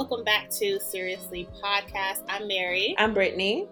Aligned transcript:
Welcome 0.00 0.24
back 0.24 0.48
to 0.52 0.80
Seriously 0.80 1.46
Podcast. 1.62 2.22
I'm 2.26 2.48
Mary. 2.48 2.94
I'm 2.96 3.12
Brittany. 3.12 3.68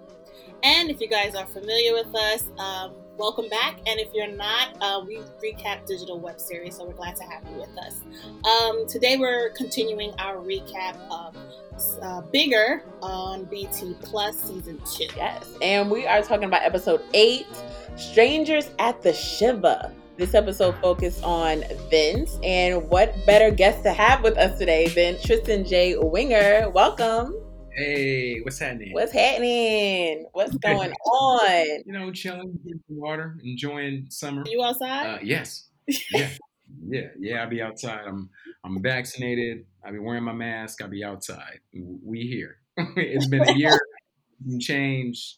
And 0.63 0.91
if 0.91 1.01
you 1.01 1.09
guys 1.09 1.35
are 1.35 1.47
familiar 1.47 1.95
with 1.95 2.15
us, 2.15 2.45
um, 2.59 2.93
welcome 3.17 3.49
back. 3.49 3.79
And 3.87 3.99
if 3.99 4.09
you're 4.13 4.31
not, 4.31 4.77
uh, 4.83 5.03
we 5.07 5.21
recap 5.43 5.87
digital 5.87 6.21
web 6.21 6.39
series, 6.39 6.77
so 6.77 6.85
we're 6.85 6.93
glad 6.93 7.17
to 7.17 7.25
have 7.25 7.43
you 7.51 7.59
with 7.59 7.75
us. 7.79 8.03
Um, 8.45 8.87
today 8.87 9.17
we're 9.17 9.53
continuing 9.57 10.13
our 10.19 10.37
recap 10.37 10.99
of 11.11 11.35
uh, 12.03 12.21
Bigger 12.31 12.85
on 13.01 13.45
BET 13.45 13.83
Plus 14.03 14.39
season 14.39 14.79
two. 14.85 15.07
Yes, 15.17 15.51
and 15.63 15.91
we 15.91 16.07
are 16.07 16.21
talking 16.21 16.45
about 16.45 16.61
episode 16.63 17.01
eight 17.15 17.47
Strangers 17.97 18.69
at 18.79 19.01
the 19.01 19.15
Shiva. 19.15 19.95
This 20.19 20.35
episode 20.35 20.75
focused 20.83 21.23
on 21.23 21.63
Vince, 21.89 22.41
and 22.43 22.91
what 22.91 23.15
better 23.25 23.53
guest 23.53 23.85
to 23.85 23.93
have 23.93 24.25
with 24.25 24.37
us 24.37 24.59
today 24.59 24.89
than 24.89 25.17
Tristen 25.21 25.65
J. 25.65 25.95
Winger? 25.97 26.71
Welcome. 26.71 27.37
Hey, 27.73 28.41
what's 28.41 28.59
happening? 28.59 28.93
What's 28.95 29.13
happening? 29.13 30.27
What's 30.33 30.57
going 30.57 30.91
on? 30.91 31.83
You 31.87 31.93
know, 31.93 32.11
chilling, 32.11 32.59
drinking 32.65 32.83
water, 32.89 33.39
enjoying 33.45 34.07
summer. 34.11 34.43
You 34.45 34.61
outside? 34.65 35.07
Uh, 35.07 35.19
yes. 35.23 35.69
Yeah. 35.87 36.31
yeah. 36.85 37.07
Yeah. 37.17 37.43
I'll 37.43 37.49
be 37.49 37.63
outside. 37.63 38.01
I'm 38.05 38.29
I'm 38.65 38.83
vaccinated. 38.83 39.67
I'll 39.85 39.93
be 39.93 40.01
wearing 40.01 40.25
my 40.25 40.33
mask. 40.33 40.83
I'll 40.83 40.89
be 40.89 41.05
outside. 41.05 41.61
We 41.73 42.23
here. 42.23 42.57
it's 42.97 43.29
been 43.29 43.49
a 43.49 43.53
year. 43.53 43.79
change. 44.59 45.37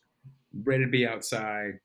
Ready 0.65 0.87
to 0.87 0.91
be 0.91 1.07
outside. 1.07 1.81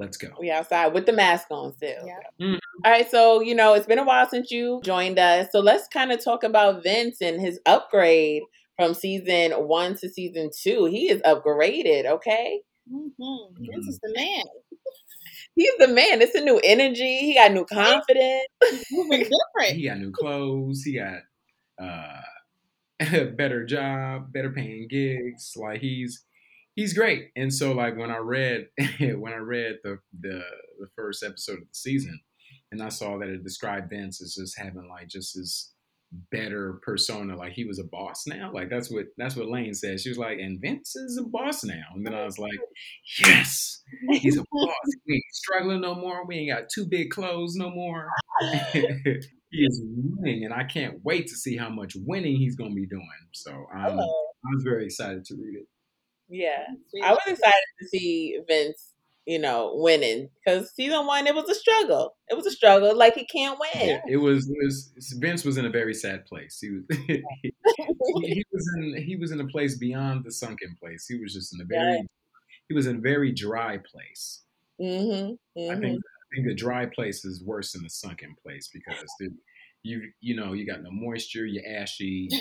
Let's 0.00 0.16
go. 0.16 0.28
We 0.40 0.50
outside 0.50 0.94
with 0.94 1.04
the 1.04 1.12
mask 1.12 1.48
on 1.50 1.74
still. 1.74 2.06
Yeah. 2.06 2.20
Mm-hmm. 2.40 2.56
All 2.86 2.90
right, 2.90 3.10
so 3.10 3.40
you 3.40 3.54
know 3.54 3.74
it's 3.74 3.86
been 3.86 3.98
a 3.98 4.04
while 4.04 4.26
since 4.26 4.50
you 4.50 4.80
joined 4.82 5.18
us, 5.18 5.48
so 5.52 5.60
let's 5.60 5.86
kind 5.88 6.10
of 6.10 6.24
talk 6.24 6.42
about 6.42 6.82
Vince 6.82 7.20
and 7.20 7.38
his 7.38 7.60
upgrade 7.66 8.42
from 8.76 8.94
season 8.94 9.52
one 9.52 9.94
to 9.98 10.08
season 10.08 10.48
two. 10.58 10.86
He 10.86 11.10
is 11.10 11.20
upgraded. 11.20 12.06
Okay. 12.06 12.62
Mm-hmm. 12.90 13.62
Vince 13.62 13.88
is 13.88 14.00
the 14.02 14.14
man. 14.16 14.44
He's 15.54 15.76
the 15.78 15.88
man. 15.88 16.22
It's 16.22 16.34
a 16.34 16.40
new 16.40 16.58
energy. 16.64 17.18
He 17.18 17.34
got 17.34 17.52
new 17.52 17.66
confidence. 17.66 18.46
moving 18.90 19.20
different. 19.20 19.76
He 19.76 19.86
got 19.86 19.98
new 19.98 20.12
clothes. 20.12 20.82
He 20.82 20.94
got 20.94 21.18
uh, 21.78 22.22
a 23.00 23.24
better 23.36 23.66
job, 23.66 24.32
better 24.32 24.50
paying 24.50 24.88
gigs. 24.88 25.52
Like 25.56 25.82
he's 25.82 26.24
he's 26.74 26.94
great. 26.94 27.30
And 27.36 27.52
so 27.52 27.72
like 27.72 27.96
when 27.96 28.10
I 28.10 28.18
read 28.18 28.68
when 29.00 29.32
I 29.32 29.36
read 29.38 29.76
the, 29.84 29.98
the 30.18 30.42
the 30.78 30.88
first 30.96 31.22
episode 31.22 31.58
of 31.58 31.68
the 31.68 31.74
season 31.74 32.20
and 32.72 32.82
I 32.82 32.88
saw 32.88 33.18
that 33.18 33.28
it 33.28 33.42
described 33.42 33.90
Vince 33.90 34.22
as 34.22 34.34
just 34.34 34.58
having 34.58 34.88
like 34.88 35.08
just 35.08 35.36
this 35.36 35.72
better 36.30 36.80
persona, 36.82 37.36
like 37.36 37.52
he 37.52 37.64
was 37.64 37.78
a 37.78 37.84
boss 37.84 38.24
now. 38.26 38.50
Like 38.52 38.68
that's 38.68 38.90
what 38.90 39.06
that's 39.16 39.36
what 39.36 39.48
Lane 39.48 39.74
said. 39.74 40.00
She 40.00 40.08
was 40.08 40.18
like, 40.18 40.38
and 40.38 40.60
Vince 40.60 40.96
is 40.96 41.18
a 41.18 41.28
boss 41.28 41.64
now. 41.64 41.82
And 41.94 42.06
then 42.06 42.14
I 42.14 42.24
was 42.24 42.38
like, 42.38 42.58
Yes, 43.18 43.82
he's 44.10 44.36
a 44.36 44.44
boss. 44.50 44.74
We 45.06 45.14
ain't 45.14 45.24
struggling 45.32 45.80
no 45.80 45.94
more. 45.94 46.26
We 46.26 46.38
ain't 46.38 46.50
got 46.50 46.68
too 46.72 46.86
big 46.86 47.10
clothes 47.10 47.54
no 47.56 47.70
more. 47.70 48.08
he 48.72 48.78
is 49.52 49.82
winning, 49.84 50.44
and 50.44 50.54
I 50.54 50.64
can't 50.64 51.04
wait 51.04 51.26
to 51.28 51.34
see 51.34 51.56
how 51.56 51.68
much 51.68 51.94
winning 51.96 52.36
he's 52.36 52.56
gonna 52.56 52.74
be 52.74 52.86
doing. 52.86 53.06
So 53.32 53.52
um, 53.52 53.98
I 53.98 54.54
was 54.54 54.64
very 54.64 54.84
excited 54.84 55.24
to 55.26 55.34
read 55.34 55.58
it. 55.58 55.66
Yeah, 56.30 56.64
I 57.02 57.10
was 57.10 57.22
excited 57.26 57.54
to 57.80 57.88
see 57.88 58.38
Vince, 58.46 58.92
you 59.26 59.40
know, 59.40 59.72
winning 59.74 60.30
because 60.44 60.70
season 60.74 61.04
one 61.04 61.26
it 61.26 61.34
was 61.34 61.48
a 61.48 61.54
struggle. 61.54 62.14
It 62.28 62.36
was 62.36 62.46
a 62.46 62.52
struggle. 62.52 62.96
Like 62.96 63.14
he 63.14 63.26
can't 63.26 63.58
win. 63.58 63.88
Yeah, 63.88 64.00
it 64.08 64.18
was. 64.18 64.48
It 64.48 64.56
was 64.64 64.92
Vince 65.18 65.44
was 65.44 65.58
in 65.58 65.66
a 65.66 65.70
very 65.70 65.92
sad 65.92 66.24
place. 66.26 66.58
He 66.60 66.70
was. 66.70 66.84
he, 67.06 67.22
he, 68.22 68.44
was 68.52 68.74
in. 68.78 69.02
He 69.02 69.16
was 69.16 69.32
in 69.32 69.40
a 69.40 69.46
place 69.48 69.76
beyond 69.76 70.24
the 70.24 70.30
sunken 70.30 70.76
place. 70.80 71.06
He 71.08 71.18
was 71.18 71.34
just 71.34 71.52
in 71.52 71.60
a 71.60 71.64
very. 71.64 71.96
Yeah. 71.96 72.02
He 72.68 72.74
was 72.74 72.86
in 72.86 72.96
a 72.96 73.00
very 73.00 73.32
dry 73.32 73.78
place. 73.78 74.42
Mm-hmm, 74.80 75.60
mm-hmm. 75.60 75.76
I 75.76 75.80
think. 75.80 76.00
I 76.00 76.36
think 76.36 76.46
the 76.46 76.54
dry 76.54 76.86
place 76.86 77.24
is 77.24 77.42
worse 77.42 77.72
than 77.72 77.82
the 77.82 77.90
sunken 77.90 78.36
place 78.40 78.70
because 78.72 79.04
you 79.82 80.02
you 80.20 80.36
know 80.36 80.52
you 80.52 80.66
got 80.66 80.82
no 80.82 80.90
moisture, 80.90 81.46
you're 81.46 81.64
ashy, 81.66 82.28
you, 82.30 82.40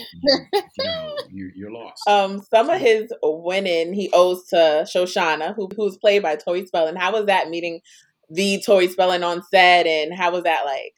you 0.53 0.83
know 0.83 1.15
you, 1.31 1.51
you're 1.55 1.71
lost. 1.71 2.07
Um, 2.07 2.41
some 2.53 2.69
of 2.69 2.79
his 2.79 3.11
winning 3.23 3.93
he 3.93 4.09
owes 4.13 4.45
to 4.47 4.85
Shoshana, 4.85 5.55
who 5.55 5.69
who's 5.75 5.97
played 5.97 6.23
by 6.23 6.35
Tori 6.35 6.65
Spelling. 6.65 6.95
How 6.95 7.13
was 7.13 7.25
that 7.27 7.49
meeting 7.49 7.81
the 8.29 8.61
Tori 8.65 8.87
Spelling 8.87 9.23
on 9.23 9.41
set, 9.43 9.87
and 9.87 10.13
how 10.13 10.31
was 10.31 10.43
that 10.43 10.65
like? 10.65 10.93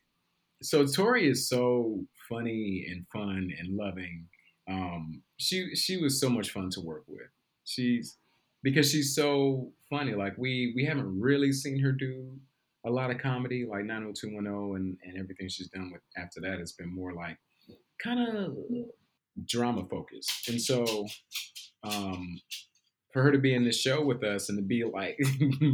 So 0.61 0.85
Tori 0.85 1.29
is 1.29 1.47
so 1.47 2.05
funny 2.29 2.85
and 2.89 3.05
fun 3.11 3.51
and 3.59 3.75
loving. 3.77 4.27
Um, 4.69 5.21
she 5.37 5.75
she 5.75 5.97
was 5.97 6.19
so 6.19 6.29
much 6.29 6.51
fun 6.51 6.69
to 6.71 6.81
work 6.81 7.03
with. 7.07 7.27
She's 7.65 8.17
because 8.63 8.89
she's 8.89 9.15
so 9.15 9.71
funny. 9.89 10.13
Like 10.13 10.37
we 10.37 10.73
we 10.75 10.85
haven't 10.85 11.19
really 11.19 11.51
seen 11.51 11.79
her 11.79 11.91
do 11.91 12.31
a 12.85 12.89
lot 12.89 13.11
of 13.11 13.19
comedy, 13.19 13.65
like 13.69 13.85
90210 13.85 14.75
and, 14.75 14.97
and 15.03 15.21
everything 15.21 15.47
she's 15.49 15.69
done 15.69 15.91
with 15.91 16.01
after 16.17 16.41
that 16.41 16.59
has 16.59 16.73
been 16.73 16.93
more 16.93 17.13
like 17.13 17.37
kind 18.03 18.19
of 18.19 18.57
drama 19.45 19.85
focused. 19.89 20.49
And 20.49 20.61
so 20.61 21.07
um, 21.83 22.39
for 23.13 23.23
her 23.23 23.31
to 23.31 23.37
be 23.37 23.53
in 23.53 23.65
this 23.65 23.79
show 23.79 24.03
with 24.03 24.23
us 24.23 24.49
and 24.49 24.57
to 24.57 24.63
be 24.63 24.83
like 24.83 25.19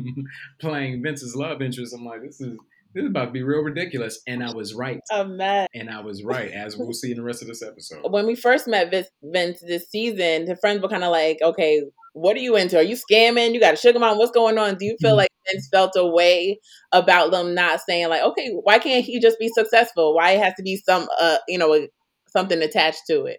playing 0.59 1.01
Vince's 1.01 1.35
love 1.35 1.62
interest, 1.62 1.95
I'm 1.95 2.06
like, 2.06 2.22
this 2.22 2.41
is 2.41 2.57
this 2.94 3.03
is 3.03 3.09
about 3.09 3.25
to 3.25 3.31
be 3.31 3.44
real 3.44 3.62
ridiculous. 3.62 4.22
And 4.28 4.44
I 4.44 4.51
was 4.53 4.74
right. 4.74 5.00
A 5.12 5.25
mess. 5.25 5.68
And 5.75 5.89
I 5.89 6.00
was 6.00 6.24
right, 6.24 6.51
as 6.51 6.78
we'll 6.78 6.94
see 6.94 7.12
in 7.12 7.18
the 7.18 7.24
rest 7.24 7.41
of 7.41 7.47
this 7.47 7.62
episode. 7.62 8.12
When 8.12 8.25
we 8.25 8.35
first 8.35 8.68
met 8.68 8.89
Vince, 8.89 9.09
Vince 9.22 9.59
this 9.62 9.89
season, 9.89 10.45
the 10.45 10.56
friends 10.56 10.81
were 10.81 10.89
kind 10.89 11.03
of 11.03 11.12
like, 11.12 11.38
okay, 11.41 11.84
what 12.17 12.35
are 12.35 12.41
you 12.41 12.55
into? 12.55 12.78
Are 12.78 12.83
you 12.83 12.95
scamming? 12.95 13.53
You 13.53 13.59
got 13.59 13.75
a 13.75 13.78
sugar 13.78 14.00
mom? 14.00 14.17
What's 14.17 14.31
going 14.31 14.57
on? 14.57 14.75
Do 14.75 14.85
you 14.85 14.97
feel 15.00 15.11
mm-hmm. 15.11 15.17
like 15.17 15.29
Vince 15.45 15.69
felt 15.72 15.91
a 15.95 16.05
way 16.05 16.59
about 16.91 17.31
them 17.31 17.53
not 17.53 17.79
saying 17.88 18.09
like, 18.09 18.23
okay, 18.23 18.50
why 18.63 18.79
can't 18.79 19.05
he 19.05 19.19
just 19.19 19.38
be 19.39 19.50
successful? 19.50 20.16
Why 20.16 20.31
it 20.31 20.39
has 20.39 20.56
to 20.56 20.63
be 20.63 20.77
some, 20.77 21.07
uh, 21.19 21.38
you 21.47 21.59
know, 21.59 21.88
something 22.29 22.61
attached 22.61 23.03
to 23.09 23.25
it? 23.25 23.38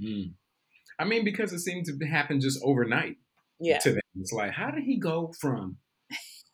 Mm. 0.00 0.34
I 0.98 1.04
mean, 1.04 1.24
because 1.24 1.52
it 1.52 1.58
seemed 1.58 1.86
to 1.86 2.06
happen 2.06 2.40
just 2.40 2.60
overnight. 2.62 3.16
Yeah. 3.58 3.78
To 3.78 3.90
them, 3.90 4.00
it's 4.20 4.32
like, 4.32 4.52
how 4.52 4.70
did 4.70 4.84
he 4.84 4.98
go 4.98 5.32
from, 5.40 5.76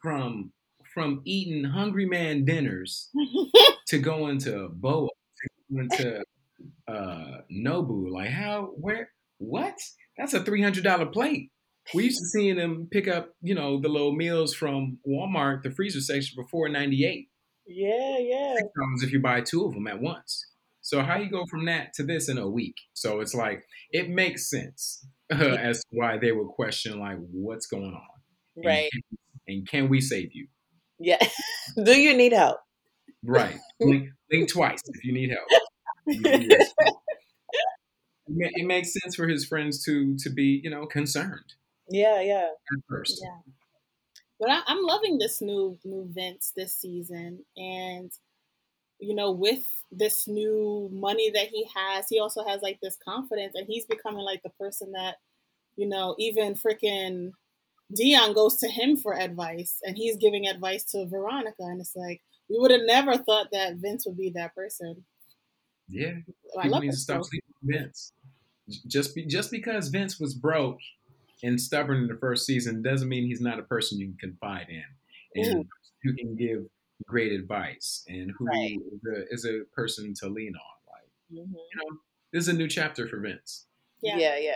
from, 0.03 0.53
from 0.95 1.21
eating 1.25 1.65
hungry 1.65 2.07
man 2.07 2.45
dinners 2.45 3.11
to 3.89 3.99
going 3.99 4.39
to 4.41 4.71
Boa, 4.73 5.09
to 5.09 5.75
going 5.75 5.89
to 5.91 6.25
uh, 6.89 7.41
Nobu? 7.53 8.11
Like, 8.11 8.31
how? 8.31 8.71
Where? 8.77 9.11
What? 9.39 9.75
That's 10.17 10.33
a 10.33 10.43
three 10.43 10.63
hundred 10.63 10.83
dollar 10.83 11.07
plate 11.07 11.51
we 11.95 12.05
used 12.05 12.19
to 12.19 12.27
seeing 12.27 12.57
them 12.57 12.89
pick 12.91 13.09
up, 13.09 13.31
you 13.41 13.55
know, 13.55 13.81
the 13.81 13.89
little 13.89 14.13
meals 14.13 14.55
from 14.55 14.99
Walmart, 15.09 15.63
the 15.63 15.71
freezer 15.71 16.01
section 16.01 16.35
before 16.37 16.69
'98. 16.69 17.29
Yeah, 17.67 18.19
yeah. 18.19 18.55
If 19.03 19.13
you 19.13 19.21
buy 19.21 19.41
two 19.41 19.65
of 19.65 19.75
them 19.75 19.87
at 19.87 20.01
once. 20.01 20.47
So 20.81 21.03
how 21.03 21.19
you 21.19 21.29
go 21.29 21.45
from 21.51 21.67
that 21.67 21.95
to 21.95 22.05
this 22.05 22.29
in 22.29 22.39
a 22.39 22.49
week? 22.49 22.77
So 22.93 23.19
it's 23.21 23.35
like 23.35 23.65
it 23.91 24.09
makes 24.09 24.49
sense 24.49 25.05
uh, 25.33 25.37
as 25.37 25.81
to 25.81 25.87
why 25.91 26.19
they 26.19 26.33
would 26.33 26.49
question 26.49 27.01
like 27.01 27.19
what's 27.33 27.67
going 27.67 27.93
on, 27.93 28.65
right? 28.65 28.89
And, 28.93 29.19
and 29.49 29.69
can 29.69 29.89
we 29.89 30.01
save 30.01 30.31
you? 30.33 30.47
Yeah. 30.99 31.27
Do 31.85 32.01
you 32.01 32.17
need 32.17 32.33
help? 32.33 32.59
Right. 33.25 33.57
Blink, 33.81 34.11
blink 34.31 34.49
twice 34.49 34.81
if 34.87 35.05
you 35.05 35.13
need 35.13 35.31
help. 35.31 35.49
it 38.29 38.67
makes 38.67 38.93
sense 38.93 39.17
for 39.17 39.27
his 39.27 39.45
friends 39.45 39.85
to 39.85 40.17
to 40.19 40.31
be 40.31 40.61
you 40.63 40.71
know 40.71 40.87
concerned 40.87 41.55
yeah, 41.89 42.21
yeah. 42.21 42.49
At 42.73 42.79
first. 42.89 43.21
Yeah. 43.23 43.53
But 44.39 44.51
I, 44.51 44.61
I'm 44.67 44.83
loving 44.83 45.19
this 45.19 45.41
new 45.41 45.79
new 45.85 46.09
Vince 46.13 46.53
this 46.55 46.75
season, 46.75 47.45
and 47.57 48.13
you 48.99 49.15
know, 49.15 49.31
with 49.31 49.65
this 49.91 50.27
new 50.27 50.89
money 50.93 51.31
that 51.31 51.49
he 51.49 51.67
has, 51.75 52.07
he 52.09 52.19
also 52.19 52.45
has 52.45 52.63
like 52.63 52.79
this 52.83 52.97
confidence, 53.07 53.55
and 53.55 53.67
he's 53.67 53.87
becoming 53.87 54.25
like 54.25 54.43
the 54.43 54.51
person 54.51 54.93
that, 54.93 55.17
you 55.77 55.89
know, 55.89 56.15
even 56.19 56.55
freaking 56.55 57.33
Dion 57.95 58.33
goes 58.33 58.57
to 58.59 58.69
him 58.69 58.97
for 58.97 59.15
advice, 59.15 59.79
and 59.85 59.97
he's 59.97 60.17
giving 60.17 60.47
advice 60.47 60.85
to 60.93 61.07
Veronica, 61.07 61.63
and 61.63 61.81
it's 61.81 61.97
like 61.97 62.21
we 62.49 62.59
would 62.59 62.71
have 62.71 62.83
never 62.85 63.17
thought 63.17 63.49
that 63.53 63.77
Vince 63.77 64.07
would 64.07 64.17
be 64.17 64.31
that 64.31 64.55
person. 64.55 65.05
Yeah, 65.89 66.15
people 66.63 66.81
need 66.81 66.91
to 66.91 66.97
stop 66.97 67.25
sleeping 67.25 67.55
Vince. 67.63 68.13
Just 68.87 69.15
be, 69.15 69.25
just 69.25 69.51
because 69.53 69.89
Vince 69.89 70.19
was 70.19 70.35
broke 70.35 70.81
and 71.43 71.61
stubborn 71.61 71.99
in 71.99 72.09
the 72.09 72.17
first 72.17 72.47
season 72.47 72.83
doesn't 72.83 73.09
mean 73.09 73.27
he's 73.27 73.41
not 73.41 73.59
a 73.59 73.63
person 73.63 73.99
you 73.99 74.07
can 74.07 74.31
confide 74.31 74.67
in 74.69 75.43
and 75.43 75.61
Ooh. 75.61 75.69
who 76.03 76.15
can 76.15 76.37
give 76.37 76.65
great 77.07 77.33
advice 77.33 78.05
and 78.09 78.33
who 78.39 78.47
right. 78.47 78.79
is, 78.93 79.01
a, 79.07 79.35
is, 79.35 79.45
a, 79.45 79.65
person 79.75 80.15
to 80.15 80.29
lean 80.29 80.55
on. 80.55 80.93
Like, 80.93 81.41
mm-hmm. 81.43 81.53
you 81.53 81.77
know, 81.77 81.99
this 82.33 82.43
is 82.43 82.49
a 82.49 82.57
new 82.57 82.69
chapter 82.69 83.07
for 83.09 83.21
Vince. 83.21 83.67
Yeah, 84.03 84.17
yeah, 84.17 84.39
yeah. 84.39 84.53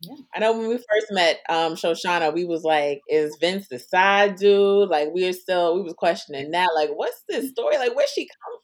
Yeah. 0.00 0.14
I 0.32 0.38
know 0.38 0.56
when 0.56 0.68
we 0.68 0.76
first 0.76 1.10
met 1.10 1.40
um 1.48 1.74
Shoshana, 1.74 2.32
we 2.32 2.44
was 2.44 2.62
like, 2.62 3.00
is 3.08 3.36
Vince 3.40 3.66
the 3.68 3.80
side 3.80 4.36
dude? 4.36 4.88
Like 4.88 5.08
we 5.12 5.24
were 5.24 5.32
still 5.32 5.74
we 5.74 5.82
was 5.82 5.94
questioning 5.94 6.52
that. 6.52 6.68
Like, 6.76 6.90
what's 6.94 7.24
this 7.28 7.50
story? 7.50 7.78
Like, 7.78 7.96
where's 7.96 8.10
she 8.10 8.28
come 8.28 8.60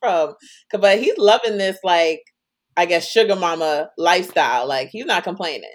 from? 0.70 0.80
But 0.80 1.00
he's 1.00 1.18
loving 1.18 1.58
this 1.58 1.78
like 1.82 2.22
I 2.76 2.86
guess 2.86 3.08
sugar 3.08 3.34
mama 3.34 3.90
lifestyle. 3.98 4.68
Like 4.68 4.90
he's 4.90 5.06
not 5.06 5.24
complaining. 5.24 5.70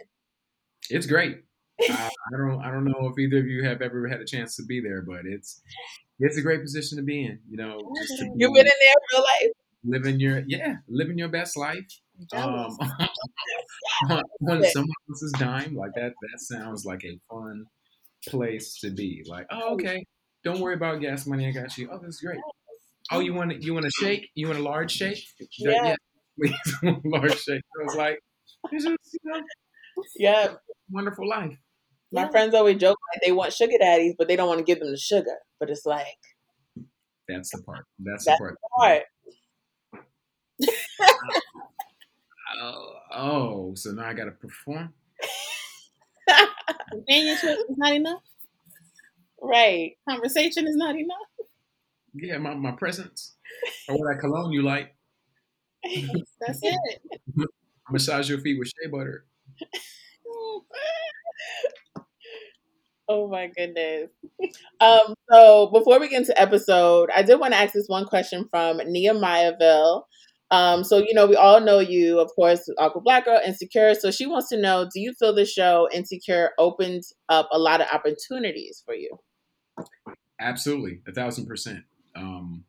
It's 0.89 1.05
great. 1.05 1.43
I, 1.81 2.09
I 2.33 2.37
don't 2.37 2.61
I 2.61 2.71
don't 2.71 2.85
know 2.85 3.07
if 3.11 3.17
either 3.17 3.39
of 3.39 3.47
you 3.47 3.63
have 3.63 3.81
ever 3.81 4.07
had 4.07 4.19
a 4.19 4.25
chance 4.25 4.55
to 4.57 4.63
be 4.65 4.81
there, 4.81 5.01
but 5.01 5.21
it's 5.25 5.61
it's 6.19 6.37
a 6.37 6.41
great 6.41 6.61
position 6.61 6.97
to 6.97 7.03
be 7.03 7.25
in. 7.25 7.39
You 7.49 7.57
know, 7.57 7.77
to 7.79 8.31
You've 8.35 8.53
been 8.53 8.65
in 8.65 8.71
there 8.79 8.95
real 9.13 9.23
life. 9.23 9.51
living 9.85 10.19
your 10.19 10.43
yeah, 10.47 10.75
living 10.87 11.17
your 11.17 11.29
best 11.29 11.57
life. 11.57 11.87
Um, 12.33 12.77
on 14.09 14.63
someone 14.65 14.89
else's 15.09 15.33
dime, 15.39 15.75
like 15.75 15.91
that. 15.95 16.11
That 16.21 16.39
sounds 16.39 16.85
like 16.85 17.03
a 17.05 17.17
fun 17.29 17.65
place 18.27 18.77
to 18.81 18.89
be. 18.89 19.23
Like, 19.27 19.47
oh, 19.51 19.73
okay, 19.75 20.05
don't 20.43 20.59
worry 20.59 20.75
about 20.75 20.99
gas 21.01 21.25
money. 21.25 21.47
I 21.47 21.51
got 21.51 21.77
you. 21.77 21.89
Oh, 21.91 21.99
that's 22.01 22.19
great. 22.21 22.39
Oh, 23.11 23.19
you 23.19 23.33
want 23.33 23.63
you 23.63 23.73
want 23.73 23.85
a 23.85 23.91
shake? 23.99 24.29
You 24.35 24.47
want 24.47 24.59
a 24.59 24.63
large 24.63 24.91
shake? 24.91 25.23
Yeah. 25.57 25.95
please, 26.37 26.53
large 27.05 27.39
shake. 27.39 27.61
So 27.77 27.83
it's 27.85 27.95
like 27.95 28.19
just 28.71 28.85
you 28.85 29.31
know, 29.31 29.41
Yeah. 30.17 30.53
Wonderful 30.91 31.27
life. 31.27 31.57
My 32.11 32.23
Yeah. 32.23 32.29
friends 32.29 32.53
always 32.55 32.77
joke 32.77 32.97
like 33.13 33.21
they 33.23 33.31
want 33.31 33.53
sugar 33.53 33.77
daddies, 33.79 34.15
but 34.17 34.27
they 34.27 34.35
don't 34.35 34.47
want 34.47 34.59
to 34.59 34.63
give 34.65 34.79
them 34.79 34.91
the 34.91 34.97
sugar. 34.97 35.37
But 35.59 35.69
it's 35.69 35.85
like 35.85 36.17
That's 37.27 37.51
the 37.51 37.61
part. 37.63 37.85
That's, 37.99 38.25
That's 38.25 38.39
the 38.39 38.45
part. 38.45 38.59
hard. 38.77 39.03
Oh, 42.61 42.99
oh, 43.11 43.75
so 43.75 43.91
now 43.91 44.07
I 44.07 44.13
got 44.13 44.25
to 44.25 44.31
perform. 44.31 44.93
Companionship 46.91 47.59
is 47.69 47.77
not 47.77 47.93
enough. 47.93 48.21
Right. 49.41 49.97
Conversation 50.07 50.67
is 50.67 50.75
not 50.75 50.95
enough. 50.95 51.17
Yeah, 52.13 52.37
my, 52.37 52.55
my 52.55 52.71
presence 52.71 53.35
or 53.87 53.97
what 53.97 54.13
that 54.13 54.19
cologne 54.19 54.51
you 54.51 54.63
like. 54.63 54.95
That's 56.39 56.59
it. 56.63 57.01
Massage 57.89 58.29
your 58.29 58.39
feet 58.39 58.57
with 58.59 58.69
shea 58.69 58.89
butter. 58.89 59.25
Oh 63.11 63.27
my 63.27 63.47
goodness. 63.47 64.11
Um, 64.79 65.15
so 65.31 65.71
before 65.73 65.99
we 65.99 66.09
get 66.09 66.21
into 66.21 66.39
episode, 66.39 67.09
I 67.13 67.23
did 67.23 67.39
want 67.39 67.53
to 67.53 67.59
ask 67.59 67.73
this 67.73 67.87
one 67.87 68.05
question 68.05 68.47
from 68.51 68.77
Nehemiahville. 68.77 70.03
Um, 70.51 70.83
so 70.83 70.99
you 70.99 71.15
know, 71.15 71.25
we 71.25 71.35
all 71.35 71.59
know 71.59 71.79
you, 71.79 72.19
of 72.19 72.29
course, 72.35 72.69
Awkward 72.77 73.03
Black 73.03 73.25
Girl, 73.25 73.39
Insecure. 73.43 73.95
So 73.95 74.11
she 74.11 74.27
wants 74.27 74.49
to 74.49 74.61
know, 74.61 74.87
do 74.93 74.99
you 74.99 75.13
feel 75.17 75.33
the 75.33 75.45
show 75.45 75.89
Insecure 75.91 76.51
opened 76.59 77.01
up 77.29 77.49
a 77.51 77.57
lot 77.57 77.81
of 77.81 77.87
opportunities 77.91 78.83
for 78.85 78.93
you? 78.93 79.17
Absolutely, 80.39 81.01
a 81.07 81.11
thousand 81.11 81.47
percent. 81.47 81.83
Um, 82.15 82.63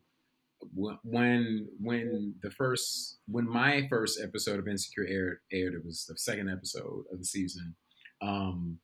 when 0.73 1.67
when 1.79 2.35
the 2.41 2.51
first 2.51 3.19
when 3.27 3.47
my 3.47 3.87
first 3.89 4.19
episode 4.21 4.59
of 4.59 4.67
Insecure 4.67 5.07
aired, 5.07 5.39
aired 5.51 5.73
it 5.73 5.85
was 5.85 6.05
the 6.07 6.17
second 6.17 6.49
episode 6.49 7.03
of 7.11 7.19
the 7.19 7.25
season. 7.25 7.75
Um, 8.21 8.79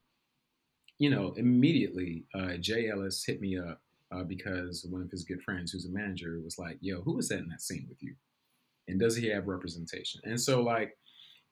you 0.99 1.09
know, 1.09 1.33
immediately 1.37 2.25
uh, 2.33 2.57
Jay 2.59 2.89
Ellis 2.89 3.23
hit 3.25 3.39
me 3.39 3.57
up 3.57 3.81
uh, 4.11 4.23
because 4.23 4.85
one 4.89 5.01
of 5.01 5.11
his 5.11 5.23
good 5.23 5.41
friends, 5.43 5.71
who's 5.71 5.85
a 5.85 5.91
manager, 5.91 6.39
was 6.43 6.57
like, 6.57 6.77
"Yo, 6.81 7.01
who 7.01 7.15
was 7.15 7.29
that 7.29 7.39
in 7.39 7.49
that 7.49 7.61
scene 7.61 7.85
with 7.87 8.01
you? 8.01 8.15
And 8.87 8.99
does 8.99 9.15
he 9.15 9.27
have 9.29 9.47
representation?" 9.47 10.21
And 10.23 10.39
so, 10.39 10.61
like, 10.61 10.97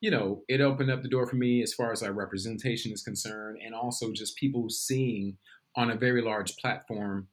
you 0.00 0.10
know, 0.10 0.42
it 0.48 0.60
opened 0.60 0.90
up 0.90 1.02
the 1.02 1.08
door 1.08 1.26
for 1.26 1.36
me 1.36 1.62
as 1.62 1.72
far 1.72 1.92
as 1.92 2.02
like 2.02 2.14
representation 2.14 2.92
is 2.92 3.02
concerned, 3.02 3.58
and 3.64 3.74
also 3.74 4.12
just 4.12 4.36
people 4.36 4.68
seeing 4.68 5.38
on 5.76 5.90
a 5.90 5.96
very 5.96 6.22
large 6.22 6.56
platform 6.56 7.28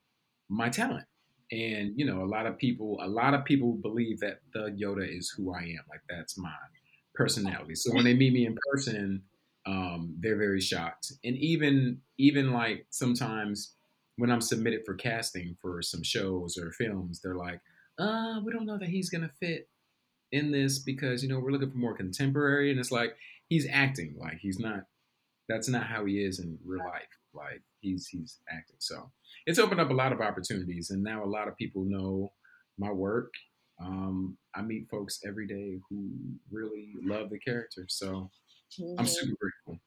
my 0.49 0.69
talent. 0.69 1.05
And 1.51 1.93
you 1.95 2.05
know, 2.05 2.23
a 2.23 2.25
lot 2.25 2.45
of 2.45 2.57
people, 2.57 2.99
a 3.01 3.07
lot 3.07 3.33
of 3.33 3.45
people 3.45 3.73
believe 3.73 4.19
that 4.19 4.39
the 4.53 4.75
Yoda 4.81 5.05
is 5.05 5.29
who 5.29 5.53
I 5.53 5.59
am. 5.59 5.83
Like 5.89 6.01
that's 6.09 6.37
my 6.37 6.51
personality. 7.13 7.75
So 7.75 7.93
when 7.93 8.05
they 8.05 8.13
meet 8.13 8.33
me 8.33 8.45
in 8.45 8.57
person, 8.71 9.21
um, 9.65 10.15
they're 10.19 10.37
very 10.37 10.61
shocked. 10.61 11.13
And 11.23 11.35
even 11.37 12.01
even 12.17 12.51
like 12.51 12.85
sometimes 12.89 13.75
when 14.17 14.29
I'm 14.31 14.41
submitted 14.41 14.81
for 14.85 14.93
casting 14.93 15.55
for 15.61 15.81
some 15.81 16.03
shows 16.03 16.57
or 16.57 16.71
films, 16.71 17.19
they're 17.21 17.35
like, 17.35 17.61
uh, 17.99 18.39
we 18.43 18.51
don't 18.51 18.65
know 18.65 18.77
that 18.77 18.89
he's 18.89 19.09
gonna 19.09 19.31
fit 19.39 19.69
in 20.31 20.51
this 20.51 20.79
because 20.79 21.23
you 21.23 21.29
know 21.29 21.39
we're 21.39 21.51
looking 21.51 21.71
for 21.71 21.77
more 21.77 21.95
contemporary. 21.95 22.71
And 22.71 22.79
it's 22.79 22.91
like 22.91 23.15
he's 23.49 23.67
acting. 23.71 24.15
Like 24.19 24.39
he's 24.39 24.59
not. 24.59 24.85
That's 25.49 25.67
not 25.67 25.87
how 25.87 26.05
he 26.05 26.23
is 26.23 26.39
in 26.39 26.57
real 26.65 26.85
life. 26.85 27.03
Like 27.33 27.61
he's 27.79 28.07
he's 28.07 28.39
acting. 28.49 28.77
So 28.79 29.11
it's 29.45 29.59
opened 29.59 29.81
up 29.81 29.89
a 29.89 29.93
lot 29.93 30.11
of 30.13 30.21
opportunities, 30.21 30.89
and 30.89 31.03
now 31.03 31.23
a 31.23 31.27
lot 31.27 31.47
of 31.47 31.57
people 31.57 31.83
know 31.85 32.31
my 32.77 32.91
work. 32.91 33.33
Um, 33.81 34.37
I 34.55 34.61
meet 34.61 34.87
folks 34.89 35.19
every 35.25 35.47
day 35.47 35.79
who 35.89 36.11
really 36.51 36.93
love 37.03 37.29
the 37.29 37.39
character, 37.39 37.85
so 37.89 38.29
I'm 38.97 39.05
Mhm. 39.05 39.07
super 39.07 39.35
grateful. 39.39 39.81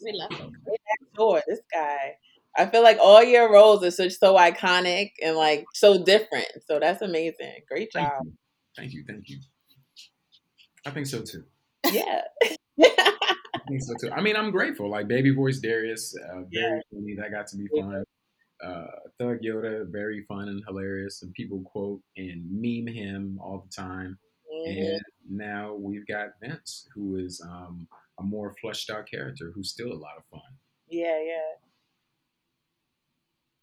We 0.00 0.12
love 0.12 0.30
it. 0.32 0.64
Great 0.64 0.80
actor, 0.92 1.42
this 1.46 1.60
guy. 1.72 2.16
I 2.56 2.66
feel 2.66 2.82
like 2.82 2.98
all 3.00 3.22
your 3.22 3.50
roles 3.52 3.82
are 3.84 3.90
such 3.90 4.12
so 4.18 4.34
iconic 4.36 5.12
and 5.22 5.36
like 5.36 5.64
so 5.74 6.02
different. 6.04 6.48
So 6.66 6.78
that's 6.80 7.02
amazing. 7.02 7.62
Great 7.68 7.92
Thank 7.94 8.08
job. 8.08 8.22
you, 8.24 8.32
thank 8.76 8.92
you, 8.92 9.04
thank 9.06 9.28
you. 9.28 9.38
I 10.84 10.90
think 10.90 11.06
so 11.06 11.22
too. 11.22 11.44
Yeah. 11.90 12.22
I 13.72 13.78
think 13.78 13.82
so 13.82 13.94
too. 14.08 14.12
I 14.12 14.20
mean, 14.20 14.36
I'm 14.36 14.50
grateful. 14.50 14.90
Like 14.90 15.08
baby 15.08 15.30
voice 15.30 15.60
Darius, 15.60 16.14
uh, 16.16 16.42
very 16.52 16.82
funny. 16.92 17.14
That 17.16 17.30
got 17.30 17.46
to 17.48 17.56
be 17.56 17.68
fun. 17.68 18.04
Uh, 18.62 18.86
Thug 19.18 19.38
Yoda, 19.42 19.90
very 19.90 20.24
fun 20.28 20.48
and 20.48 20.62
hilarious, 20.66 21.22
and 21.22 21.32
people 21.34 21.62
quote 21.62 22.00
and 22.16 22.44
meme 22.50 22.92
him 22.92 23.38
all 23.42 23.66
the 23.66 23.74
time. 23.74 24.18
Mhm. 24.52 24.94
And 24.94 25.02
now 25.28 25.74
we've 25.74 26.06
got 26.06 26.38
Vince, 26.40 26.88
who 26.94 27.16
is 27.16 27.40
um, 27.40 27.88
a 28.18 28.22
more 28.22 28.54
fleshed 28.60 28.90
out 28.90 29.08
character, 29.10 29.52
who's 29.54 29.70
still 29.70 29.92
a 29.92 29.94
lot 29.94 30.16
of 30.18 30.24
fun. 30.26 30.58
Yeah, 30.88 31.20
yeah, 31.22 31.52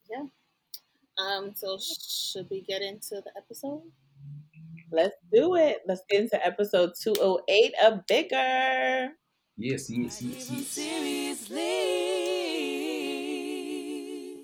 yeah. 0.10 0.26
Um, 1.18 1.54
so 1.56 1.78
should 1.80 2.50
we 2.50 2.62
get 2.62 2.82
into 2.82 3.22
the 3.24 3.32
episode? 3.38 3.84
Let's 4.92 5.16
do 5.32 5.56
it. 5.56 5.82
Let's 5.88 6.02
get 6.10 6.22
into 6.22 6.46
episode 6.46 6.94
208 7.02 7.74
of 7.84 8.06
Bigger. 8.08 9.12
Yes, 9.62 9.90
yes, 9.90 10.22
yes, 10.22 10.50
yes. 10.52 10.68
Seriously. 10.68 11.60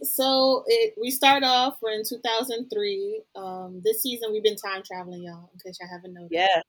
So 0.04 0.66
it 0.68 0.94
we 1.02 1.10
start 1.10 1.42
off. 1.44 1.78
We're 1.82 1.94
in 1.94 2.04
2003. 2.04 3.22
Um, 3.34 3.82
this 3.82 4.02
season 4.02 4.34
we've 4.34 4.44
been 4.44 4.58
time 4.58 4.84
traveling, 4.86 5.24
y'all. 5.24 5.50
In 5.54 5.60
case 5.66 5.78
y'all 5.80 5.90
haven't 5.90 6.14
noticed, 6.14 6.34
Yeah, 6.34 6.62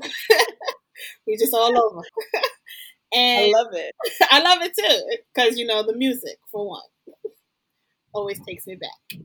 we 1.26 1.36
just 1.36 1.52
all 1.52 1.78
over. 1.78 2.00
I 3.14 3.52
love 3.54 3.68
it. 3.74 3.94
I 4.30 4.40
love 4.40 4.62
it 4.62 4.72
too, 4.74 5.18
because 5.34 5.58
you 5.58 5.66
know 5.66 5.82
the 5.82 5.94
music 5.94 6.38
for 6.50 6.66
one 6.66 6.80
always 8.14 8.40
takes 8.48 8.66
me 8.66 8.76
back. 8.76 9.20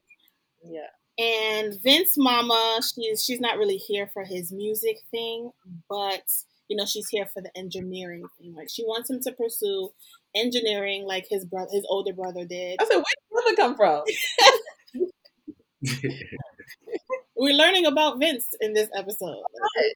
Yeah. 0.61 0.89
And 1.17 1.81
Vince 1.81 2.15
Mama, 2.17 2.81
she's 2.81 3.23
she's 3.23 3.39
not 3.39 3.57
really 3.57 3.77
here 3.77 4.09
for 4.13 4.25
his 4.25 4.51
music 4.51 4.97
thing, 5.11 5.51
but 5.89 6.23
you 6.69 6.77
know 6.77 6.85
she's 6.85 7.09
here 7.09 7.25
for 7.25 7.41
the 7.41 7.51
engineering 7.57 8.23
thing. 8.39 8.53
Like 8.55 8.69
she 8.69 8.83
wants 8.83 9.09
him 9.09 9.19
to 9.21 9.31
pursue 9.33 9.91
engineering, 10.35 11.03
like 11.05 11.25
his 11.29 11.45
brother, 11.45 11.69
his 11.71 11.85
older 11.89 12.13
brother 12.13 12.45
did. 12.45 12.77
I 12.79 12.85
said, 12.85 12.95
where 12.95 13.03
did 13.03 13.29
brother 13.31 13.55
come 13.55 13.75
from? 13.75 14.03
We're 17.35 17.55
learning 17.55 17.85
about 17.85 18.19
Vince 18.19 18.53
in 18.59 18.73
this 18.73 18.89
episode, 18.95 19.41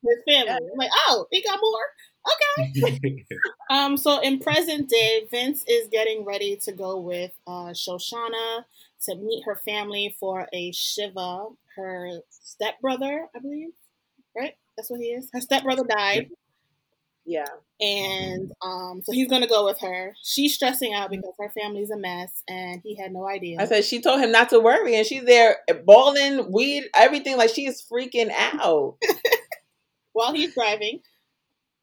his 0.01 0.24
family. 0.27 0.51
I'm 0.51 0.77
like, 0.77 0.92
oh, 1.08 1.27
he 1.30 1.42
got 1.42 1.60
more. 1.62 1.86
Okay. 2.32 3.25
Um, 3.70 3.98
so 3.98 4.20
in 4.20 4.39
present 4.39 4.88
day, 4.88 5.25
Vince 5.32 5.63
is 5.68 5.88
getting 5.88 6.25
ready 6.25 6.56
to 6.58 6.72
go 6.72 7.00
with 7.00 7.32
uh, 7.48 7.72
Shoshana 7.72 8.65
to 9.06 9.15
meet 9.15 9.44
her 9.46 9.56
family 9.56 10.15
for 10.20 10.48
a 10.53 10.72
Shiva, 10.74 11.48
her 11.75 12.10
stepbrother, 12.30 13.27
I 13.36 13.39
believe. 13.39 13.70
Right? 14.38 14.53
That's 14.77 14.92
what 14.92 15.00
he 15.00 15.08
is. 15.08 15.30
Her 15.34 15.42
stepbrother 15.42 15.86
died. 15.86 16.30
Yeah. 17.25 17.46
And 17.80 18.51
um, 18.62 19.01
so 19.03 19.12
he's 19.13 19.30
gonna 19.30 19.48
go 19.48 19.65
with 19.65 19.80
her. 19.80 20.13
She's 20.24 20.53
stressing 20.56 20.94
out 20.94 21.10
because 21.10 21.34
her 21.39 21.50
family's 21.50 21.89
a 21.89 21.98
mess, 21.98 22.32
and 22.48 22.82
he 22.84 22.96
had 22.96 23.12
no 23.13 23.27
idea. 23.27 23.62
I 23.62 23.65
said 23.65 23.86
she 23.86 24.01
told 24.01 24.20
him 24.22 24.32
not 24.32 24.50
to 24.50 24.60
worry, 24.60 24.96
and 24.96 25.06
she's 25.06 25.24
there 25.25 25.58
balling, 25.86 26.51
weed, 26.51 26.84
everything. 26.96 27.38
Like 27.38 27.50
she 27.50 27.65
is 27.65 27.84
freaking 27.89 28.32
out. 28.32 28.98
While 30.13 30.34
he's 30.34 30.53
driving, 30.53 31.00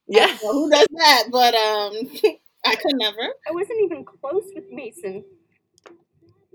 Yeah. 0.06 0.36
who 0.36 0.70
does 0.70 0.86
that? 0.92 1.24
But 1.32 1.54
um, 1.54 1.94
I 2.64 2.76
could 2.76 2.94
never. 2.96 3.18
I 3.48 3.52
wasn't 3.52 3.80
even 3.82 4.04
close 4.04 4.44
with 4.54 4.64
Mason. 4.70 5.24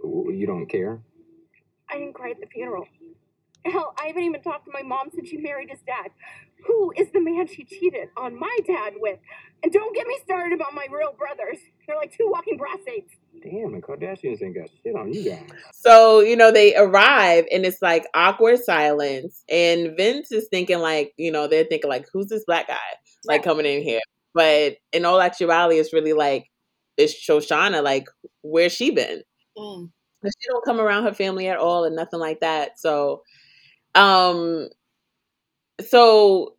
you 0.04 0.46
don't 0.48 0.68
care? 0.68 1.02
I 1.90 1.96
didn't 2.00 2.14
cry 2.14 2.32
at 2.32 2.40
the 2.40 2.48
funeral. 2.48 2.88
Hell, 3.66 3.96
I 4.00 4.08
haven't 4.08 4.24
even 4.24 4.42
talked 4.42 4.66
to 4.66 4.72
my 4.72 4.84
mom 4.84 5.10
since 5.14 5.28
she 5.30 5.38
married 5.38 5.70
his 5.72 5.80
dad. 5.88 6.12
Who 6.68 6.94
is 6.98 7.12
the 7.12 7.22
man 7.22 7.48
she 7.48 7.64
cheated 7.64 8.10
on 8.18 8.40
my 8.40 8.58
dad 8.66 8.94
with? 8.98 9.20
And 9.64 9.72
don't 9.72 9.96
get 9.96 10.08
me 10.08 10.18
started 10.24 10.54
about 10.54 10.74
my 10.74 10.86
real 10.92 11.14
brothers. 11.18 11.58
They're 11.88 11.96
like 11.96 12.16
two 12.16 12.28
walking 12.30 12.58
prostates. 12.58 13.10
Damn, 13.44 13.74
the 13.74 13.82
Kardashians 13.82 14.42
ain't 14.42 14.56
got 14.56 14.70
shit 14.84 14.96
on 14.96 15.14
you 15.14 15.30
guys. 15.30 15.50
So, 15.74 16.22
you 16.22 16.36
know, 16.36 16.52
they 16.52 16.76
arrive 16.76 17.46
and 17.52 17.66
it's 17.66 17.82
like 17.82 18.08
awkward 18.14 18.60
silence. 18.60 19.44
And 19.50 19.96
Vince 19.96 20.32
is 20.32 20.48
thinking, 20.50 20.80
like, 20.80 21.14
you 21.18 21.32
know, 21.32 21.48
they're 21.48 21.66
thinking, 21.66 21.90
like, 21.90 22.08
who's 22.12 22.28
this 22.28 22.46
black 22.46 22.68
guy, 22.68 22.78
like, 23.26 23.44
coming 23.44 23.66
in 23.66 23.84
here? 23.84 24.02
But 24.34 24.78
in 24.92 25.06
all 25.06 25.22
actuality, 25.22 25.80
it's 25.80 25.94
really 25.94 26.14
like, 26.14 26.50
it's 26.98 27.14
Shoshana, 27.14 27.84
like, 27.84 28.08
where's 28.42 28.74
she 28.74 28.92
been? 28.92 29.22
Mm. 29.58 29.90
She 30.24 30.50
don't 30.50 30.66
come 30.66 30.80
around 30.80 31.04
her 31.04 31.14
family 31.14 31.48
at 31.48 31.58
all 31.58 31.84
and 31.84 31.96
nothing 31.96 32.20
like 32.20 32.40
that. 32.40 32.80
So, 32.80 33.22
um, 33.94 34.70
so 35.88 36.55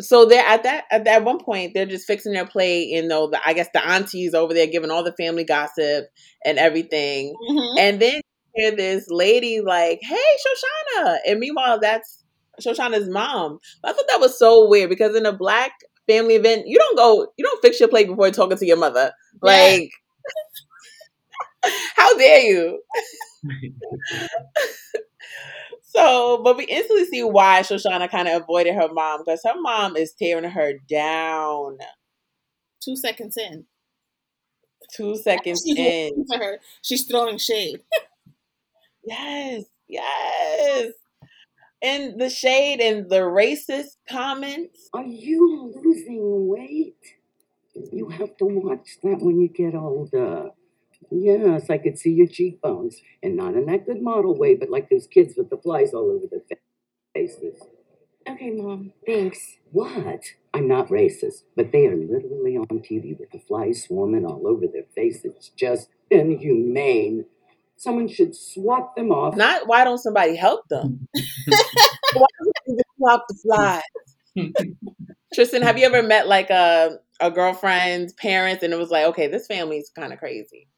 so 0.00 0.24
they're 0.24 0.44
at 0.46 0.62
that 0.62 0.84
at 0.90 1.04
that 1.04 1.24
one 1.24 1.38
point 1.38 1.72
they're 1.74 1.86
just 1.86 2.06
fixing 2.06 2.32
their 2.32 2.46
plate 2.46 2.88
you 2.88 3.06
know 3.06 3.28
the, 3.28 3.38
i 3.46 3.52
guess 3.52 3.68
the 3.74 3.86
aunties 3.86 4.34
over 4.34 4.54
there 4.54 4.66
giving 4.66 4.90
all 4.90 5.02
the 5.02 5.12
family 5.14 5.44
gossip 5.44 6.06
and 6.44 6.58
everything. 6.58 7.34
Mhm. 7.50 7.74
and 7.78 8.00
then 8.00 8.14
you 8.16 8.22
hear 8.64 8.76
this 8.76 9.06
lady 9.10 9.60
like 9.60 9.98
hey 10.02 10.16
shoshana! 10.46 11.16
And 11.26 11.40
meanwhile 11.40 11.78
that's 11.80 12.24
shoshana's 12.60 13.08
mom. 13.08 13.58
I 13.84 13.92
thought 13.92 14.04
that 14.08 14.20
was 14.20 14.38
so 14.38 14.68
weird 14.68 14.90
because 14.90 15.14
in 15.16 15.26
a 15.26 15.32
black 15.32 15.72
family 16.08 16.34
event 16.36 16.66
you 16.66 16.78
don't 16.78 16.96
go 16.96 17.26
you 17.36 17.44
don't 17.44 17.60
fix 17.62 17.78
your 17.80 17.88
plate 17.88 18.08
before 18.08 18.30
talking 18.30 18.56
to 18.58 18.66
your 18.66 18.76
mother. 18.78 19.12
Yeah. 19.44 19.50
like 19.52 19.90
how 21.96 22.16
dare 22.18 22.40
you 22.42 22.82
So, 25.90 26.42
but 26.44 26.56
we 26.58 26.64
instantly 26.66 27.06
see 27.06 27.24
why 27.24 27.60
Shoshana 27.62 28.10
kind 28.10 28.28
of 28.28 28.42
avoided 28.42 28.74
her 28.74 28.92
mom 28.92 29.22
because 29.24 29.40
her 29.44 29.58
mom 29.58 29.96
is 29.96 30.12
tearing 30.12 30.48
her 30.50 30.74
down. 30.88 31.78
Two 32.84 32.94
seconds 32.94 33.38
in. 33.38 33.64
Two 34.94 35.16
seconds 35.16 35.62
She's 35.66 35.78
in. 35.78 36.26
her. 36.38 36.58
She's 36.82 37.06
throwing 37.06 37.38
shade. 37.38 37.80
Yes, 39.04 39.64
yes. 39.88 40.92
And 41.80 42.20
the 42.20 42.28
shade 42.28 42.78
and 42.80 43.08
the 43.08 43.20
racist 43.20 43.96
comments. 44.06 44.90
Are 44.92 45.06
you 45.06 45.72
losing 45.82 46.46
weight? 46.46 46.96
You 47.90 48.10
have 48.10 48.36
to 48.36 48.44
watch 48.44 48.98
that 49.02 49.20
when 49.22 49.40
you 49.40 49.48
get 49.48 49.74
older. 49.74 50.50
Yes, 51.10 51.70
I 51.70 51.78
could 51.78 51.98
see 51.98 52.12
your 52.12 52.26
cheekbones. 52.26 53.00
And 53.22 53.36
not 53.36 53.54
in 53.54 53.66
that 53.66 53.86
good 53.86 54.02
model 54.02 54.36
way, 54.36 54.54
but 54.54 54.70
like 54.70 54.90
those 54.90 55.06
kids 55.06 55.34
with 55.36 55.50
the 55.50 55.56
flies 55.56 55.94
all 55.94 56.10
over 56.10 56.26
their 56.30 56.42
fa- 56.48 56.62
faces. 57.14 57.60
Okay, 58.28 58.50
Mom. 58.50 58.92
Thanks. 59.06 59.56
What? 59.72 60.22
I'm 60.52 60.68
not 60.68 60.88
racist, 60.88 61.44
but 61.56 61.72
they 61.72 61.86
are 61.86 61.96
literally 61.96 62.56
on 62.56 62.66
TV 62.80 63.18
with 63.18 63.30
the 63.30 63.38
flies 63.38 63.84
swarming 63.84 64.26
all 64.26 64.46
over 64.46 64.66
their 64.66 64.84
face. 64.94 65.24
It's 65.24 65.48
just 65.50 65.88
inhumane. 66.10 67.24
Someone 67.76 68.08
should 68.08 68.34
swat 68.34 68.94
them 68.96 69.10
off. 69.10 69.36
Not 69.36 69.66
why 69.66 69.84
don't 69.84 69.98
somebody 69.98 70.36
help 70.36 70.68
them? 70.68 71.08
why 71.14 72.26
don't 72.38 72.52
you 72.66 72.76
just 72.76 72.88
stop 73.00 73.24
the 73.28 73.38
flies? 73.42 73.82
Tristen, 75.34 75.62
have 75.62 75.78
you 75.78 75.86
ever 75.86 76.02
met 76.02 76.26
like 76.26 76.50
a 76.50 76.98
a 77.20 77.30
girlfriend's 77.30 78.12
parents 78.14 78.62
and 78.62 78.72
it 78.72 78.78
was 78.78 78.90
like, 78.90 79.06
okay, 79.06 79.26
this 79.26 79.46
family's 79.46 79.90
kind 79.94 80.12
of 80.12 80.18
crazy? 80.18 80.68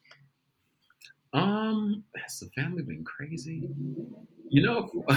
Um, 1.33 2.03
has 2.17 2.39
the 2.39 2.49
family 2.61 2.83
been 2.83 3.03
crazy? 3.05 3.63
You 4.49 4.63
know, 4.63 4.89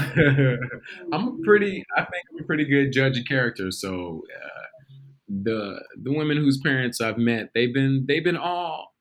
I'm 1.12 1.28
a 1.28 1.38
pretty. 1.44 1.85
I 1.97 2.02
think 2.02 2.25
I'm 2.33 2.44
a 2.44 2.47
pretty 2.47 2.64
good 2.64 2.92
judge 2.92 3.18
of 3.18 3.25
character. 3.26 3.71
So 3.73 4.23
uh, 4.35 4.61
the 5.28 5.83
the 6.02 6.12
women 6.12 6.37
whose 6.38 6.59
parents 6.62 7.00
I've 7.00 7.18
met, 7.18 7.50
they've 7.54 7.75
been 7.75 8.04
they've 8.06 8.25
been 8.25 8.37
all 8.37 8.94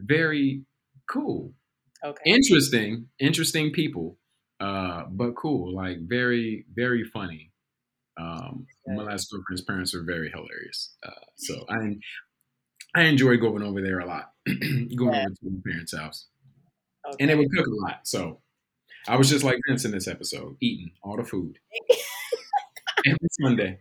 very 0.00 0.64
cool, 1.10 1.54
Okay. 2.04 2.22
interesting, 2.24 3.08
interesting 3.20 3.72
people, 3.72 4.18
uh, 4.60 5.04
but 5.10 5.32
cool. 5.36 5.74
Like 5.74 5.98
very 6.08 6.66
very 6.74 7.04
funny. 7.04 7.52
Um, 8.20 8.66
my 8.88 9.04
last 9.04 9.30
girlfriend's 9.32 9.62
parents 9.62 9.94
were 9.94 10.04
very 10.04 10.30
hilarious. 10.30 10.96
Uh, 11.02 11.10
so 11.36 11.64
I 11.70 11.96
I 12.98 13.04
enjoy 13.04 13.36
going 13.36 13.62
over 13.62 13.80
there 13.80 14.00
a 14.00 14.06
lot, 14.06 14.32
going 14.46 15.14
Yeah. 15.14 15.20
over 15.26 15.28
to 15.34 15.36
my 15.44 15.60
parents' 15.64 15.96
house 15.96 16.26
okay. 17.06 17.16
and 17.20 17.30
they 17.30 17.34
would 17.34 17.50
cook 17.54 17.66
a 17.66 17.70
lot. 17.86 18.00
So 18.06 18.40
I 19.06 19.16
was 19.16 19.28
just 19.28 19.44
like 19.44 19.58
Vince 19.68 19.84
in 19.84 19.90
this 19.90 20.08
episode, 20.08 20.56
eating 20.60 20.90
all 21.02 21.16
the 21.16 21.24
food 21.24 21.58
every 23.06 23.28
Sunday. 23.40 23.78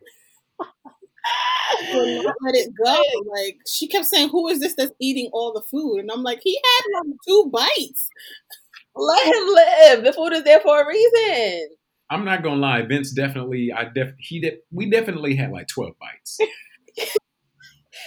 Let 1.94 2.56
it 2.56 2.74
go. 2.84 3.02
Like 3.32 3.58
she 3.68 3.88
kept 3.88 4.06
saying, 4.06 4.30
"Who 4.30 4.48
is 4.48 4.60
this 4.60 4.76
that's 4.76 4.92
eating 5.00 5.30
all 5.34 5.54
the 5.54 5.62
food?" 5.62 6.00
And 6.00 6.12
I'm 6.12 6.24
like, 6.24 6.40
"He 6.44 6.60
had 6.64 6.84
like 7.06 7.14
two 7.28 7.50
bites." 7.52 8.10
Let 8.96 9.26
him 9.28 9.48
live. 9.54 10.04
The 10.06 10.14
food 10.14 10.34
is 10.34 10.44
there 10.44 10.60
for 10.62 10.82
a 10.82 10.88
reason. 10.88 11.70
I'm 12.10 12.26
not 12.26 12.42
gonna 12.42 12.56
lie, 12.62 12.82
Vince 12.84 13.12
definitely, 13.12 13.72
I 13.72 13.86
def, 13.94 14.14
he 14.18 14.40
did, 14.40 14.60
we 14.72 14.90
definitely 14.90 15.36
had 15.36 15.52
like 15.52 15.68
12 15.68 15.94
bites. 16.00 16.40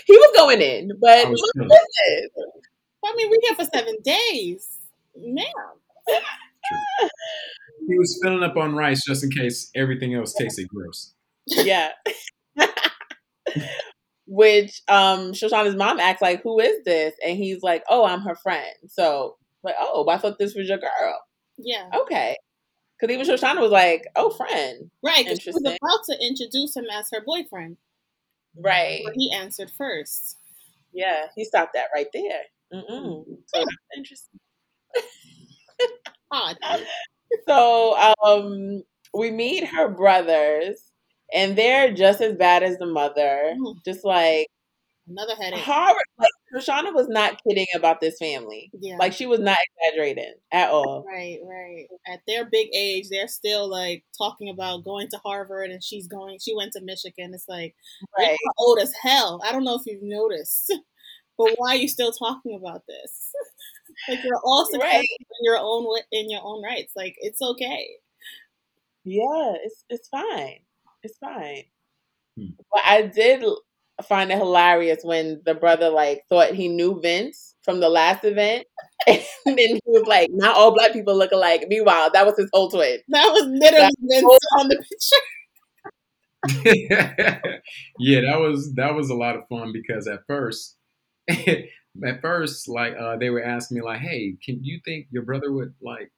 He 0.06 0.16
was 0.16 0.30
going 0.36 0.60
in, 0.60 0.92
but 1.00 1.26
I 1.26 1.30
listen, 1.30 1.68
I 3.04 3.14
mean, 3.16 3.30
we're 3.30 3.38
here 3.42 3.54
for 3.56 3.64
seven 3.74 3.96
days, 4.04 4.68
man. 5.16 5.44
He 7.88 7.98
was 7.98 8.18
filling 8.22 8.42
up 8.42 8.56
on 8.56 8.74
rice 8.74 9.02
just 9.06 9.24
in 9.24 9.30
case 9.30 9.70
everything 9.74 10.14
else 10.14 10.32
tasted 10.34 10.68
gross. 10.68 11.14
yeah. 11.46 11.90
Which 14.26 14.80
um 14.86 15.32
Shoshana's 15.32 15.74
mom 15.74 15.98
acts 15.98 16.22
like, 16.22 16.42
"Who 16.42 16.60
is 16.60 16.84
this?" 16.84 17.14
And 17.26 17.36
he's 17.36 17.62
like, 17.62 17.82
"Oh, 17.88 18.04
I'm 18.04 18.20
her 18.20 18.36
friend." 18.36 18.72
So, 18.86 19.36
like, 19.64 19.74
"Oh, 19.80 20.08
I 20.08 20.18
thought 20.18 20.38
this 20.38 20.54
was 20.54 20.68
your 20.68 20.78
girl." 20.78 21.20
Yeah, 21.58 21.90
Okay, 22.02 22.36
because 23.00 23.12
even 23.12 23.26
Shoshana 23.26 23.60
was 23.60 23.72
like, 23.72 24.06
"Oh, 24.14 24.30
friend." 24.30 24.88
right. 25.02 25.26
'cause 25.26 25.40
She 25.40 25.50
was 25.50 25.60
about 25.64 26.04
to 26.10 26.24
introduce 26.24 26.76
him 26.76 26.84
as 26.92 27.08
her 27.12 27.22
boyfriend, 27.26 27.76
Right. 28.56 29.02
but 29.04 29.14
he 29.14 29.32
answered 29.34 29.70
first. 29.70 30.36
Yeah, 30.92 31.26
he 31.36 31.44
stopped 31.44 31.74
that 31.74 31.86
right 31.94 32.08
there. 32.12 32.42
Mm-mm. 32.72 33.24
So 33.46 33.58
that's 33.60 33.76
interesting. 33.96 34.40
Odd. 36.30 36.56
So 37.46 37.96
um, 38.24 38.82
we 39.14 39.30
meet 39.30 39.64
her 39.68 39.88
brothers, 39.88 40.82
and 41.32 41.56
they're 41.56 41.92
just 41.94 42.20
as 42.20 42.34
bad 42.34 42.64
as 42.64 42.76
the 42.78 42.86
mother. 42.86 43.54
Mm. 43.56 43.76
Just 43.84 44.04
like 44.04 44.48
Another 45.08 45.36
headache. 45.36 45.60
horror. 45.60 45.94
Like 46.18 46.28
Shoshana 46.54 46.92
was 46.92 47.08
not 47.08 47.40
kidding 47.46 47.66
about 47.76 48.00
this 48.00 48.16
family. 48.18 48.70
Yeah. 48.72 48.96
Like 48.98 49.12
she 49.12 49.26
was 49.26 49.38
not 49.40 49.56
exaggerating 49.78 50.34
at 50.52 50.70
all. 50.70 51.04
Right, 51.06 51.38
right. 51.44 51.86
At 52.12 52.20
their 52.26 52.44
big 52.44 52.68
age, 52.74 53.08
they're 53.08 53.28
still 53.28 53.68
like 53.70 54.04
talking 54.18 54.48
about 54.48 54.84
going 54.84 55.08
to 55.10 55.18
Harvard, 55.24 55.70
and 55.70 55.82
she's 55.82 56.08
going. 56.08 56.38
She 56.40 56.54
went 56.56 56.72
to 56.72 56.80
Michigan. 56.82 57.32
It's 57.34 57.48
like 57.48 57.74
Right. 58.18 58.30
you're 58.40 58.52
old 58.58 58.80
as 58.80 58.92
hell. 59.02 59.40
I 59.44 59.52
don't 59.52 59.64
know 59.64 59.76
if 59.76 59.82
you've 59.86 60.02
noticed, 60.02 60.72
but 61.38 61.54
why 61.56 61.74
are 61.74 61.76
you 61.78 61.88
still 61.88 62.12
talking 62.12 62.56
about 62.56 62.82
this? 62.88 63.32
like 64.08 64.24
you're 64.24 64.40
all 64.44 64.66
successful 64.66 64.98
Right. 64.98 65.08
in 65.20 65.44
your 65.44 65.58
own 65.58 65.84
way, 65.92 66.00
in 66.12 66.30
your 66.30 66.42
own 66.42 66.62
rights. 66.64 66.92
Like 66.96 67.14
it's 67.20 67.40
okay. 67.42 67.88
Yeah, 69.04 69.54
it's 69.64 69.84
it's 69.88 70.08
fine. 70.08 70.58
It's 71.02 71.16
fine. 71.18 71.64
Hmm. 72.38 72.46
But 72.72 72.82
I 72.84 73.02
did 73.04 73.44
l- 73.44 73.62
find 74.02 74.30
it 74.30 74.38
hilarious 74.38 75.00
when 75.02 75.42
the 75.44 75.54
brother 75.54 75.90
like 75.90 76.22
thought 76.28 76.54
he 76.54 76.68
knew 76.68 77.00
Vince 77.00 77.54
from 77.62 77.80
the 77.80 77.88
last 77.88 78.24
event, 78.24 78.66
and 79.06 79.22
then 79.44 79.56
he 79.56 79.80
was 79.86 80.06
like, 80.06 80.30
"Not 80.32 80.56
all 80.56 80.74
black 80.74 80.92
people 80.92 81.16
look 81.16 81.32
alike." 81.32 81.64
Meanwhile, 81.68 82.10
that 82.12 82.26
was 82.26 82.36
his 82.36 82.50
whole 82.52 82.70
twin. 82.70 82.98
That 83.08 83.32
was 83.32 83.44
literally 83.46 83.90
Vince 84.00 84.38
on 84.58 84.68
the 84.68 84.76
picture. 84.76 85.16
yeah, 87.98 88.20
that 88.22 88.40
was 88.40 88.74
that 88.74 88.94
was 88.94 89.10
a 89.10 89.14
lot 89.14 89.36
of 89.36 89.42
fun 89.48 89.72
because 89.72 90.06
at 90.06 90.20
first, 90.26 90.76
at 91.28 92.20
first, 92.22 92.68
like 92.68 92.94
uh, 92.98 93.16
they 93.16 93.30
were 93.30 93.42
asking 93.44 93.76
me 93.76 93.82
like, 93.82 94.00
"Hey, 94.00 94.36
can 94.44 94.62
you 94.62 94.80
think 94.84 95.06
your 95.10 95.24
brother 95.24 95.52
would 95.52 95.74
like 95.82 96.10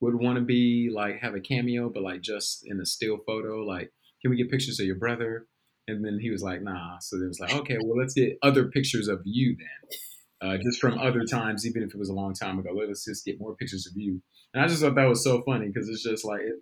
would 0.00 0.14
want 0.14 0.36
to 0.36 0.44
be 0.44 0.90
like 0.92 1.20
have 1.20 1.34
a 1.34 1.40
cameo, 1.40 1.88
but 1.88 2.02
like 2.02 2.20
just 2.20 2.66
in 2.66 2.80
a 2.80 2.86
still 2.86 3.18
photo? 3.26 3.64
Like, 3.64 3.90
can 4.20 4.30
we 4.30 4.36
get 4.36 4.50
pictures 4.50 4.78
of 4.80 4.86
your 4.86 4.96
brother?" 4.96 5.46
And 5.86 6.04
then 6.04 6.18
he 6.18 6.30
was 6.30 6.42
like, 6.42 6.62
"Nah." 6.62 6.98
So 7.00 7.16
it 7.16 7.26
was 7.26 7.40
like, 7.40 7.54
"Okay, 7.54 7.76
well, 7.80 7.98
let's 7.98 8.14
get 8.14 8.38
other 8.42 8.68
pictures 8.68 9.08
of 9.08 9.20
you 9.24 9.56
then, 9.58 10.48
uh, 10.50 10.56
just 10.58 10.80
from 10.80 10.98
other 10.98 11.24
times, 11.24 11.66
even 11.66 11.82
if 11.82 11.90
it 11.94 11.98
was 11.98 12.08
a 12.08 12.14
long 12.14 12.32
time 12.34 12.58
ago. 12.58 12.70
Let's 12.72 13.04
just 13.04 13.24
get 13.24 13.38
more 13.38 13.54
pictures 13.56 13.86
of 13.86 13.92
you." 13.96 14.22
And 14.54 14.62
I 14.62 14.66
just 14.68 14.80
thought 14.80 14.94
that 14.94 15.08
was 15.08 15.22
so 15.22 15.42
funny 15.42 15.66
because 15.68 15.88
it's 15.88 16.02
just 16.02 16.24
like 16.24 16.40
it, 16.40 16.54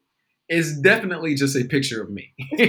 it's 0.49 0.77
definitely 0.81 1.35
just 1.35 1.57
a 1.57 1.65
picture 1.65 2.03
of 2.03 2.11
me. 2.11 2.35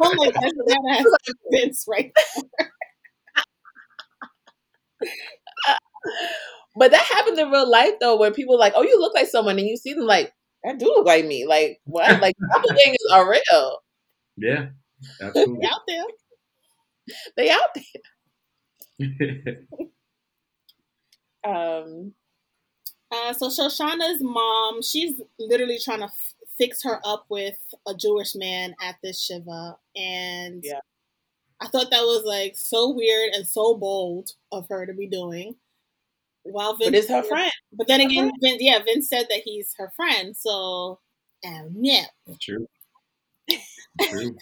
Oh 0.00 0.14
my 0.14 0.26
gosh, 0.30 0.52
that 0.66 0.96
has 0.96 1.34
Vince 1.50 1.84
right. 1.88 2.12
there. 2.14 2.70
But 6.76 6.92
that 6.92 7.02
happens 7.02 7.38
in 7.38 7.50
real 7.50 7.68
life 7.68 7.94
though, 8.00 8.16
where 8.16 8.30
people 8.30 8.56
like, 8.58 8.74
"Oh, 8.76 8.82
you 8.82 9.00
look 9.00 9.12
like 9.14 9.26
someone," 9.26 9.58
and 9.58 9.66
you 9.66 9.76
see 9.76 9.94
them 9.94 10.06
like, 10.06 10.32
"That 10.64 10.78
do 10.78 10.86
look 10.86 11.06
like 11.06 11.24
me." 11.26 11.46
Like 11.46 11.80
what? 11.84 12.20
Like 12.20 12.36
doppelgangers 12.52 13.12
are 13.12 13.30
real. 13.30 13.78
yeah, 14.36 14.66
absolutely. 15.22 15.66
out 15.66 15.80
there. 15.86 16.04
They 17.36 17.50
out 17.50 17.74
there. 17.74 19.62
Um, 21.44 22.12
Uh, 23.10 23.32
so 23.32 23.48
Shoshana's 23.48 24.20
mom, 24.20 24.82
she's 24.82 25.20
literally 25.38 25.78
trying 25.82 26.00
to 26.00 26.04
f- 26.06 26.34
fix 26.58 26.82
her 26.82 27.00
up 27.06 27.24
with 27.30 27.56
a 27.86 27.94
Jewish 27.94 28.34
man 28.34 28.74
at 28.82 28.96
this 29.02 29.22
shiva, 29.22 29.78
and 29.96 30.62
Yeah. 30.62 30.80
I 31.60 31.68
thought 31.68 31.90
that 31.90 32.02
was 32.02 32.24
like 32.24 32.54
so 32.56 32.90
weird 32.90 33.32
and 33.34 33.46
so 33.46 33.74
bold 33.76 34.30
of 34.52 34.68
her 34.68 34.84
to 34.84 34.92
be 34.92 35.06
doing. 35.06 35.54
While 36.44 36.76
Vince, 36.76 36.90
but 36.90 36.94
it's 36.94 37.08
her 37.08 37.22
friend. 37.22 37.52
But 37.72 37.88
then 37.88 38.00
again, 38.00 38.30
Vince, 38.42 38.58
yeah, 38.62 38.78
Vince 38.84 39.08
said 39.08 39.26
that 39.30 39.42
he's 39.44 39.74
her 39.78 39.92
friend, 39.96 40.36
so 40.36 41.00
um, 41.46 41.74
yeah. 41.80 42.06
True. 42.40 42.66
True. 44.02 44.36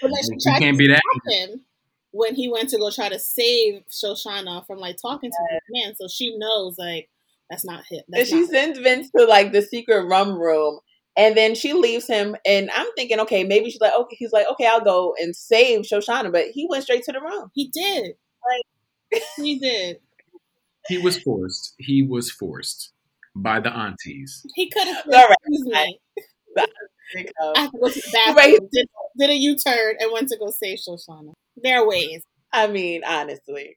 But 0.00 0.10
then 0.10 0.22
she 0.40 0.50
You 0.50 0.58
can't 0.58 0.78
be 0.78 0.88
that. 0.88 1.00
him 1.28 1.64
when 2.12 2.34
he 2.34 2.48
went 2.50 2.70
to 2.70 2.78
go 2.78 2.90
try 2.90 3.08
to 3.08 3.18
save 3.18 3.82
Shoshana 3.90 4.66
from 4.66 4.78
like 4.78 4.96
talking 5.00 5.30
to 5.30 5.36
this 5.50 5.60
man, 5.70 5.94
so 5.96 6.08
she 6.08 6.36
knows 6.36 6.76
like 6.78 7.08
that's 7.50 7.64
not 7.64 7.84
him. 7.88 8.02
And 8.12 8.20
That's 8.20 8.30
she 8.30 8.40
not 8.40 8.50
sends 8.50 8.78
Vince 8.78 9.10
to 9.16 9.24
like 9.26 9.52
the 9.52 9.62
secret 9.62 10.04
rum 10.06 10.38
room. 10.38 10.80
And 11.18 11.34
then 11.34 11.54
she 11.54 11.72
leaves 11.72 12.06
him, 12.06 12.36
and 12.44 12.70
I'm 12.74 12.88
thinking, 12.94 13.20
okay, 13.20 13.42
maybe 13.42 13.70
she's 13.70 13.80
like, 13.80 13.94
okay, 13.98 14.16
he's 14.18 14.32
like, 14.32 14.46
okay, 14.52 14.66
I'll 14.66 14.82
go 14.84 15.14
and 15.18 15.34
save 15.34 15.80
Shoshana, 15.82 16.30
but 16.30 16.48
he 16.52 16.66
went 16.68 16.84
straight 16.84 17.04
to 17.04 17.12
the 17.12 17.20
room. 17.22 17.50
he 17.54 17.68
did. 17.68 18.12
Like 19.12 19.22
he 19.36 19.58
did. 19.58 19.98
He 20.88 20.98
was 20.98 21.18
forced. 21.18 21.74
He 21.78 22.02
was 22.02 22.30
forced 22.30 22.92
by 23.34 23.60
the 23.60 23.70
aunties. 23.72 24.44
He 24.54 24.70
could 24.70 24.86
have 24.86 25.04
said, 25.04 25.14
All 25.14 25.28
right. 25.28 25.36
excuse 25.46 25.66
me. 25.66 25.74
I 25.76 26.66
have 27.56 27.70
to 27.72 27.78
go 27.78 27.88
to 27.88 27.94
the 27.94 28.10
bathroom. 28.12 28.36
Right. 28.36 28.58
Did, 28.72 28.88
did 29.18 29.30
a 29.30 29.34
U 29.34 29.56
turn 29.56 29.94
and 30.00 30.10
went 30.12 30.28
to 30.30 30.38
go 30.38 30.50
save 30.50 30.78
Shoshana. 30.78 31.32
There 31.56 31.80
are 31.80 31.86
ways. 31.86 32.22
I 32.52 32.66
mean, 32.66 33.02
honestly. 33.06 33.76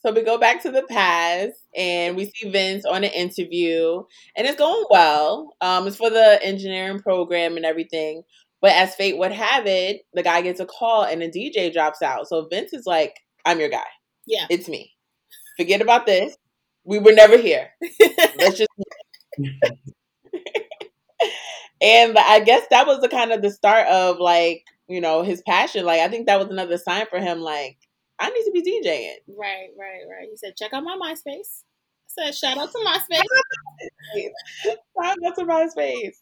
So 0.00 0.12
we 0.12 0.22
go 0.22 0.38
back 0.38 0.62
to 0.62 0.70
the 0.70 0.84
past 0.88 1.54
and 1.74 2.16
we 2.16 2.26
see 2.26 2.50
Vince 2.50 2.84
on 2.84 3.02
an 3.02 3.10
interview 3.10 4.02
and 4.36 4.46
it's 4.46 4.56
going 4.56 4.84
well. 4.90 5.56
Um, 5.60 5.86
it's 5.88 5.96
for 5.96 6.08
the 6.10 6.38
engineering 6.42 7.00
program 7.00 7.56
and 7.56 7.66
everything. 7.66 8.22
But 8.60 8.72
as 8.72 8.94
fate 8.94 9.18
would 9.18 9.32
have 9.32 9.66
it, 9.66 10.02
the 10.14 10.22
guy 10.22 10.42
gets 10.42 10.60
a 10.60 10.66
call 10.66 11.04
and 11.04 11.22
the 11.22 11.28
DJ 11.28 11.72
drops 11.72 12.02
out. 12.02 12.28
So 12.28 12.46
Vince 12.48 12.72
is 12.72 12.86
like, 12.86 13.16
I'm 13.44 13.60
your 13.60 13.68
guy. 13.70 13.86
Yeah. 14.26 14.46
It's 14.50 14.68
me. 14.68 14.92
Forget 15.58 15.82
about 15.82 16.06
this. 16.06 16.36
We 16.84 16.98
were 16.98 17.12
never 17.12 17.36
here. 17.36 17.70
Let's 18.38 18.58
just 18.58 18.70
And 21.80 22.18
I 22.18 22.40
guess 22.40 22.66
that 22.70 22.86
was 22.86 23.00
the 23.00 23.08
kind 23.08 23.32
of 23.32 23.42
the 23.42 23.50
start 23.50 23.86
of 23.88 24.18
like, 24.18 24.64
you 24.88 25.00
know, 25.00 25.22
his 25.22 25.42
passion. 25.42 25.84
Like 25.84 26.00
I 26.00 26.08
think 26.08 26.26
that 26.26 26.38
was 26.38 26.48
another 26.48 26.78
sign 26.78 27.06
for 27.10 27.20
him, 27.20 27.40
like, 27.40 27.76
I 28.18 28.30
need 28.30 28.44
to 28.44 28.50
be 28.52 28.62
DJing. 28.62 29.14
Right, 29.38 29.68
right, 29.78 30.02
right. 30.10 30.28
He 30.28 30.36
said, 30.36 30.56
check 30.56 30.72
out 30.72 30.82
my 30.82 30.96
MySpace. 31.00 31.62
I 32.18 32.26
said, 32.26 32.34
shout 32.34 32.58
out 32.58 32.70
to 32.72 32.78
MySpace. 32.78 33.22
Shout 34.64 35.16
out 35.26 35.34
to 35.36 35.44
MySpace. 35.44 36.16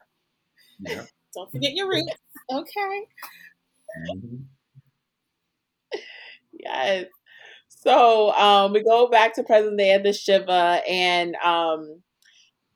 Yeah. 0.80 1.04
Don't 1.34 1.50
forget 1.50 1.74
your 1.74 1.88
roots. 1.88 2.12
Okay. 2.52 3.06
Mhm. 4.08 4.46
Yes. 6.52 7.06
So 7.76 8.33
um 8.33 8.73
we 8.73 8.83
go 8.83 9.09
back 9.09 9.35
to 9.35 9.42
present 9.42 9.78
day 9.78 9.92
at 9.92 10.02
the 10.02 10.12
Shiva 10.12 10.82
and 10.89 11.36
um 11.36 12.02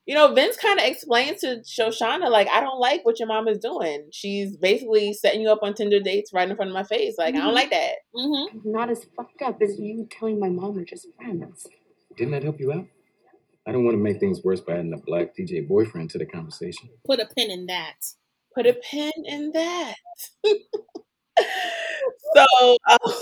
you 0.06 0.14
know, 0.16 0.34
Vince 0.34 0.56
kind 0.56 0.80
of 0.80 0.86
explains 0.86 1.40
to 1.42 1.62
Shoshana, 1.64 2.30
like, 2.30 2.48
I 2.48 2.60
don't 2.60 2.80
like 2.80 3.04
what 3.04 3.20
your 3.20 3.28
mom 3.28 3.46
is 3.46 3.58
doing. 3.58 4.08
She's 4.10 4.56
basically 4.56 5.12
setting 5.12 5.40
you 5.40 5.50
up 5.50 5.60
on 5.62 5.74
Tinder 5.74 6.00
dates 6.00 6.32
right 6.32 6.48
in 6.50 6.56
front 6.56 6.68
of 6.70 6.74
my 6.74 6.82
face. 6.82 7.14
Like, 7.16 7.34
I 7.36 7.38
don't 7.38 7.52
Mhm. 7.52 7.54
like 7.54 7.70
that. 7.70 7.92
Mm-hmm. 8.16 8.72
Not 8.72 8.90
as 8.90 9.04
fucked 9.16 9.40
up 9.42 9.62
as 9.62 9.78
you 9.78 10.08
telling 10.10 10.40
my 10.40 10.48
mom 10.48 10.74
we're 10.74 10.84
just 10.84 11.06
friends. 11.14 11.64
Didn't 12.16 12.32
that 12.32 12.42
help 12.42 12.58
you 12.58 12.72
out? 12.72 12.86
I 13.68 13.72
don't 13.72 13.84
want 13.84 13.94
to 13.94 14.02
make 14.02 14.18
things 14.18 14.42
worse 14.42 14.60
by 14.60 14.78
adding 14.78 14.92
a 14.94 14.96
black 14.96 15.36
DJ 15.36 15.60
boyfriend 15.68 16.10
to 16.10 16.18
the 16.18 16.26
conversation. 16.26 16.88
Put 17.06 17.20
a 17.20 17.26
pin 17.36 17.50
in 17.52 17.66
that. 17.66 17.94
Put 18.52 18.66
a 18.66 18.72
pin 18.72 19.12
in 19.26 19.52
that. 19.52 19.94
so, 22.34 22.76
um, 22.90 23.14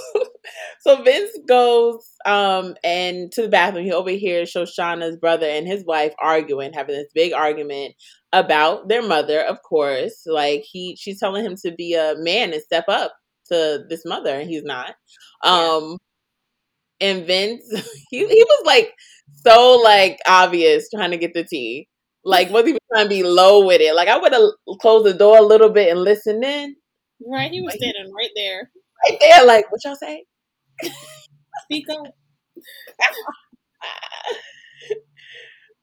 so 0.81 1.03
Vince 1.03 1.31
goes 1.49 2.09
um 2.27 2.75
and 2.85 3.31
to 3.33 3.43
the 3.43 3.49
bathroom. 3.49 3.85
He 3.85 3.93
overhears 3.93 4.53
Shoshana's 4.53 5.17
brother 5.17 5.47
and 5.47 5.67
his 5.67 5.85
wife 5.85 6.15
arguing, 6.23 6.73
having 6.73 6.97
this 6.97 7.09
big 7.15 7.33
argument 7.33 7.95
about 8.33 8.89
their 8.89 9.03
mother. 9.03 9.41
Of 9.41 9.63
course, 9.63 10.23
like 10.27 10.65
he, 10.71 10.97
she's 10.99 11.21
telling 11.21 11.45
him 11.45 11.57
to 11.65 11.73
be 11.73 11.95
a 11.95 12.15
man 12.19 12.53
and 12.53 12.63
step 12.63 12.85
up 12.89 13.13
to 13.53 13.85
this 13.89 14.05
mother, 14.05 14.39
and 14.41 14.49
he's 14.49 14.65
not. 14.65 14.95
Um, 15.45 15.99
and 17.01 17.27
Vince, 17.27 17.65
he 18.11 18.19
he 18.27 18.45
was 18.45 18.63
like 18.67 18.93
so 19.45 19.81
like 19.83 20.19
obvious 20.27 20.89
trying 20.91 21.11
to 21.13 21.17
get 21.19 21.35
the 21.35 21.45
tea. 21.45 21.89
Like, 22.25 22.51
was 22.53 22.67
he 22.67 22.77
trying 22.93 23.05
to 23.07 23.09
be 23.09 23.23
low 23.23 23.65
with 23.67 23.81
it? 23.81 23.95
Like, 23.95 24.09
I 24.09 24.19
would 24.19 24.33
have 24.33 24.79
closed 24.81 25.07
the 25.07 25.15
door 25.15 25.39
a 25.39 25.43
little 25.43 25.71
bit 25.71 25.91
and 25.91 26.03
listened 26.03 26.45
in. 26.45 26.75
Right? 27.27 27.51
He 27.51 27.61
was 27.61 27.75
Like- 27.75 27.81
standing 27.81 28.13
right 28.13 28.31
there. 28.37 28.71
Right 29.09 29.19
there, 29.21 29.47
like, 29.47 29.71
what 29.71 29.81
y'all 29.85 29.95
say? 29.97 30.25
Speak 31.65 31.87
up. 31.91 32.07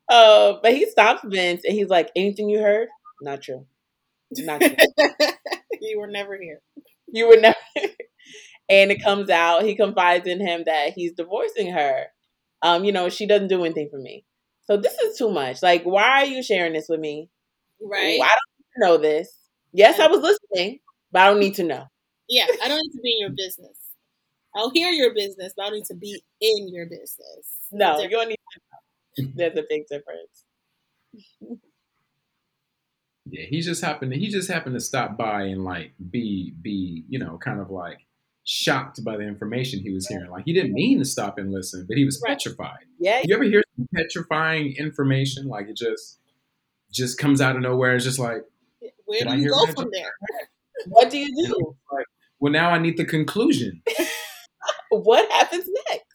Uh, 0.09 0.57
but 0.61 0.73
he 0.73 0.85
stops 0.89 1.21
Vince 1.25 1.61
and 1.65 1.73
he's 1.73 1.89
like, 1.89 2.11
anything 2.15 2.49
you 2.49 2.59
heard? 2.59 2.87
Not 3.21 3.41
true. 3.41 3.65
Not 4.37 4.61
true. 4.61 4.75
you 5.81 5.99
were 5.99 6.07
never 6.07 6.37
here. 6.39 6.61
you 7.07 7.27
were 7.27 7.37
never. 7.37 7.55
and 8.69 8.91
it 8.91 9.03
comes 9.03 9.29
out, 9.29 9.63
he 9.63 9.75
confides 9.75 10.27
in 10.27 10.39
him 10.45 10.63
that 10.65 10.93
he's 10.93 11.13
divorcing 11.13 11.71
her. 11.73 12.05
Um, 12.61 12.83
you 12.83 12.91
know, 12.91 13.09
she 13.09 13.27
doesn't 13.27 13.47
do 13.49 13.63
anything 13.65 13.89
for 13.89 13.99
me. 13.99 14.25
So 14.63 14.77
this 14.77 14.93
is 14.99 15.17
too 15.17 15.29
much. 15.31 15.61
Like, 15.63 15.83
why 15.83 16.23
are 16.23 16.25
you 16.25 16.43
sharing 16.43 16.73
this 16.73 16.87
with 16.89 16.99
me? 16.99 17.29
Right? 17.81 18.19
I 18.21 18.27
don't 18.79 18.89
know 18.89 18.97
this. 18.97 19.33
Yes, 19.73 19.99
I 19.99 20.07
was 20.07 20.21
listening, 20.21 20.79
but 21.15 21.21
I 21.21 21.27
don't 21.29 21.39
need 21.39 21.55
to 21.55 21.63
know. 21.63 21.85
Yeah, 22.27 22.45
I 22.61 22.67
don't 22.67 22.77
need 22.81 22.91
to 22.91 22.99
be 23.01 23.13
in 23.13 23.19
your 23.21 23.29
business. 23.29 23.77
I'll 24.53 24.69
hear 24.71 24.89
your 24.89 25.13
business, 25.13 25.53
but 25.55 25.63
I 25.63 25.69
don't 25.69 25.75
need 25.77 25.85
to 25.85 25.95
be 25.95 26.21
in 26.41 26.73
your 26.73 26.87
business. 26.87 27.69
No, 27.71 28.01
you 28.01 28.09
don't 28.09 28.27
need 28.27 28.35
to 29.15 29.23
know. 29.23 29.31
There's 29.33 29.57
a 29.57 29.63
big 29.69 29.83
difference. 29.87 30.43
Yeah, 33.27 33.45
he 33.45 33.61
just 33.61 33.81
happened. 33.81 34.11
To, 34.11 34.19
he 34.19 34.27
just 34.27 34.51
happened 34.51 34.75
to 34.75 34.81
stop 34.81 35.17
by 35.17 35.43
and 35.43 35.63
like 35.63 35.93
be 36.11 36.53
be 36.61 37.05
you 37.07 37.17
know 37.17 37.37
kind 37.37 37.61
of 37.61 37.71
like 37.71 37.99
shocked 38.43 39.01
by 39.05 39.15
the 39.15 39.23
information 39.23 39.79
he 39.79 39.93
was 39.93 40.07
hearing. 40.07 40.29
Like 40.29 40.43
he 40.43 40.51
didn't 40.51 40.73
mean 40.73 40.99
to 40.99 41.05
stop 41.05 41.37
and 41.37 41.49
listen, 41.53 41.85
but 41.87 41.95
he 41.97 42.03
was 42.03 42.21
Right. 42.21 42.37
petrified. 42.37 42.85
Yeah, 42.99 43.21
You 43.23 43.33
ever 43.35 43.45
hear 43.45 43.63
some 43.77 43.87
petrifying 43.95 44.75
information? 44.75 45.47
Like 45.47 45.69
it 45.69 45.77
just 45.77 46.19
just 46.91 47.17
comes 47.17 47.39
out 47.39 47.55
of 47.55 47.61
nowhere. 47.61 47.95
It's 47.95 48.03
just 48.03 48.19
like, 48.19 48.43
Where 49.05 49.19
Did 49.19 49.27
do 49.27 49.31
I 49.31 49.35
you 49.35 49.41
hear 49.43 49.51
go 49.51 49.65
from 49.67 49.89
there? 49.93 50.11
What 50.87 51.09
do 51.09 51.17
you 51.17 51.33
do? 51.45 51.75
well, 52.39 52.51
now 52.51 52.71
I 52.71 52.77
need 52.79 52.97
the 52.97 53.05
conclusion, 53.05 53.81
What 54.89 55.29
happens 55.31 55.67
next? 55.89 56.05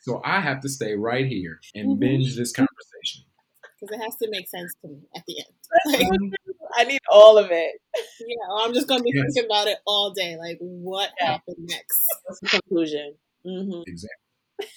so 0.00 0.20
I 0.24 0.40
have 0.40 0.60
to 0.62 0.68
stay 0.68 0.94
right 0.94 1.26
here 1.26 1.60
and 1.74 1.96
Mhm. 1.96 2.00
binge 2.00 2.36
this 2.36 2.52
conversation. 2.52 3.24
Because 3.80 3.96
it 3.96 4.02
has 4.02 4.16
to 4.16 4.28
make 4.30 4.48
sense 4.48 4.74
to 4.82 4.88
me 4.88 5.00
at 5.16 5.22
the 5.26 5.38
end. 5.38 5.54
Like, 5.98 6.30
I 6.76 6.84
need 6.84 7.00
all 7.10 7.36
of 7.38 7.50
it. 7.50 7.80
yeah, 8.20 8.48
or 8.50 8.62
I'm 8.62 8.72
just 8.74 8.86
gonna 8.88 9.02
be 9.02 9.12
Yes. 9.14 9.34
thinking 9.34 9.44
about 9.50 9.66
it 9.68 9.78
all 9.86 10.12
day. 10.12 10.36
Like, 10.36 10.58
what 10.60 11.10
Yeah. 11.20 11.32
happened 11.32 11.56
next? 11.60 12.06
What's 12.24 12.40
the 12.40 12.48
conclusion? 12.48 13.16
hmm 13.44 13.82
Exactly. 13.86 14.68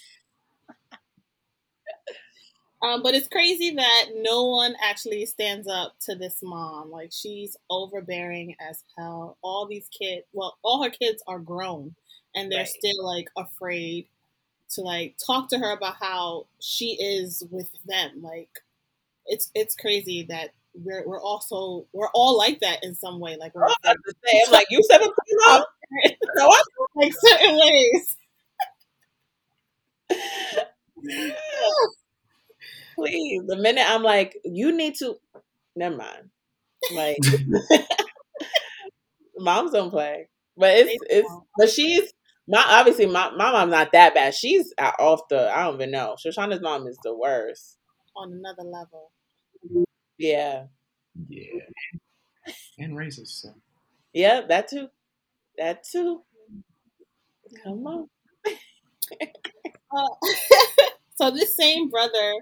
Um, 2.86 3.02
but 3.02 3.14
it's 3.14 3.28
crazy 3.28 3.72
that 3.72 4.06
no 4.16 4.44
one 4.44 4.76
actually 4.82 5.26
stands 5.26 5.68
up 5.68 5.96
to 6.02 6.14
this 6.14 6.40
mom. 6.42 6.90
Like 6.90 7.10
she's 7.12 7.56
overbearing 7.70 8.56
as 8.60 8.84
hell. 8.96 9.38
All 9.42 9.66
these 9.66 9.88
kids, 9.88 10.24
well, 10.32 10.56
all 10.62 10.82
her 10.84 10.90
kids 10.90 11.22
are 11.26 11.40
grown, 11.40 11.96
and 12.36 12.52
they're 12.52 12.60
Right. 12.60 12.68
still 12.68 13.04
like 13.04 13.28
afraid 13.36 14.08
to 14.70 14.82
like 14.82 15.16
talk 15.24 15.48
to 15.50 15.58
her 15.58 15.72
about 15.72 15.96
how 16.00 16.46
she 16.60 16.94
is 17.00 17.44
with 17.50 17.70
them. 17.86 18.22
Like 18.22 18.50
it's 19.26 19.50
it's 19.54 19.76
crazy 19.76 20.24
that 20.24 20.50
we're 20.74 21.06
we're 21.06 21.22
also 21.22 21.86
we're 21.92 22.10
all 22.14 22.38
like 22.38 22.60
that 22.60 22.84
in 22.84 22.94
some 22.94 23.20
way. 23.20 23.36
Like 23.38 23.54
we're 23.54 23.64
I 23.64 23.68
was 23.68 23.76
about 23.84 23.96
to 24.06 24.14
say, 24.26 24.42
I'm 24.46 24.52
like, 24.52 24.68
you 24.70 24.82
said. 24.90 25.00
No, 26.36 26.48
I 26.48 26.62
like 26.96 27.12
certain 27.20 27.58
ways. 27.58 28.16
please. 32.96 33.42
The 33.46 33.56
minute 33.56 33.84
I'm 33.86 34.02
like, 34.02 34.36
you 34.44 34.72
need 34.76 34.96
to, 34.96 35.16
never 35.76 35.96
mind. 35.96 36.30
Like, 36.94 37.18
moms 39.38 39.72
don't 39.72 39.90
play, 39.90 40.28
but 40.56 40.74
it's 40.76 41.04
it's. 41.10 41.30
But 41.58 41.70
she's 41.70 42.12
my 42.48 42.64
obviously 42.68 43.06
my 43.06 43.30
my 43.30 43.52
mom's 43.52 43.70
not 43.70 43.92
that 43.92 44.14
bad. 44.14 44.34
She's 44.34 44.72
off 44.98 45.22
the. 45.28 45.50
I 45.54 45.64
don't 45.64 45.74
even 45.76 45.90
know. 45.90 46.16
Shoshana's 46.24 46.60
mom 46.60 46.86
is 46.86 46.98
the 47.02 47.14
worst. 47.16 47.78
on 48.16 48.32
another 48.32 48.62
level. 48.62 49.10
Yeah, 50.18 50.66
Yeah, 51.28 51.60
and 52.78 52.94
racist. 52.94 53.40
So. 53.42 53.54
yeah, 54.12 54.42
that 54.48 54.68
too, 54.68 54.88
that 55.58 55.84
too. 55.84 56.22
Come 57.62 57.86
on. 57.86 58.08
Uh, 59.96 60.08
so 61.16 61.30
this 61.30 61.54
same 61.56 61.88
brother, 61.88 62.34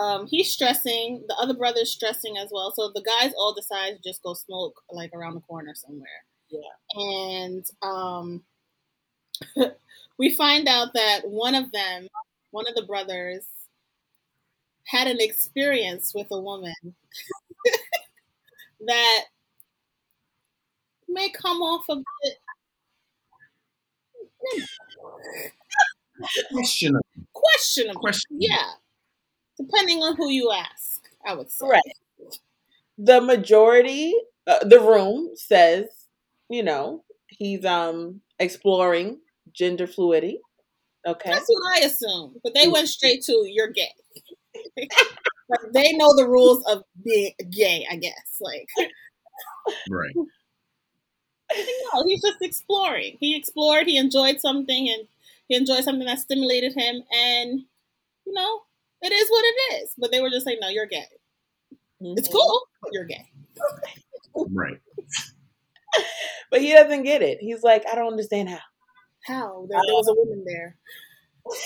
um, 0.00 0.26
he's 0.26 0.52
stressing. 0.52 1.24
The 1.28 1.34
other 1.34 1.54
brother's 1.54 1.92
stressing 1.92 2.36
as 2.38 2.48
well. 2.50 2.72
So 2.74 2.90
the 2.94 3.02
guys 3.02 3.32
all 3.36 3.54
decide 3.54 3.96
to 3.96 4.08
just 4.08 4.22
go 4.22 4.34
smoke 4.34 4.80
like 4.90 5.10
around 5.14 5.34
the 5.34 5.40
corner 5.40 5.74
somewhere. 5.74 6.08
Yeah. 6.48 6.60
And 6.94 7.66
um, 7.82 8.42
we 10.18 10.34
find 10.34 10.68
out 10.68 10.88
that 10.94 11.20
one 11.24 11.54
of 11.54 11.70
them, 11.72 12.08
one 12.50 12.66
of 12.66 12.74
the 12.74 12.82
brothers, 12.86 13.46
had 14.86 15.06
an 15.06 15.18
experience 15.20 16.12
with 16.14 16.26
a 16.30 16.40
woman 16.40 16.74
that 18.86 19.24
may 21.08 21.28
come 21.30 21.58
off 21.58 21.84
a 21.90 21.96
bit 21.96 22.38
Questionable. 26.52 27.00
questionable. 27.32 28.00
Questionable. 28.00 28.42
Yeah. 28.42 28.72
Depending 29.60 29.98
on 29.98 30.16
who 30.16 30.30
you 30.30 30.52
ask, 30.52 31.02
I 31.26 31.34
would 31.34 31.50
say. 31.50 31.66
Right. 31.68 31.82
The 32.98 33.20
majority, 33.20 34.14
uh, 34.46 34.64
the 34.64 34.80
room 34.80 35.30
says, 35.34 35.86
you 36.48 36.62
know, 36.62 37.04
he's 37.28 37.64
um 37.64 38.20
exploring 38.38 39.20
gender 39.52 39.86
fluidity. 39.86 40.40
Okay. 41.06 41.30
That's 41.30 41.48
what 41.48 41.82
I 41.82 41.86
assume. 41.86 42.36
But 42.42 42.54
they 42.54 42.68
went 42.68 42.88
straight 42.88 43.22
to 43.24 43.44
you're 43.46 43.70
gay. 43.70 43.88
like 45.48 45.72
they 45.72 45.92
know 45.92 46.14
the 46.14 46.28
rules 46.28 46.64
of 46.66 46.82
being 47.02 47.32
gay, 47.50 47.86
I 47.90 47.96
guess. 47.96 48.36
Like 48.40 48.68
Right. 49.90 50.14
no, 51.94 52.04
he's 52.06 52.22
just 52.22 52.42
exploring. 52.42 53.16
He 53.20 53.36
explored, 53.36 53.86
he 53.86 53.96
enjoyed 53.96 54.40
something 54.40 54.88
and 54.88 55.08
he 55.48 55.56
enjoyed 55.56 55.84
something 55.84 56.06
that 56.06 56.18
stimulated 56.18 56.74
him 56.74 57.02
and 57.12 57.62
you 58.26 58.32
know, 58.34 58.62
it 59.02 59.12
is 59.12 59.30
what 59.30 59.44
it 59.44 59.74
is. 59.82 59.94
But 59.98 60.10
they 60.12 60.20
were 60.20 60.30
just 60.30 60.46
like, 60.46 60.58
No, 60.60 60.68
you're 60.68 60.86
gay. 60.86 61.06
It's 62.00 62.28
Mhm. 62.28 62.32
cool, 62.32 62.62
but 62.82 62.92
you're 62.92 63.04
gay. 63.06 63.26
Right. 64.34 64.80
But 66.50 66.60
he 66.60 66.72
doesn't 66.72 67.02
get 67.04 67.22
it. 67.22 67.38
He's 67.40 67.62
like, 67.62 67.84
I 67.90 67.94
don't 67.94 68.10
understand 68.12 68.48
how. 68.48 68.58
How? 69.26 69.66
There, 69.68 69.80
there 69.86 69.94
was 69.94 70.08
a 70.08 70.14
woman 70.14 70.44
there. 70.46 70.76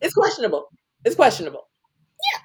It's 0.00 0.14
questionable. 0.14 0.68
It's 1.04 1.16
questionable. 1.16 1.68
Yeah. 2.32 2.40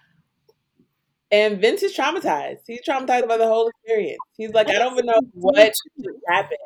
And 1.32 1.62
Vince 1.62 1.84
is 1.84 1.96
traumatized. 1.96 2.60
He's 2.68 2.82
traumatized 2.88 3.28
by 3.28 3.38
the 3.38 3.48
whole 3.48 3.70
experience. 3.70 4.20
He's 4.38 4.52
like, 4.52 4.70
I 4.70 4.74
don't 4.74 4.94
even 4.94 5.06
know 5.06 5.22
what 5.34 5.56
just 5.56 5.82
happened. 6.28 6.58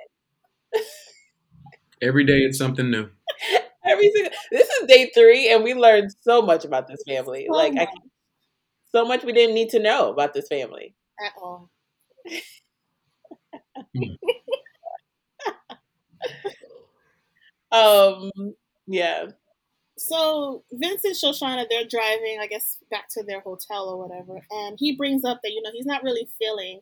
Every 2.02 2.26
day 2.26 2.40
it's 2.40 2.58
something 2.58 2.90
new. 2.90 3.10
Every 3.86 4.12
single 4.12 4.32
this 4.52 4.70
is 4.70 4.88
day 4.88 5.12
three, 5.14 5.52
and 5.52 5.64
we 5.64 5.74
learned 5.74 6.12
so 6.22 6.42
much 6.42 6.66
about 6.66 6.88
this 6.88 7.04
family. 7.08 7.48
So 7.50 7.56
like, 7.56 7.74
I, 7.78 7.88
so 8.92 9.06
much 9.06 9.24
we 9.24 9.34
didn't 9.34 9.56
need 9.56 9.70
to 9.72 9.80
know 9.80 10.12
about 10.12 10.34
this 10.34 10.48
family. 10.48 10.96
At 11.26 11.34
all. 11.42 11.70
Um, 17.72 18.32
yeah. 18.88 19.28
So 19.98 20.64
Vince 20.74 21.04
and 21.06 21.16
Shoshana, 21.16 21.66
they're 21.70 21.86
driving, 21.88 22.40
I 22.42 22.48
guess, 22.48 22.78
back 22.92 23.08
to 23.12 23.24
their 23.24 23.42
hotel 23.42 23.90
or 23.90 23.98
whatever, 23.98 24.42
and 24.52 24.78
he 24.80 24.96
brings 24.96 25.24
up 25.26 25.40
that 25.44 25.52
you 25.52 25.62
know 25.62 25.72
he's 25.74 25.86
not 25.86 26.04
really 26.04 26.28
feeling 26.40 26.82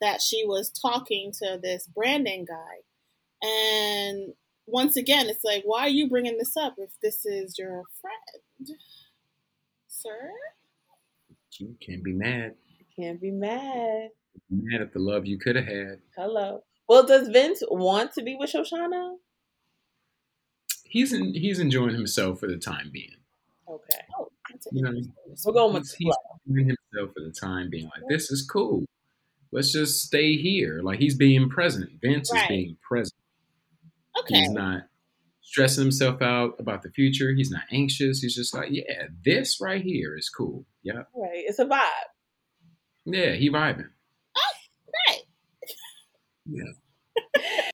that 0.00 0.22
she 0.22 0.44
was 0.46 0.70
talking 0.70 1.32
to 1.42 1.58
this 1.62 1.86
Brandon 1.88 2.46
guy, 2.46 3.48
and 3.48 4.34
once 4.66 4.96
again, 4.96 5.28
it's 5.28 5.44
like, 5.44 5.62
why 5.64 5.82
are 5.82 5.88
you 5.90 6.08
bringing 6.08 6.38
this 6.38 6.56
up 6.56 6.74
if 6.78 6.90
this 7.02 7.26
is 7.26 7.58
your 7.58 7.82
friend, 8.00 8.78
sir? 9.88 10.30
You 11.58 11.76
can't 11.80 12.02
be 12.02 12.12
mad. 12.12 12.54
You 12.78 12.84
can't 12.96 13.20
be 13.20 13.30
mad. 13.30 14.10
Mad 14.50 14.80
at 14.80 14.92
the 14.92 14.98
love 14.98 15.26
you 15.26 15.38
could 15.38 15.56
have 15.56 15.66
had. 15.66 16.00
Hello. 16.16 16.62
Well, 16.88 17.06
does 17.06 17.28
Vince 17.28 17.62
want 17.70 18.12
to 18.14 18.22
be 18.22 18.36
with 18.36 18.52
Shoshana? 18.52 19.16
He's 20.84 21.12
in, 21.12 21.34
he's 21.34 21.58
enjoying 21.60 21.94
himself 21.94 22.40
for 22.40 22.46
the 22.46 22.56
time 22.56 22.90
being. 22.92 23.14
Okay. 23.68 24.00
Oh, 24.18 24.28
that's 24.50 24.66
You 24.72 24.82
know, 24.82 24.92
We're 25.44 25.52
going 25.52 25.74
with 25.74 25.82
he's, 25.96 25.98
he's 25.98 26.14
enjoying 26.46 26.76
himself 26.92 27.14
for 27.14 27.20
the 27.24 27.32
time 27.32 27.70
being. 27.70 27.84
Like 27.84 28.02
this 28.08 28.30
is 28.30 28.46
cool. 28.46 28.84
Let's 29.52 29.72
just 29.72 30.02
stay 30.02 30.36
here. 30.36 30.80
Like 30.82 30.98
he's 30.98 31.14
being 31.16 31.48
present. 31.48 31.90
Vince 32.02 32.30
Right. 32.32 32.42
is 32.42 32.48
being 32.48 32.76
present. 32.86 33.14
Okay, 34.20 34.40
He's 34.40 34.50
not 34.50 34.82
stressing 35.42 35.82
himself 35.82 36.22
out 36.22 36.54
about 36.58 36.82
the 36.82 36.90
future. 36.90 37.32
He's 37.34 37.50
not 37.50 37.62
anxious. 37.72 38.20
He's 38.20 38.34
just 38.34 38.54
like, 38.54 38.68
yeah, 38.70 39.04
this 39.24 39.60
right 39.60 39.82
here 39.82 40.16
is 40.16 40.28
cool. 40.28 40.64
Yeah, 40.82 41.02
Right. 41.14 41.44
It's 41.46 41.58
a 41.58 41.64
vibe. 41.64 41.80
yeah, 43.04 43.32
he 43.32 43.50
vibing. 43.50 43.88
right. 45.08 45.22
Yeah. 46.46 47.32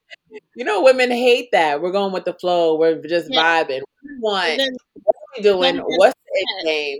you 0.55 0.65
know, 0.65 0.83
women 0.83 1.11
hate 1.11 1.49
that. 1.53 1.81
We're 1.83 1.93
going 1.93 2.13
with 2.13 2.25
the 2.25 2.35
flow. 2.35 2.77
We're 2.79 3.01
just 3.03 3.29
Yeah. 3.31 3.65
vibing. 3.65 3.81
We 4.05 4.19
want 4.21 4.59
then, 4.59 4.77
what 4.95 5.15
are 5.17 5.37
we 5.37 5.43
doing? 5.43 5.77
What's 5.79 6.15
the 6.33 6.63
game? 6.65 6.99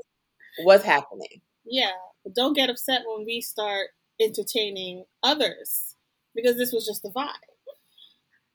What's 0.65 0.85
happening? 0.85 1.41
yeah, 1.65 1.93
but 2.25 2.35
don't 2.35 2.55
get 2.55 2.69
upset 2.69 3.03
when 3.07 3.25
we 3.25 3.41
start 3.41 3.89
entertaining 4.21 5.05
others 5.23 5.95
because 6.35 6.57
this 6.57 6.73
was 6.73 6.85
just 6.87 7.03
the 7.03 7.11
vibe. 7.11 7.29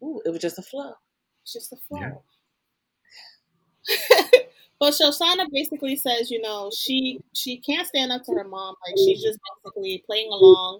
Ooh, 0.05 0.21
it 0.25 0.29
was 0.29 0.39
just 0.39 0.59
a 0.59 0.61
flow. 0.61 0.93
It's 1.43 1.53
just 1.53 1.73
a 1.73 1.77
flow. 1.77 1.99
Yeah. 1.99 2.11
but 4.79 4.93
Shoshana 4.93 5.47
basically 5.51 5.95
says, 5.95 6.29
you 6.29 6.41
know, 6.41 6.71
she 6.75 7.19
she 7.33 7.57
can't 7.57 7.87
stand 7.87 8.11
up 8.11 8.23
to 8.25 8.33
her 8.33 8.43
mom. 8.43 8.75
Like 8.85 8.97
she's 8.97 9.21
just 9.21 9.39
basically 9.63 10.03
playing 10.05 10.31
along 10.31 10.79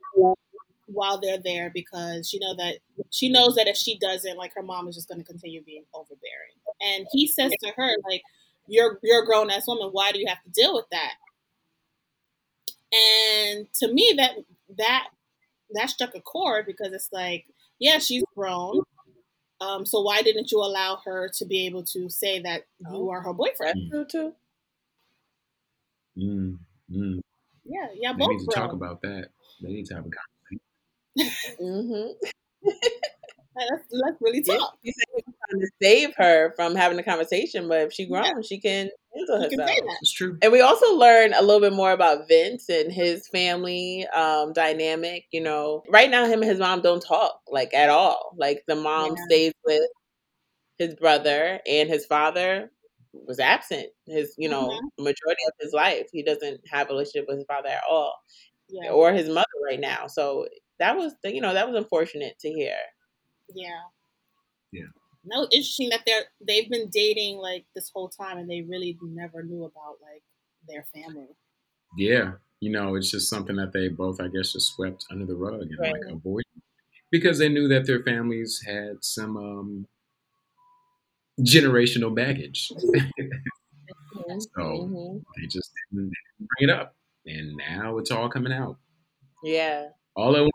while 0.88 1.20
they're 1.20 1.40
there 1.44 1.72
because 1.74 2.30
she 2.30 2.38
know 2.40 2.56
that 2.56 2.78
she 3.10 3.30
knows 3.30 3.56
that 3.56 3.68
if 3.68 3.76
she 3.76 3.98
doesn't, 3.98 4.38
like 4.38 4.54
her 4.56 4.64
mom 4.64 4.88
is 4.88 4.96
just 4.96 5.08
going 5.08 5.20
to 5.20 5.26
continue 5.26 5.64
being 5.64 5.84
overbearing. 5.94 6.54
And 6.82 7.08
he 7.12 7.28
says 7.28 7.52
to 7.64 7.74
her, 7.76 7.96
like, 8.10 8.22
"You're 8.68 9.00
you're 9.02 9.24
a 9.24 9.26
grown 9.26 9.50
ass 9.50 9.68
woman. 9.68 9.90
Why 9.92 10.12
do 10.12 10.20
you 10.20 10.28
have 10.28 10.44
to 10.44 10.50
deal 10.50 10.76
with 10.76 10.86
that?" 10.92 11.14
And 12.94 13.68
to 13.76 13.92
me, 13.92 14.14
that 14.18 14.36
that 14.78 15.08
that 15.74 15.90
struck 15.90 16.16
a 16.16 16.22
chord 16.22 16.66
because 16.66 16.94
it's 16.94 17.10
like, 17.12 17.46
yeah, 17.80 18.00
she's 18.00 18.24
grown. 18.36 18.82
Um, 19.62 19.86
so 19.86 20.02
why 20.02 20.22
didn't 20.22 20.52
you 20.52 20.60
allow 20.60 21.00
her 21.06 21.30
to 21.38 21.46
be 21.46 21.66
able 21.66 21.84
to 21.86 22.10
say 22.10 22.42
that 22.42 22.64
you 22.92 23.10
are 23.10 23.22
her 23.22 23.34
boyfriend? 23.34 23.92
That's 23.92 24.12
true 24.12 24.32
too. 24.32 24.34
Mm, 26.18 26.60
mm. 26.92 27.20
Yeah, 27.64 27.88
yeah, 27.96 28.14
They 28.14 28.20
both 28.20 28.32
need 28.32 28.40
to 28.40 28.46
talk 28.48 28.70
grown. 28.70 28.76
about 28.76 29.02
that. 29.02 29.30
They 29.62 29.70
need 29.70 29.86
to 29.88 29.96
have 29.96 30.06
a 30.06 30.10
conversation. 31.18 31.58
Mm-hmm. 31.62 32.28
Let's, 33.58 33.84
let's 33.90 34.18
really 34.20 34.44
Yeah, 34.46 34.58
talk. 34.58 34.78
he 34.84 34.92
said 34.92 35.06
he 35.16 35.24
was 35.26 35.36
trying 35.50 35.62
to 35.62 35.70
save 35.82 36.14
her 36.18 36.52
from 36.58 36.76
having 36.76 37.00
a 37.00 37.04
conversation, 37.04 37.70
but 37.70 37.82
if 37.84 37.94
she 37.94 38.06
grown, 38.06 38.44
she 38.44 38.60
can 38.60 38.90
handle 39.16 39.42
You 39.42 39.50
can 39.50 39.60
herself. 39.60 39.78
say 39.78 39.82
that. 39.88 39.98
It's 40.02 40.12
true. 40.14 40.38
And 40.42 40.52
we 40.52 40.62
also 40.62 40.96
learn 40.96 41.34
a 41.34 41.42
little 41.42 41.62
bit 41.62 41.74
more 41.74 41.92
about 41.92 42.28
Vince 42.28 42.70
and 42.70 42.92
his 42.92 43.28
family 43.28 44.06
um, 44.16 44.54
dynamic. 44.54 45.26
You 45.32 45.42
know, 45.42 45.84
right 45.90 46.10
now, 46.10 46.26
him 46.26 46.42
and 46.42 46.50
his 46.50 46.60
mom 46.60 46.82
don't 46.82 47.02
talk 47.04 47.42
like 47.48 47.74
at 47.74 47.90
all. 47.90 48.34
Like 48.38 48.64
the 48.68 48.76
mom 48.76 49.16
Yeah. 49.16 49.24
stays 49.26 49.54
with 49.66 49.82
his 50.78 50.96
brother, 50.96 51.60
and 51.68 51.90
his 51.90 52.06
father 52.06 52.72
was 53.14 53.40
absent. 53.40 53.88
His, 54.08 54.34
you 54.38 54.50
know, 54.50 54.70
Mhm. 54.70 55.04
majority 55.04 55.44
of 55.48 55.54
his 55.60 55.74
life, 55.74 56.10
he 56.12 56.24
doesn't 56.24 56.62
have 56.70 56.90
a 56.90 56.94
relationship 56.94 57.28
with 57.28 57.38
his 57.38 57.46
father 57.48 57.70
at 57.70 57.84
all, 57.90 58.16
Yeah, 58.70 58.92
or 58.92 59.14
his 59.14 59.30
mother 59.30 59.46
right 59.66 59.80
now. 59.80 60.08
So 60.08 60.48
that 60.80 60.98
was, 60.98 61.14
you 61.24 61.42
know, 61.42 61.54
that 61.54 61.68
was 61.68 61.78
unfortunate 61.78 62.38
to 62.40 62.50
hear. 62.52 62.78
yeah, 63.54 63.82
Yeah. 64.72 64.88
No, 65.26 65.44
interesting 65.52 65.90
that 65.90 66.02
they're 66.06 66.26
they've 66.46 66.70
been 66.70 66.90
dating 66.90 67.38
like 67.38 67.66
this 67.76 67.90
whole 67.94 68.10
time, 68.10 68.38
and 68.38 68.50
they 68.50 68.62
really 68.62 68.98
never 69.02 69.44
knew 69.44 69.64
about 69.66 69.98
like 70.02 70.24
their 70.68 70.86
family. 70.94 71.28
Yeah. 71.98 72.34
You 72.60 72.72
know, 72.72 72.96
it's 72.96 73.12
just 73.12 73.30
something 73.30 73.56
that 73.58 73.74
they 73.74 73.90
both, 73.90 74.20
I 74.22 74.28
guess, 74.28 74.54
just 74.54 74.74
swept 74.76 75.06
under 75.12 75.26
the 75.26 75.36
rug 75.36 75.62
and 75.62 75.78
like 75.80 76.02
avoided 76.10 76.46
because 77.12 77.40
they 77.40 77.50
knew 77.50 77.68
that 77.70 77.86
their 77.88 78.04
families 78.04 78.62
had 78.66 79.04
some 79.04 79.38
um, 79.38 79.88
generational 81.40 82.14
baggage. 82.16 82.72
So 84.40 84.62
Mhm. 84.62 85.24
they 85.38 85.48
just 85.48 85.72
didn't 85.92 86.12
bring 86.40 86.70
it 86.70 86.70
up, 86.70 86.96
and 87.26 87.56
now 87.58 87.98
it's 87.98 88.12
all 88.12 88.30
coming 88.30 88.54
out 88.54 88.78
Yeah. 89.44 89.90
all 90.16 90.36
at 90.36 90.42
once. 90.42 90.54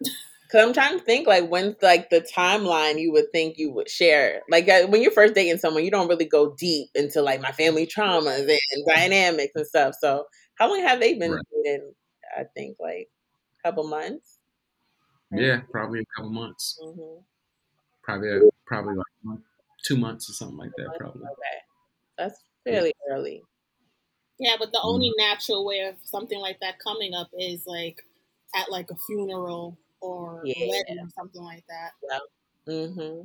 Cause 0.50 0.62
I'm 0.66 0.72
trying 0.72 0.98
to 0.98 1.04
think 1.04 1.26
like 1.26 1.48
when's 1.48 1.76
like 1.82 2.08
the 2.08 2.20
timeline 2.22 2.98
you 3.00 3.12
would 3.12 3.30
think 3.32 3.58
you 3.58 3.70
would 3.72 3.88
share. 3.90 4.42
Like 4.48 4.66
uh, 4.68 4.86
when 4.86 5.02
you're 5.02 5.10
first 5.12 5.34
dating 5.34 5.58
someone, 5.58 5.84
you 5.84 5.90
don't 5.90 6.08
really 6.08 6.24
go 6.24 6.54
deep 6.56 6.88
into 6.94 7.20
like 7.20 7.40
my 7.42 7.52
family 7.52 7.86
traumas 7.86 8.48
and 8.50 8.86
dynamics 8.88 9.52
and 9.54 9.66
stuff. 9.66 9.94
So 10.00 10.24
how 10.54 10.70
long 10.70 10.80
have 10.82 11.00
they 11.00 11.14
been 11.18 11.36
Right. 11.36 11.44
dating? 11.64 11.92
I 12.36 12.44
think 12.56 12.78
like 12.80 13.08
a 13.64 13.68
couple 13.68 13.88
months. 13.88 14.38
Right. 15.30 15.48
Yeah, 15.48 15.62
probably 15.70 16.00
a 16.00 16.04
couple 16.16 16.30
months. 16.32 16.80
hmm 16.80 17.20
Probably, 18.02 18.40
probably 18.66 18.96
like 18.96 19.38
two 19.86 19.96
months 19.96 20.28
or 20.28 20.32
something 20.32 20.56
like 20.58 20.74
that, 20.76 20.94
probably. 20.96 21.30
Okay, 21.32 21.58
that's 22.18 22.42
fairly 22.64 22.94
early. 23.10 23.42
Yeah, 24.38 24.56
but 24.58 24.72
the 24.72 24.80
Mm. 24.82 24.82
only 24.82 25.12
natural 25.18 25.64
way 25.66 25.80
of 25.80 25.96
something 26.04 26.38
like 26.40 26.60
that 26.60 26.78
coming 26.78 27.14
up 27.14 27.28
is 27.38 27.66
like 27.66 28.02
at 28.54 28.70
like 28.70 28.90
a 28.90 28.96
funeral 29.06 29.78
or 30.00 30.42
Yeah. 30.44 30.54
wedding 30.68 30.98
or 31.04 31.08
something 31.16 31.42
like 31.42 31.64
that. 31.68 32.20
Mm-hmm. 32.68 33.22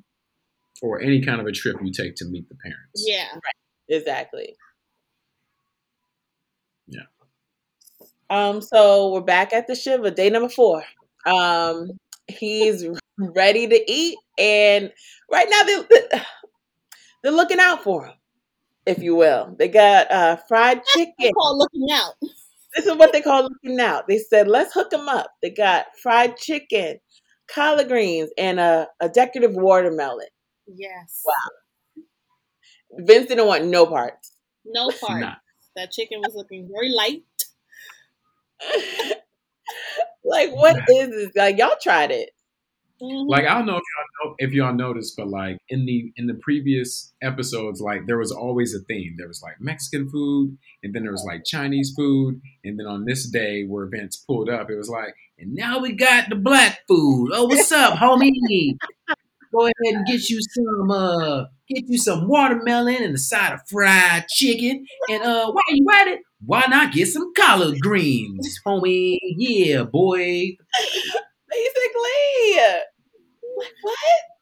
Or 0.81 1.01
any 1.01 1.21
kind 1.21 1.39
of 1.39 1.47
a 1.47 1.51
trip 1.51 1.77
you 1.83 1.91
take 1.91 2.15
to 2.15 2.25
meet 2.25 2.47
the 2.49 2.55
parents. 2.55 3.03
Yeah. 3.05 3.27
Exactly. 3.89 4.55
Yeah. 6.87 7.03
Um. 8.29 8.61
So 8.61 9.11
we're 9.13 9.21
back 9.21 9.53
at 9.53 9.67
the 9.67 9.75
Shiva, 9.75 10.11
day 10.11 10.29
number 10.29 10.49
four. 10.49 10.83
Um. 11.25 11.91
He's 12.27 12.85
ready 13.17 13.67
to 13.67 13.91
eat, 13.91 14.17
and 14.37 14.91
right 15.31 15.47
now 15.49 15.63
they 15.63 15.83
they're 17.23 17.31
looking 17.31 17.59
out 17.59 17.83
for 17.83 18.05
him, 18.05 18.13
if 18.85 18.99
you 18.99 19.15
will. 19.15 19.55
They 19.59 19.67
got 19.67 20.09
uh 20.11 20.37
fried 20.47 20.83
chicken. 20.85 21.13
They 21.19 21.31
call 21.31 21.57
looking 21.57 21.87
out. 21.91 22.13
This 22.75 22.85
is 22.87 22.95
what 22.95 23.13
they 23.13 23.21
call 23.21 23.43
looking 23.43 23.79
out. 23.79 24.07
They 24.07 24.17
said, 24.17 24.47
let's 24.47 24.73
hook 24.73 24.89
them 24.89 25.07
up. 25.07 25.31
They 25.41 25.51
got 25.51 25.85
fried 26.01 26.37
chicken, 26.37 26.99
collard 27.47 27.87
greens, 27.87 28.29
and 28.37 28.59
a, 28.59 28.87
a 28.99 29.09
decorative 29.09 29.53
watermelon. 29.53 30.27
Yes. 30.67 31.21
Wow. 31.25 31.33
Vince 33.05 33.27
didn't 33.27 33.47
want 33.47 33.65
no 33.65 33.85
parts. 33.85 34.33
No 34.65 34.89
part. 34.89 35.21
Nah. 35.21 35.35
That 35.75 35.91
chicken 35.91 36.19
was 36.21 36.35
looking 36.35 36.69
very 36.71 36.89
light. 36.89 37.23
like, 40.23 40.51
what 40.51 40.77
is 40.77 41.09
this? 41.09 41.29
Like, 41.35 41.57
y'all 41.57 41.75
tried 41.81 42.11
it. 42.11 42.29
Mhm. 43.01 43.27
Like 43.27 43.45
I 43.45 43.55
don't 43.55 43.65
know 43.65 43.77
if 43.77 43.83
y'all 43.83 44.29
know, 44.29 44.35
if 44.37 44.51
y'all 44.53 44.73
noticed, 44.73 45.15
but 45.17 45.27
like 45.27 45.57
in 45.69 45.85
the 45.85 46.11
in 46.15 46.27
the 46.27 46.35
previous 46.35 47.13
episodes, 47.21 47.81
like 47.81 48.05
there 48.07 48.17
was 48.17 48.31
always 48.31 48.73
a 48.75 48.79
theme. 48.81 49.15
There 49.17 49.27
was 49.27 49.41
like 49.41 49.59
Mexican 49.59 50.09
food, 50.09 50.57
and 50.83 50.93
then 50.93 51.03
there 51.03 51.11
was 51.11 51.25
like 51.25 51.43
Chinese 51.43 51.93
food, 51.97 52.39
and 52.63 52.79
then 52.79 52.85
on 52.85 53.05
this 53.05 53.27
day 53.29 53.65
where 53.65 53.87
Vince 53.87 54.17
pulled 54.17 54.49
up, 54.49 54.69
it 54.69 54.75
was 54.77 54.89
like, 54.89 55.13
and 55.39 55.53
now 55.53 55.79
we 55.79 55.91
got 55.93 56.29
the 56.29 56.35
black 56.35 56.79
food. 56.87 57.31
Oh, 57.33 57.45
what's 57.45 57.71
up, 57.71 57.93
homie? 57.99 58.77
Go 59.53 59.61
ahead 59.65 59.95
and 59.97 60.05
get 60.07 60.29
you 60.29 60.39
some 60.41 60.91
uh 60.91 61.45
get 61.69 61.83
you 61.87 61.97
some 61.97 62.27
watermelon 62.27 63.03
and 63.03 63.15
a 63.15 63.19
side 63.19 63.53
of 63.53 63.61
fried 63.69 64.27
chicken. 64.29 64.85
And 65.09 65.23
uh 65.23 65.51
while 65.51 65.63
you 65.75 65.85
at 65.93 66.07
it, 66.07 66.19
why 66.45 66.65
not 66.69 66.93
get 66.93 67.07
some 67.09 67.33
collard 67.37 67.79
greens, 67.81 68.59
homie? 68.65 69.17
Yeah, 69.37 69.83
boy. 69.83 70.57
Basically. 71.53 72.83
Like, 73.57 73.73
what? 73.81 73.97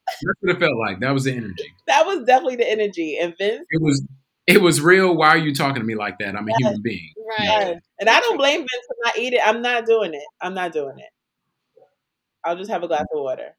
That's 0.07 0.35
what 0.41 0.55
it 0.55 0.59
felt 0.59 0.77
like. 0.77 0.99
That 0.99 1.13
was 1.13 1.25
the 1.25 1.33
energy. 1.33 1.73
That 1.87 2.05
was 2.05 2.25
definitely 2.25 2.57
the 2.57 2.69
energy. 2.69 3.17
And 3.17 3.33
Vince, 3.37 3.65
It 3.69 3.81
was 3.81 4.05
it 4.47 4.61
was 4.61 4.81
real. 4.81 5.15
Why 5.15 5.29
are 5.29 5.37
you 5.37 5.53
talking 5.53 5.81
to 5.81 5.85
me 5.85 5.95
like 5.95 6.17
that? 6.19 6.35
I'm 6.35 6.47
a 6.47 6.53
human 6.57 6.81
being. 6.81 7.13
Right. 7.39 7.77
and 7.99 8.09
I 8.09 8.19
don't 8.19 8.37
blame 8.37 8.59
Vince 8.59 8.85
for 8.87 8.95
not 9.05 9.17
eating. 9.17 9.39
I'm 9.43 9.61
not 9.61 9.85
doing 9.85 10.13
it. 10.13 10.23
I'm 10.41 10.53
not 10.53 10.73
doing 10.73 10.97
it. 10.99 11.09
I'll 12.43 12.57
just 12.57 12.71
have 12.71 12.83
a 12.83 12.87
glass 12.87 13.05
of 13.13 13.21
water. 13.21 13.55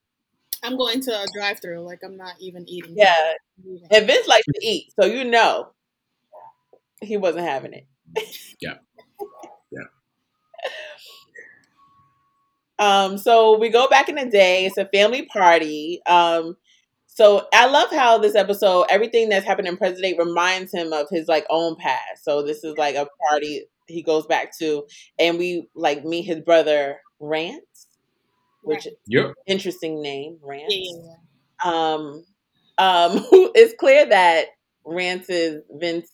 I'm 0.62 0.76
going 0.76 1.00
to 1.00 1.10
a 1.10 1.26
drive 1.34 1.60
through. 1.60 1.80
Like 1.80 2.00
I'm 2.04 2.16
not 2.16 2.34
even 2.40 2.68
eating. 2.68 2.94
Yeah. 2.96 3.32
Eating. 3.64 3.88
And 3.90 4.06
Vince 4.06 4.28
likes 4.28 4.44
to 4.46 4.66
eat, 4.66 4.92
so 5.00 5.06
you 5.06 5.24
know 5.24 5.72
he 7.00 7.16
wasn't 7.16 7.46
having 7.46 7.72
it. 7.72 7.86
Yeah. 8.16 8.22
Yeah. 8.60 8.74
Um, 12.82 13.16
so 13.16 13.58
we 13.58 13.68
go 13.68 13.88
back 13.88 14.08
in 14.08 14.16
the 14.16 14.26
day. 14.26 14.66
It's 14.66 14.76
a 14.76 14.86
family 14.86 15.26
party. 15.26 16.00
Um, 16.06 16.56
so 17.06 17.46
I 17.54 17.66
love 17.66 17.90
how 17.90 18.18
this 18.18 18.34
episode, 18.34 18.86
everything 18.90 19.28
that's 19.28 19.46
happened 19.46 19.68
in 19.68 19.76
present 19.76 20.02
day 20.02 20.16
reminds 20.18 20.72
him 20.72 20.92
of 20.92 21.06
his 21.10 21.28
like 21.28 21.46
own 21.50 21.76
past. 21.76 22.24
So 22.24 22.42
this 22.42 22.64
is 22.64 22.76
like 22.78 22.96
a 22.96 23.06
party 23.30 23.66
he 23.86 24.02
goes 24.02 24.26
back 24.26 24.56
to, 24.58 24.84
and 25.18 25.38
we 25.38 25.68
like 25.74 26.04
meet 26.04 26.22
his 26.22 26.40
brother 26.40 26.98
Rance, 27.20 27.88
which 28.62 28.86
Right. 28.86 28.94
Yep. 29.06 29.34
interesting 29.46 30.02
name, 30.02 30.38
Rance. 30.42 30.64
Yeah, 30.68 30.92
yeah, 30.96 31.14
yeah. 31.64 31.70
um 31.94 32.24
um 32.78 33.26
it's 33.54 33.74
clear 33.78 34.06
that 34.08 34.46
Rance 34.84 35.28
is 35.30 35.62
Vince 35.72 36.08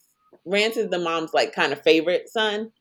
Rance 0.44 0.76
is 0.76 0.90
the 0.90 0.98
mom's 0.98 1.32
like 1.34 1.54
kind 1.54 1.72
of 1.72 1.82
favorite 1.82 2.28
son. 2.28 2.72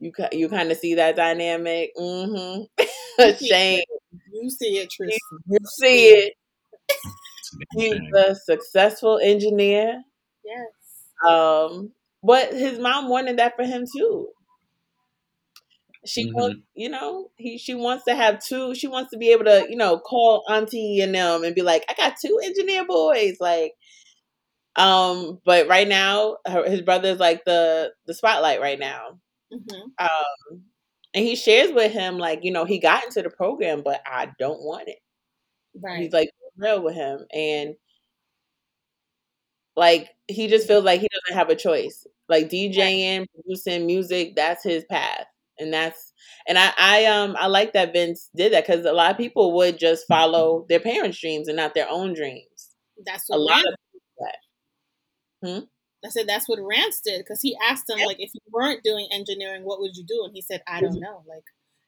You 0.00 0.12
you 0.32 0.48
kind 0.48 0.70
of 0.72 0.78
see 0.78 0.94
that 0.94 1.16
dynamic. 1.16 1.90
Mm-hmm. 1.98 2.62
Shane, 3.46 3.82
You 4.32 4.50
see 4.50 4.78
it, 4.78 4.90
Tristen. 4.90 5.18
you 5.48 5.58
see 5.66 6.08
it. 6.08 6.34
He's 7.76 8.00
a 8.16 8.34
successful 8.34 9.18
engineer. 9.22 10.02
Yes. 10.44 11.28
Um, 11.28 11.92
but 12.22 12.52
his 12.52 12.78
mom 12.78 13.08
wanted 13.08 13.38
that 13.38 13.56
for 13.56 13.64
him 13.64 13.84
too. 13.96 14.28
She 16.06 16.28
Mhm. 16.28 16.32
wants, 16.34 16.60
you 16.74 16.88
know, 16.88 17.30
he 17.36 17.58
she 17.58 17.74
wants 17.74 18.04
to 18.06 18.14
have 18.14 18.42
two. 18.42 18.74
She 18.74 18.86
wants 18.86 19.10
to 19.10 19.18
be 19.18 19.32
able 19.32 19.44
to, 19.44 19.66
you 19.68 19.76
know, 19.76 19.98
call 19.98 20.44
auntie 20.48 21.00
and 21.00 21.14
them 21.14 21.44
and 21.44 21.54
be 21.54 21.62
like, 21.62 21.84
I 21.90 21.94
got 21.94 22.14
two 22.24 22.40
engineer 22.42 22.86
boys, 22.86 23.36
like. 23.40 23.74
Um, 24.76 25.40
but 25.44 25.68
right 25.68 25.86
now, 25.88 26.38
her, 26.46 26.68
his 26.68 26.82
brother's 26.82 27.18
like 27.18 27.44
the 27.44 27.92
the 28.06 28.14
spotlight 28.14 28.60
right 28.60 28.78
now. 28.78 29.18
Hmm 29.52 29.58
Um, 29.98 30.62
and 31.14 31.24
he 31.24 31.36
shares 31.36 31.72
with 31.72 31.92
him 31.92 32.18
like, 32.18 32.40
you 32.44 32.52
know, 32.52 32.64
he 32.64 32.78
got 32.78 33.04
into 33.04 33.22
the 33.22 33.30
program, 33.30 33.82
but 33.84 34.00
I 34.06 34.28
don't 34.38 34.62
want 34.62 34.88
it. 34.88 34.98
Right. 35.82 36.02
He's 36.02 36.12
like 36.12 36.30
real 36.58 36.82
with 36.82 36.94
him, 36.96 37.26
and 37.34 37.74
like 39.76 40.10
he 40.28 40.48
just 40.48 40.66
feels 40.66 40.84
like 40.84 41.00
he 41.00 41.08
doesn't 41.08 41.38
have 41.38 41.50
a 41.50 41.56
choice. 41.56 42.06
Like 42.28 42.48
DJing, 42.48 43.26
producing 43.34 43.86
music, 43.86 44.36
that's 44.36 44.62
his 44.64 44.84
path, 44.84 45.26
and 45.58 45.72
that's 45.72 46.12
and 46.48 46.58
I 46.58 46.72
I 46.78 47.04
um 47.06 47.36
I 47.38 47.46
like 47.48 47.72
that 47.72 47.92
Vince 47.92 48.30
did 48.36 48.52
that 48.52 48.66
because 48.66 48.84
a 48.84 48.92
lot 48.92 49.10
of 49.10 49.16
people 49.16 49.52
would 49.56 49.78
just 49.78 50.06
follow 50.06 50.66
their 50.68 50.80
parents' 50.80 51.20
dreams 51.20 51.48
and 51.48 51.56
not 51.56 51.74
their 51.74 51.88
own 51.90 52.14
dreams. 52.14 52.70
That's 53.04 53.28
A 53.30 53.36
lot 53.38 53.60
of 53.66 53.74
that. 55.42 55.66
I 56.04 56.08
said 56.08 56.26
that's 56.28 56.48
what 56.48 56.58
Rance 56.60 57.00
did 57.04 57.18
because 57.20 57.40
he 57.42 57.56
asked 57.62 57.88
him 57.90 57.98
Yeah. 57.98 58.06
like 58.06 58.20
if 58.20 58.30
you 58.34 58.40
weren't 58.50 58.82
doing 58.82 59.08
engineering, 59.12 59.64
what 59.64 59.80
would 59.80 59.96
you 59.96 60.04
do? 60.04 60.22
And 60.24 60.34
he 60.34 60.42
said, 60.42 60.62
I 60.66 60.80
don't 60.80 60.98
know. 61.00 61.22
Like 61.26 61.44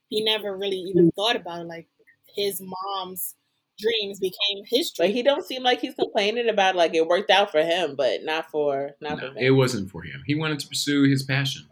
he 0.09 0.23
never 0.25 0.57
really 0.57 0.77
even 0.77 1.11
thought 1.13 1.37
about 1.37 1.61
it. 1.63 1.65
Like 1.67 1.89
his 2.35 2.61
mom's 2.61 3.35
dreams 3.79 4.21
became 4.21 4.65
his 4.67 4.93
But 4.97 5.11
he 5.11 5.23
don't 5.23 5.45
seem 5.47 5.63
like 5.63 5.81
he's 5.81 5.95
complaining 5.95 6.49
about 6.49 6.77
like 6.77 6.95
it 6.95 7.07
worked 7.07 7.31
out 7.31 7.51
for 7.51 7.63
him, 7.63 7.97
but 7.97 8.23
not 8.23 8.51
for 8.51 8.93
not 9.01 9.19
No, 9.21 9.33
for 9.33 9.39
it 9.39 9.51
wasn't 9.51 9.91
for 9.91 10.03
him. 10.03 10.23
He 10.27 10.35
wanted 10.35 10.59
to 10.61 10.69
pursue 10.69 11.05
his 11.05 11.23
passion, 11.23 11.67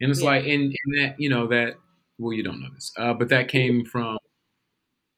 and 0.00 0.10
it's 0.10 0.20
Yeah. 0.20 0.26
like 0.30 0.44
in, 0.44 0.60
in 0.72 1.02
that 1.02 1.16
you 1.18 1.28
know 1.28 1.48
that 1.48 1.74
well 2.18 2.32
you 2.32 2.44
don't 2.44 2.60
know 2.62 2.70
this, 2.72 2.92
uh, 2.96 3.14
but 3.14 3.28
that 3.30 3.48
came 3.48 3.84
from 3.84 4.16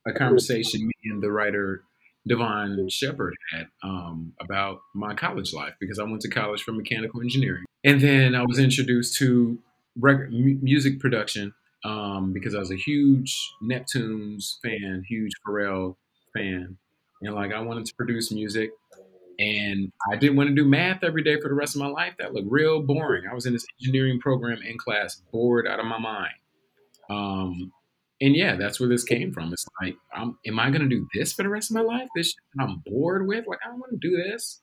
a 0.07 0.13
conversation 0.13 0.87
me 0.87 0.93
and 1.11 1.23
the 1.23 1.31
writer 1.31 1.83
Devon 2.27 2.89
Shepard 2.89 3.35
had 3.53 3.69
um, 3.83 4.33
about 4.41 4.81
my 4.95 5.15
college 5.15 5.53
life 5.53 5.75
because 5.81 5.99
I 5.99 6.05
went 6.05 6.21
to 6.23 6.29
college 6.29 6.63
for 6.63 6.73
mechanical 6.73 7.21
engineering, 7.21 7.65
and 7.85 8.01
then 8.01 8.35
I 8.35 8.43
was 8.43 8.59
introduced 8.59 9.17
to 9.19 9.59
record, 9.99 10.33
mu- 10.33 10.59
music 10.61 10.99
production 11.01 11.55
um, 11.85 12.33
because 12.33 12.55
I 12.55 12.59
was 12.59 12.71
a 12.71 12.77
huge 12.77 13.39
Neptunes 13.63 14.57
fan, 14.63 15.05
huge 15.09 15.33
Pharrell 15.47 15.97
fan, 16.35 16.77
and 17.23 17.35
like 17.35 17.53
I 17.53 17.61
wanted 17.61 17.87
to 17.87 17.95
produce 17.95 18.33
music. 18.33 18.71
And 19.39 19.93
I 20.11 20.17
didn't 20.17 20.37
want 20.37 20.49
to 20.49 20.55
do 20.55 20.65
math 20.65 21.05
every 21.05 21.23
day 21.23 21.39
for 21.39 21.49
the 21.49 21.55
rest 21.55 21.75
of 21.75 21.83
my 21.83 21.89
life. 21.89 22.15
That 22.19 22.33
looked 22.33 22.51
real 22.51 22.81
boring. 22.81 23.25
I 23.31 23.35
was 23.35 23.45
in 23.45 23.53
this 23.53 23.67
engineering 23.79 24.19
program 24.19 24.63
in 24.63 24.79
class, 24.79 25.21
bored 25.31 25.67
out 25.69 25.79
of 25.79 25.85
my 25.85 25.99
mind. 25.99 26.33
Um, 27.11 27.71
and 28.21 28.35
yeah, 28.35 28.57
that's 28.57 28.81
where 28.81 28.89
this 28.89 29.05
came 29.05 29.33
from. 29.33 29.53
It's 29.53 29.67
like, 29.83 29.97
I'm, 30.15 30.39
am 30.47 30.59
I 30.59 30.71
going 30.71 30.83
to 30.83 30.89
do 30.89 31.07
this 31.15 31.33
for 31.33 31.43
the 31.43 31.49
rest 31.49 31.71
of 31.71 31.75
my 31.75 31.83
life? 31.83 32.09
This 32.17 32.29
shit 32.29 32.37
that 32.55 32.65
I'm 32.65 32.83
bored 32.87 33.27
with? 33.27 33.47
Like, 33.47 33.59
I 33.65 33.69
don't 33.69 33.79
want 33.79 33.93
to 33.93 34.09
do 34.09 34.17
this. 34.17 34.61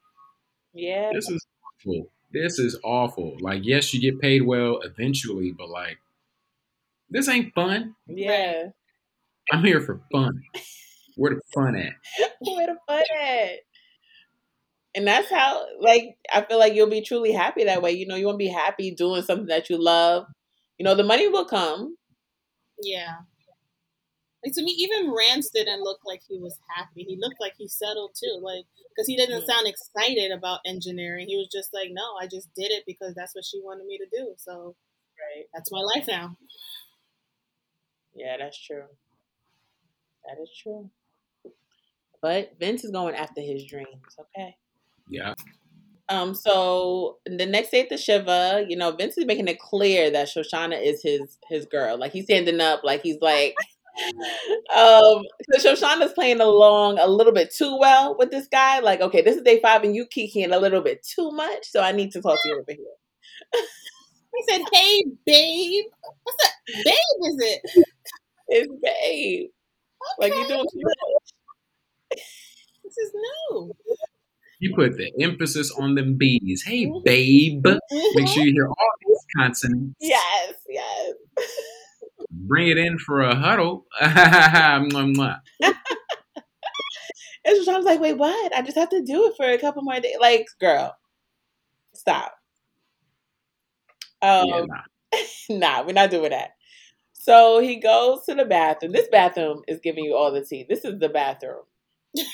Yeah. 0.74 1.12
This 1.13 1.30
is 1.30 1.46
awful. 1.63 2.12
This 2.32 2.58
is 2.58 2.80
awful. 2.84 3.38
Like, 3.42 3.62
yes, 3.63 3.94
you 3.94 4.02
get 4.02 4.20
paid 4.20 4.42
well 4.42 4.80
eventually, 4.82 5.54
but 5.56 5.70
like, 5.70 5.98
this 7.10 7.30
ain't 7.30 7.54
fun. 7.54 7.96
Yeah. 8.08 8.70
I'm 9.52 9.63
here 9.63 9.82
for 9.82 10.02
fun. 10.12 10.42
Where 11.16 11.36
the 11.36 11.42
fun 11.54 11.76
at? 11.76 11.94
Where 12.39 12.68
the 12.68 12.78
fun 12.88 13.04
at? 13.22 13.50
And 14.96 15.08
that's 15.08 15.30
how, 15.30 15.66
like, 15.80 16.18
I 16.34 16.42
feel 16.42 16.58
like 16.58 16.74
you'll 16.74 16.89
be 16.89 17.02
truly 17.02 17.32
happy 17.32 17.66
that 17.66 17.84
way. 17.84 17.92
You 17.92 18.08
know, 18.08 18.16
you 18.16 18.26
won't 18.26 18.39
be 18.39 18.48
happy 18.48 18.92
doing 18.92 19.22
something 19.22 19.48
that 19.48 19.70
you 19.70 19.84
love. 19.84 20.26
You 20.80 20.86
know, 20.86 20.96
the 20.96 21.04
money 21.04 21.28
will 21.28 21.46
come. 21.46 21.96
Yeah. 22.82 23.18
Like 24.45 24.53
to 24.56 24.63
me, 24.63 24.71
even 24.71 25.13
Rance 25.13 25.49
didn't 25.49 25.84
look 25.84 25.99
like 26.06 26.21
he 26.27 26.38
was 26.38 26.58
happy. 26.75 27.03
He 27.03 27.17
looked 27.19 27.39
like 27.39 27.53
he 27.58 27.67
settled 27.67 28.12
too. 28.15 28.39
Like 28.41 28.65
because 28.89 29.08
he 29.08 29.15
didn't 29.15 29.47
sound 29.47 29.67
excited 29.67 30.32
about 30.32 30.60
engineering. 30.65 31.27
He 31.27 31.38
was 31.38 31.47
just 31.51 31.73
like, 31.73 31.89
no, 31.91 32.15
I 32.21 32.27
just 32.27 32.53
did 32.56 32.71
it 32.71 32.84
because 32.86 33.15
that's 33.15 33.34
what 33.36 33.45
she 33.45 33.62
wanted 33.63 33.86
me 33.88 33.97
to 33.97 34.06
do. 34.12 34.34
So 34.38 34.75
Right. 35.36 35.45
that's 35.53 35.71
my 35.71 35.79
life 35.95 36.08
now. 36.08 36.36
Yeah, 38.15 38.38
that's 38.38 38.60
true. 38.62 38.84
That 40.25 40.41
is 40.41 40.49
true. 40.62 40.89
But 42.21 42.53
Vince 42.60 42.84
is 42.84 42.91
going 42.91 43.15
after 43.15 43.41
his 43.41 43.65
dreams, 43.65 43.89
okay? 44.19 44.56
Yeah. 45.10 45.34
Um, 46.10 46.34
so 46.34 47.17
the 47.25 47.45
next 47.45 47.71
day 47.71 47.82
at 47.82 47.89
the 47.89 47.97
Shiva, 47.97 48.65
you 48.67 48.75
know, 48.77 48.91
Vince 48.91 49.17
is 49.17 49.25
making 49.25 49.47
it 49.47 49.60
clear 49.60 50.10
that 50.12 50.27
Shoshana 50.27 50.82
is 50.82 51.01
his 51.01 51.38
his 51.49 51.65
girl. 51.65 51.97
Like 51.97 52.12
he's 52.12 52.25
standing 52.25 52.62
up, 52.62 52.82
like 52.84 53.01
he's 53.01 53.19
like 53.21 53.56
um 54.75 55.23
so 55.51 55.75
Shoshana's 55.75 56.13
playing 56.13 56.41
along 56.41 56.97
a 56.99 57.08
little 57.08 57.34
bit 57.34 57.53
too 57.53 57.77
well 57.79 58.15
with 58.17 58.32
this 58.32 58.47
guy. 58.47 58.79
Like, 58.79 59.01
okay, 59.01 59.21
this 59.21 59.36
is 59.38 59.43
day 59.43 59.60
five 59.62 59.84
and 59.84 59.95
you 59.95 60.06
kicking 60.08 60.51
a 60.51 60.60
little 60.60 60.82
bit 60.82 61.06
too 61.06 61.32
much, 61.32 61.67
so 61.69 61.82
I 61.82 61.91
need 61.91 62.12
to 62.13 62.21
talk 62.21 62.39
to 62.41 62.49
you 62.49 62.56
over 62.60 62.71
here. 62.71 62.77
He 64.36 64.43
said, 64.51 64.62
"Hey, 64.73 65.03
babe." 65.25 65.86
What's 66.23 66.38
that? 66.43 66.84
Babe, 66.84 66.95
is 67.27 67.38
it? 67.39 67.86
It's 68.49 68.73
babe. 68.82 69.49
Like 70.19 70.34
you 70.34 70.39
Okay. 70.41 70.47
doing 70.49 70.67
too 70.71 70.82
much. 70.82 70.95
This 72.84 72.97
is 72.97 73.12
new. 73.13 73.73
You 74.60 74.75
put 74.75 74.97
the 74.97 75.12
emphasis 75.21 75.71
on 75.77 75.95
them 75.95 76.15
B's. 76.15 76.63
Hey, 76.65 76.86
Mhm. 76.88 77.03
babe. 77.03 77.65
Make 78.15 78.27
sure 78.27 78.43
you 78.43 78.53
hear 78.53 78.67
all 78.67 78.91
these 79.08 79.25
consonants. 79.38 79.95
Yes, 79.99 80.53
yes. 80.69 81.12
Bring 82.45 82.67
it 82.67 82.77
in 82.77 82.97
for 82.99 83.21
a 83.21 83.36
huddle. 83.36 83.86
Mwah, 84.01 85.15
mwah. 85.15 85.39
And 87.45 87.58
Shoshana's 87.58 87.86
like, 87.86 87.99
wait, 87.99 88.17
what? 88.17 88.56
I 88.56 88.62
just 88.62 88.77
have 88.77 88.89
to 88.89 89.01
do 89.01 89.27
it 89.27 89.34
for 89.36 89.45
a 89.45 89.58
couple 89.58 89.82
more 89.82 89.99
days. 89.99 90.15
Like, 90.19 90.47
girl, 90.60 90.95
stop. 91.93 92.36
Um, 94.21 94.45
yeah, 94.47 94.65
nah. 94.65 95.17
nah, 95.49 95.86
we're 95.86 95.93
not 95.93 96.10
doing 96.10 96.29
that. 96.29 96.51
So 97.13 97.60
he 97.60 97.77
goes 97.77 98.25
to 98.25 98.36
the 98.36 98.45
bathroom. 98.45 98.91
This 98.91 99.08
bathroom 99.12 99.62
is 99.67 99.79
giving 99.82 100.03
you 100.03 100.15
all 100.15 100.32
the 100.32 100.43
tea. 100.43 100.65
This 100.67 100.86
is 100.86 100.99
the 100.99 101.10
bathroom. 101.10 101.63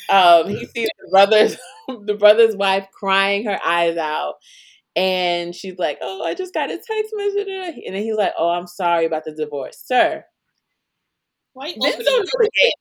Um, 0.10 0.50
he 0.50 0.66
sees 0.66 0.90
the 1.00 1.10
brother's 1.12 1.58
the 1.88 2.16
brother's 2.16 2.56
wife 2.56 2.88
crying 2.92 3.46
her 3.46 3.60
eyes 3.66 3.98
out, 3.98 4.36
and 4.96 5.56
she's 5.56 5.78
like, 5.78 5.98
"Oh, 6.02 6.24
I 6.24 6.34
just 6.34 6.54
got 6.54 6.70
a 6.72 6.78
text 6.78 7.14
message," 7.16 7.48
and 7.86 7.96
then 7.96 8.04
he's 8.04 8.16
like, 8.16 8.34
"Oh, 8.38 8.50
I'm 8.50 8.68
sorry 8.68 9.06
about 9.06 9.26
the 9.26 9.34
divorce, 9.34 9.82
sir." 9.86 10.24
Why 11.54 11.68
you 11.68 11.76
Vince 11.82 11.98
don't 11.98 12.24
it? 12.24 12.30
know 12.34 12.40
the 12.40 12.50
game. 12.62 12.72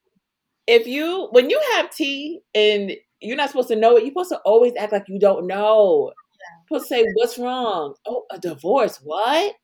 If 0.66 0.86
you 0.86 1.28
when 1.32 1.50
you 1.50 1.60
have 1.74 1.90
tea 1.90 2.40
and 2.54 2.92
you're 3.20 3.36
not 3.36 3.50
supposed 3.50 3.68
to 3.68 3.76
know 3.76 3.96
it, 3.96 4.02
you're 4.04 4.10
supposed 4.12 4.30
to 4.30 4.38
always 4.44 4.74
act 4.78 4.92
like 4.92 5.04
you 5.08 5.18
don't 5.18 5.46
know. 5.46 6.12
You're 6.70 6.80
supposed 6.80 6.88
to 6.90 6.94
say, 6.96 7.06
"What's 7.14 7.38
wrong?" 7.38 7.94
Oh, 8.06 8.24
a 8.30 8.38
divorce. 8.38 8.98
What? 9.02 9.54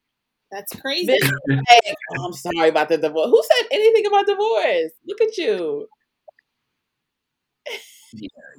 That's 0.53 0.75
crazy. 0.81 1.07
Vince 1.07 1.31
like, 1.49 1.95
oh, 2.19 2.25
I'm 2.27 2.33
sorry 2.33 2.69
about 2.69 2.89
the 2.89 2.99
divorce. 2.99 3.29
Who 3.31 3.43
said 3.43 3.67
anything 3.73 4.07
about 4.07 4.27
divorce? 4.27 4.93
Look 5.07 5.21
at 5.21 5.37
you. 5.39 5.89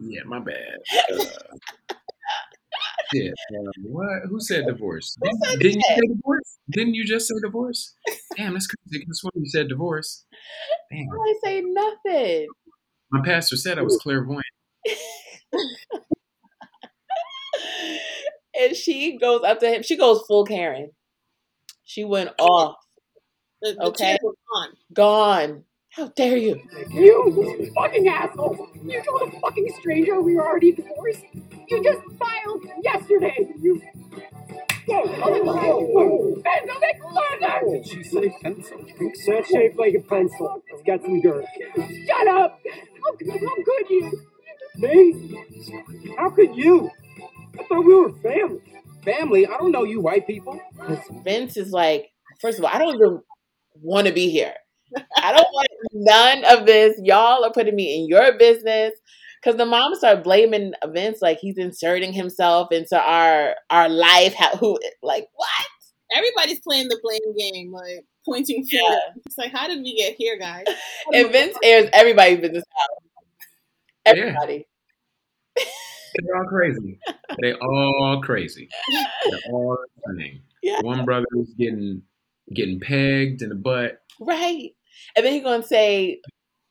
Yeah, 0.01 0.23
my 0.25 0.39
bad. 0.39 0.77
Uh, 1.89 1.94
shit. 3.13 3.33
Uh, 3.53 3.71
what? 3.83 4.21
Who 4.29 4.39
said 4.39 4.65
divorce? 4.67 5.15
Who 5.21 5.27
Didn't, 5.29 5.43
said 5.43 5.59
didn't 5.59 5.75
you 5.75 5.81
say 5.95 6.01
divorce? 6.15 6.57
Didn't 6.71 6.93
you 6.95 7.05
just 7.05 7.27
say 7.27 7.35
divorce? 7.43 7.95
Damn, 8.37 8.53
that's 8.53 8.67
crazy. 8.67 9.05
That's 9.07 9.23
when 9.23 9.31
you 9.43 9.49
said 9.49 9.67
divorce. 9.69 10.25
Damn. 10.91 11.07
I 11.11 11.33
say 11.43 11.61
nothing. 11.61 12.47
My 13.11 13.21
pastor 13.23 13.55
said 13.57 13.77
I 13.79 13.83
was 13.83 13.97
clairvoyant. 13.97 14.43
and 18.59 18.75
she 18.75 19.17
goes 19.17 19.41
up 19.43 19.59
to 19.59 19.69
him. 19.69 19.83
She 19.83 19.97
goes 19.97 20.21
full 20.27 20.45
Karen. 20.45 20.91
She 21.83 22.03
went 22.03 22.31
off. 22.39 22.75
The, 23.61 23.73
the 23.73 23.83
Okay. 23.85 24.17
gone. 24.21 24.69
Gone. 24.93 25.63
How 25.91 26.07
dare 26.09 26.35
you? 26.35 26.59
You 26.91 27.71
fucking 27.73 28.05
asshole! 28.09 28.67
You 28.83 29.01
told 29.01 29.21
a 29.33 29.39
fucking 29.39 29.73
stranger 29.79 30.19
we 30.19 30.35
were 30.35 30.45
already 30.45 30.73
divorced? 30.73 31.23
You 31.67 31.83
just 31.83 32.01
filed 32.19 32.63
yesterday! 32.83 33.35
You. 33.59 33.81
Whoa, 34.87 35.07
whoa, 35.07 35.43
whoa, 35.43 35.79
whoa! 35.79 36.41
Pencil, 36.43 36.79
make 36.79 37.01
further! 37.01 37.71
Did 37.71 37.87
she 37.87 38.03
say 38.03 38.35
pencil? 38.41 38.85
It's 38.99 39.27
not 39.27 39.45
shaped 39.47 39.77
like 39.79 39.95
a 39.95 40.01
pencil. 40.01 40.63
It's 40.71 40.83
got 40.83 41.01
some 41.01 41.21
dirt. 41.21 41.45
Shut 42.05 42.27
up! 42.27 42.59
How, 43.03 43.11
how 43.11 43.55
could 43.63 43.89
you? 43.89 44.21
Me? 44.77 46.15
How 46.17 46.29
could 46.29 46.55
you? 46.55 46.91
I 47.59 47.63
thought 47.63 47.85
we 47.85 47.95
were 47.95 48.11
family. 48.19 48.61
Family? 49.03 49.47
I 49.47 49.57
don't 49.57 49.71
know 49.71 49.83
you 49.83 50.01
white 50.01 50.27
people. 50.27 50.59
Vince 51.23 51.57
is 51.57 51.71
like, 51.71 52.11
first 52.41 52.59
of 52.59 52.65
all, 52.65 52.71
I 52.73 52.79
don't 52.79 52.95
even 52.95 53.21
want 53.81 54.07
to 54.07 54.13
be 54.13 54.29
here. 54.29 54.53
I 55.17 55.31
don't 55.31 55.47
want 55.51 55.67
none 55.93 56.45
of 56.59 56.65
this. 56.65 56.99
Y'all 57.03 57.43
are 57.43 57.51
putting 57.51 57.75
me 57.75 57.99
in 57.99 58.07
your 58.07 58.37
business. 58.37 58.91
Cause 59.45 59.57
the 59.57 59.65
mom 59.65 59.93
started 59.93 60.23
blaming 60.23 60.73
Vince 60.87 61.21
like 61.21 61.37
he's 61.37 61.59
inserting 61.59 62.11
himself 62.13 62.71
into 62.71 62.99
our 62.99 63.53
our 63.69 63.87
life. 63.87 64.33
How 64.33 64.55
who 64.57 64.79
like 65.03 65.27
what? 65.35 65.47
Everybody's 66.15 66.61
playing 66.61 66.87
the 66.87 66.99
blame 67.03 67.37
game, 67.37 67.71
like 67.71 68.05
pointing 68.25 68.65
fingers. 68.65 68.89
Yeah. 68.89 69.21
It's 69.27 69.37
like, 69.37 69.51
how 69.51 69.67
did 69.67 69.83
we 69.83 69.95
get 69.95 70.15
here, 70.17 70.39
guys? 70.39 70.65
And 71.13 71.31
Vince 71.31 71.55
airs 71.63 71.89
everybody's 71.93 72.39
business 72.39 72.63
out. 72.81 73.03
Yeah. 74.07 74.23
Everybody. 74.23 74.67
They're 75.55 76.37
all 76.37 76.47
crazy. 76.47 76.99
They 77.41 77.53
all 77.53 78.21
crazy. 78.23 78.69
They're 79.29 79.53
all 79.53 79.77
cunning. 80.05 80.41
Yeah. 80.63 80.81
One 80.81 81.05
brother 81.05 81.27
is 81.35 81.53
getting 81.59 82.01
getting 82.51 82.79
pegged 82.79 83.43
in 83.43 83.49
the 83.49 83.55
butt. 83.55 83.99
Right. 84.19 84.71
And 85.15 85.23
then 85.23 85.33
he's 85.33 85.43
gonna 85.43 85.61
say, 85.61 86.21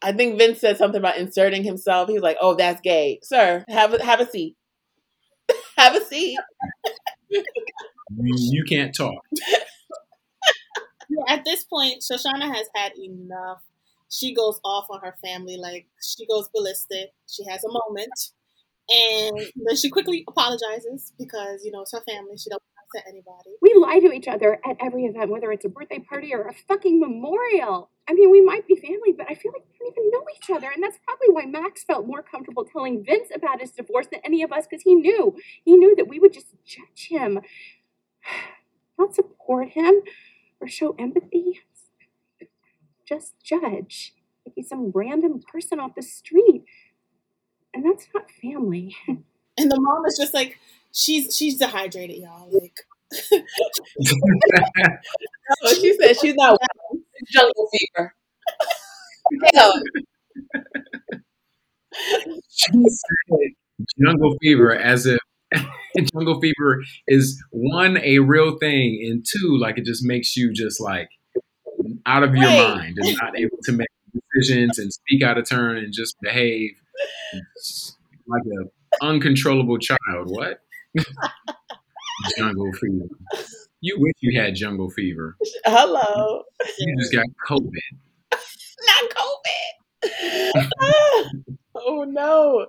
I 0.04 0.12
think 0.12 0.38
Vince 0.38 0.60
said 0.60 0.76
something 0.76 0.98
about 0.98 1.16
inserting 1.16 1.64
himself. 1.64 2.10
He's 2.10 2.20
like, 2.20 2.36
"Oh, 2.40 2.54
that's 2.54 2.80
gay, 2.82 3.20
sir. 3.22 3.64
Have 3.68 3.94
a 3.94 4.04
have 4.04 4.20
a 4.20 4.30
seat. 4.30 4.54
have 5.78 5.96
a 5.96 6.04
seat." 6.04 6.38
You, 7.30 7.42
you 8.36 8.64
can't 8.68 8.94
talk. 8.94 9.24
At 11.26 11.44
this 11.46 11.64
point, 11.64 12.02
Shoshana 12.02 12.54
has 12.54 12.66
had 12.74 12.92
enough. 12.98 13.62
She 14.10 14.34
goes 14.34 14.60
off 14.62 14.86
on 14.90 15.00
her 15.00 15.16
family, 15.24 15.56
like 15.56 15.86
she 16.02 16.26
goes 16.26 16.50
ballistic. 16.54 17.12
She 17.26 17.44
has 17.48 17.64
a 17.64 17.68
moment, 17.68 18.32
and 18.90 19.50
then 19.56 19.76
she 19.76 19.88
quickly 19.88 20.24
apologizes 20.28 21.12
because 21.18 21.64
you 21.64 21.72
know 21.72 21.82
it's 21.82 21.92
her 21.92 22.02
family. 22.06 22.36
She 22.36 22.50
don't 22.50 22.62
upset 22.94 23.08
anybody. 23.08 23.50
We 23.60 23.74
lie 23.74 24.00
to 24.00 24.12
each 24.12 24.28
other 24.28 24.58
at 24.64 24.76
every 24.80 25.04
event, 25.04 25.30
whether 25.30 25.50
it's 25.52 25.64
a 25.64 25.68
birthday 25.68 25.98
party 25.98 26.34
or 26.34 26.48
a 26.48 26.54
fucking 26.54 27.00
memorial. 27.00 27.90
I 28.08 28.12
mean, 28.12 28.30
we 28.30 28.40
might 28.40 28.66
be 28.66 28.76
family, 28.76 29.12
but 29.16 29.26
I 29.28 29.34
feel 29.34 29.52
like 29.52 29.62
we 29.66 29.78
don't 29.78 29.92
even 29.92 30.10
know 30.10 30.24
each 30.36 30.50
other. 30.50 30.70
And 30.74 30.82
that's 30.82 30.98
probably 31.04 31.28
why 31.30 31.46
Max 31.46 31.84
felt 31.84 32.06
more 32.06 32.22
comfortable 32.22 32.64
telling 32.64 33.04
Vince 33.04 33.28
about 33.34 33.60
his 33.60 33.72
divorce 33.72 34.06
than 34.10 34.20
any 34.24 34.42
of 34.42 34.52
us, 34.52 34.66
because 34.68 34.82
he 34.82 34.94
knew. 34.94 35.36
He 35.64 35.76
knew 35.76 35.94
that 35.96 36.08
we 36.08 36.18
would 36.18 36.32
just 36.32 36.54
judge 36.64 37.08
him, 37.08 37.40
not 38.98 39.14
support 39.14 39.70
him 39.70 40.02
or 40.60 40.68
show 40.68 40.94
empathy. 40.98 41.60
Just 43.06 43.34
judge. 43.42 44.14
Like 44.46 44.54
he's 44.56 44.68
some 44.68 44.90
random 44.94 45.40
person 45.50 45.80
off 45.80 45.94
the 45.94 46.02
street. 46.02 46.64
And 47.72 47.84
that's 47.84 48.08
not 48.14 48.30
family. 48.30 48.96
And 49.56 49.70
the 49.70 49.78
mom 49.78 50.04
is 50.04 50.18
just 50.18 50.34
like, 50.34 50.58
she's 50.94 51.36
she's 51.36 51.58
dehydrated, 51.58 52.18
y'all. 52.18 52.50
Like 52.52 52.76
she 55.80 55.96
said 56.00 56.16
she's 56.20 56.34
not 56.34 56.52
well. 56.60 57.00
It's 57.14 57.32
jungle 57.32 57.68
fever. 57.72 58.14
Hell, 59.54 59.72
She 62.48 62.72
said 62.72 63.52
jungle 64.00 64.36
fever 64.40 64.74
as 64.74 65.06
if 65.06 65.18
jungle 66.14 66.40
fever 66.40 66.82
is 67.08 67.42
one 67.50 67.98
a 67.98 68.18
real 68.20 68.58
thing 68.58 69.06
and 69.10 69.24
two 69.24 69.56
like 69.58 69.78
it 69.78 69.84
just 69.84 70.04
makes 70.04 70.36
you 70.36 70.52
just 70.52 70.80
like 70.80 71.08
out 72.06 72.22
of 72.22 72.34
your 72.34 72.48
Right. 72.50 72.76
mind 72.76 72.98
and 72.98 73.16
not 73.20 73.38
able 73.38 73.58
to 73.64 73.72
make 73.72 73.88
decisions 74.34 74.78
and 74.78 74.92
speak 74.92 75.22
out 75.22 75.38
of 75.38 75.48
turn 75.48 75.76
and 75.78 75.92
just 75.92 76.16
behave 76.22 76.70
like 78.26 78.42
an 78.46 78.70
uncontrollable 79.02 79.78
child. 79.78 79.98
What? 80.26 80.60
Jungle 82.38 82.72
fever. 82.72 83.06
You 83.80 83.96
wish 83.98 84.14
you 84.20 84.40
had 84.40 84.54
jungle 84.54 84.90
fever. 84.90 85.36
hello. 85.64 86.42
You 86.78 86.96
just 86.98 87.12
got 87.12 87.26
COVID. 87.48 88.38
Not 88.86 89.10
COVID. 89.10 90.70
oh 91.76 92.04
no. 92.08 92.66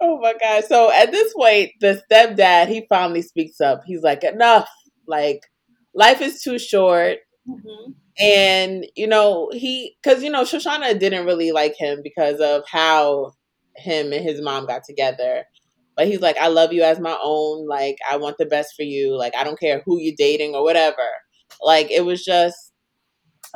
Oh 0.00 0.18
my 0.20 0.34
god. 0.40 0.64
So 0.64 0.90
at 0.92 1.12
this 1.12 1.32
point, 1.34 1.72
the 1.80 2.02
stepdad, 2.10 2.68
he 2.68 2.86
finally 2.88 3.22
speaks 3.22 3.60
up. 3.60 3.82
He's 3.86 4.02
like, 4.02 4.24
enough. 4.24 4.68
Like, 5.06 5.40
life 5.94 6.20
is 6.20 6.42
too 6.42 6.58
short. 6.58 7.18
mhm. 7.48 7.94
And, 8.18 8.86
you 8.94 9.08
know, 9.08 9.50
he, 9.52 9.96
because, 10.02 10.22
you 10.22 10.30
know, 10.30 10.42
Shoshana 10.44 10.96
didn't 10.98 11.26
really 11.26 11.50
like 11.50 11.74
him 11.76 12.00
because 12.04 12.38
of 12.38 12.62
how 12.70 13.32
him 13.76 14.12
and 14.12 14.22
his 14.24 14.40
mom 14.40 14.66
got 14.66 14.84
together. 14.84 15.44
But 15.96 16.06
he's 16.08 16.20
like, 16.20 16.36
I 16.38 16.48
love 16.48 16.72
you 16.72 16.82
as 16.82 16.98
my 16.98 17.16
own. 17.22 17.66
Like, 17.68 17.96
I 18.10 18.16
want 18.16 18.38
the 18.38 18.46
best 18.46 18.74
for 18.76 18.82
you. 18.82 19.16
Like, 19.16 19.34
I 19.36 19.44
don't 19.44 19.58
care 19.58 19.82
who 19.84 20.00
you're 20.00 20.14
dating 20.16 20.54
or 20.54 20.62
whatever. 20.64 21.06
Like, 21.62 21.90
it 21.90 22.04
was 22.04 22.24
just, 22.24 22.72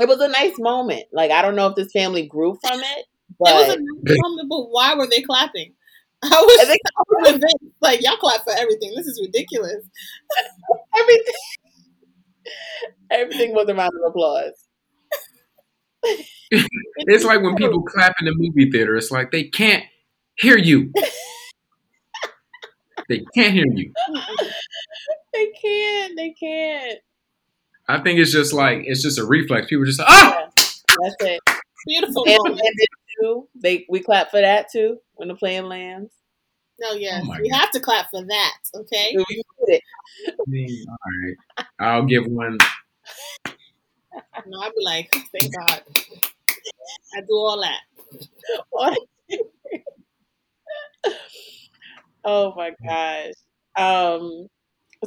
it 0.01 0.09
was 0.09 0.20
a 0.20 0.28
nice 0.28 0.55
moment. 0.59 1.05
Like, 1.12 1.30
I 1.30 1.43
don't 1.43 1.57
know 1.57 1.66
if 1.66 1.74
this 1.74 1.93
family 1.93 2.26
grew 2.26 2.57
from 2.62 2.78
it, 2.78 3.07
But 3.41 3.51
it 3.51 3.55
was 3.55 3.74
a 3.74 3.78
nice 3.78 4.18
moment, 4.22 4.49
but 4.49 4.70
why 4.70 4.95
were 4.95 5.09
they 5.09 5.22
clapping? 5.22 5.74
I 6.22 6.28
was, 6.28 6.61
I 6.62 6.64
think 6.64 6.80
I 6.97 7.03
was 7.09 7.32
with 7.32 7.41
Vince, 7.41 7.74
like 7.80 8.03
y'all 8.03 8.16
clap 8.16 8.45
for 8.45 8.53
everything. 8.57 8.93
This 8.95 9.07
is 9.07 9.20
ridiculous. 9.24 9.84
everything, 10.97 11.34
everything 13.11 13.55
was 13.55 13.68
a 13.68 13.74
round 13.74 13.93
of 14.03 14.11
applause. 14.11 14.53
It's 16.51 17.24
like 17.24 17.43
when 17.43 17.57
people 17.57 17.82
clap 17.82 18.14
in 18.20 18.26
the 18.26 18.34
movie 18.36 18.70
theater. 18.70 18.97
It's 18.97 19.11
like 19.11 19.30
they 19.32 19.45
can't 19.45 19.84
hear 20.39 20.57
you. 20.57 20.93
They 23.09 23.25
can't 23.35 23.55
hear 23.55 23.67
you. 23.67 23.93
They 25.33 25.53
can't. 25.63 26.17
They 26.17 26.31
can't. 26.31 26.99
I 27.89 28.01
think 28.01 28.19
it's 28.19 28.33
just 28.33 28.53
like 28.53 28.83
it's 28.85 29.03
just 29.03 29.19
a 29.19 29.25
reflex. 29.25 29.67
People 29.69 29.85
just 29.87 30.01
ah. 30.01 30.49
That's 30.57 31.17
it. 31.21 31.41
Beautiful 31.87 32.25
And 32.27 32.61
too. 33.21 33.49
They 33.55 33.87
we 33.89 34.01
clap 34.01 34.31
for 34.31 34.41
that 34.41 34.71
too 34.71 34.99
when 35.15 35.29
the 35.29 35.35
plane 35.35 35.69
lands. 35.69 36.13
No, 36.81 36.93
yes, 36.93 37.25
Oh 37.27 37.37
we 37.41 37.49
God. 37.51 37.59
have 37.61 37.71
to 37.73 37.81
clap 37.81 38.11
for 38.11 38.25
that. 38.25 38.55
Okay. 38.75 39.15
We 39.17 39.25
did 39.67 39.81
it. 39.81 39.83
All 40.89 40.97
right, 41.25 41.67
I'll 41.81 42.05
give 42.05 42.27
one. 42.27 42.59
No, 44.47 44.61
I'd 44.61 44.73
be 44.77 44.85
like, 44.85 45.11
thank 45.33 45.53
God. 45.55 45.83
I 47.17 47.21
do 47.21 47.35
all 47.35 47.61
that. 47.61 47.81
oh 52.29 52.55
my 52.57 52.72
gosh. 52.87 53.33
Um 53.76 54.49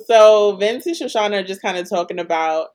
so 0.06 0.56
Vince 0.56 0.86
and 0.86 0.96
Shoshana 0.96 1.42
are 1.42 1.48
just 1.48 1.62
kind 1.62 1.78
of 1.78 1.90
talking 1.90 2.20
about 2.20 2.70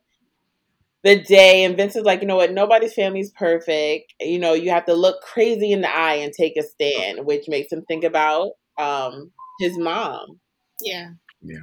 the 1.02 1.20
day 1.22 1.64
and 1.64 1.76
Vince 1.76 1.96
is 1.96 2.04
like, 2.04 2.20
you 2.20 2.26
know 2.26 2.36
what, 2.36 2.52
nobody's 2.52 2.94
family 2.94 3.20
is 3.20 3.30
perfect. 3.30 4.12
You 4.20 4.38
know, 4.38 4.54
you 4.54 4.70
have 4.70 4.86
to 4.86 4.94
look 4.94 5.20
crazy 5.22 5.72
in 5.72 5.80
the 5.80 5.94
eye 5.94 6.14
and 6.14 6.32
take 6.32 6.56
a 6.56 6.62
stand, 6.62 7.24
which 7.24 7.48
makes 7.48 7.72
him 7.72 7.82
think 7.88 8.04
about 8.04 8.52
um 8.78 9.32
his 9.60 9.78
mom. 9.78 10.40
Yeah. 10.80 11.10
Yeah. 11.42 11.62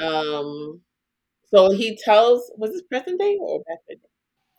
Um 0.00 0.80
so 1.52 1.70
he 1.70 1.96
tells 1.96 2.50
was 2.56 2.72
this 2.72 2.82
present 2.82 3.20
day 3.20 3.38
or 3.40 3.60
back 3.60 3.78
then? 3.88 3.98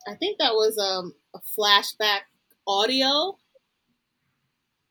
I 0.06 0.14
think 0.14 0.38
that 0.38 0.54
was 0.54 0.78
um, 0.78 1.12
a 1.34 1.40
flashback 1.58 2.20
audio. 2.66 3.36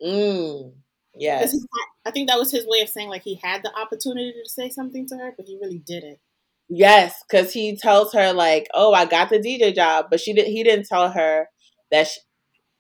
Mm. 0.04 0.74
'Cause 1.20 1.22
Yes. 1.22 1.52
he 1.54 1.60
I 2.06 2.12
think 2.12 2.30
that 2.30 2.40
was 2.40 2.52
his 2.52 2.66
way 2.68 2.82
of 2.82 2.90
saying 2.90 3.10
like 3.10 3.24
he 3.24 3.36
had 3.44 3.64
the 3.64 3.74
opportunity 3.78 4.34
to 4.44 4.50
say 4.50 4.70
something 4.70 5.08
to 5.10 5.18
her, 5.18 5.34
but 5.38 5.46
he 5.48 5.58
really 5.62 5.80
didn't. 5.80 6.20
Yes, 6.70 7.24
because 7.30 7.54
he 7.54 7.78
tells 7.78 8.14
her 8.14 8.34
like, 8.34 8.68
"Oh, 8.74 8.94
I 8.94 9.06
got 9.06 9.30
the 9.30 9.40
DJ 9.40 9.72
job," 9.74 10.08
but 10.10 10.20
she 10.20 10.34
didn't. 10.34 10.52
He 10.52 10.64
didn't 10.64 10.88
tell 10.88 11.10
her 11.12 11.50
that 11.92 12.08
she, 12.08 12.20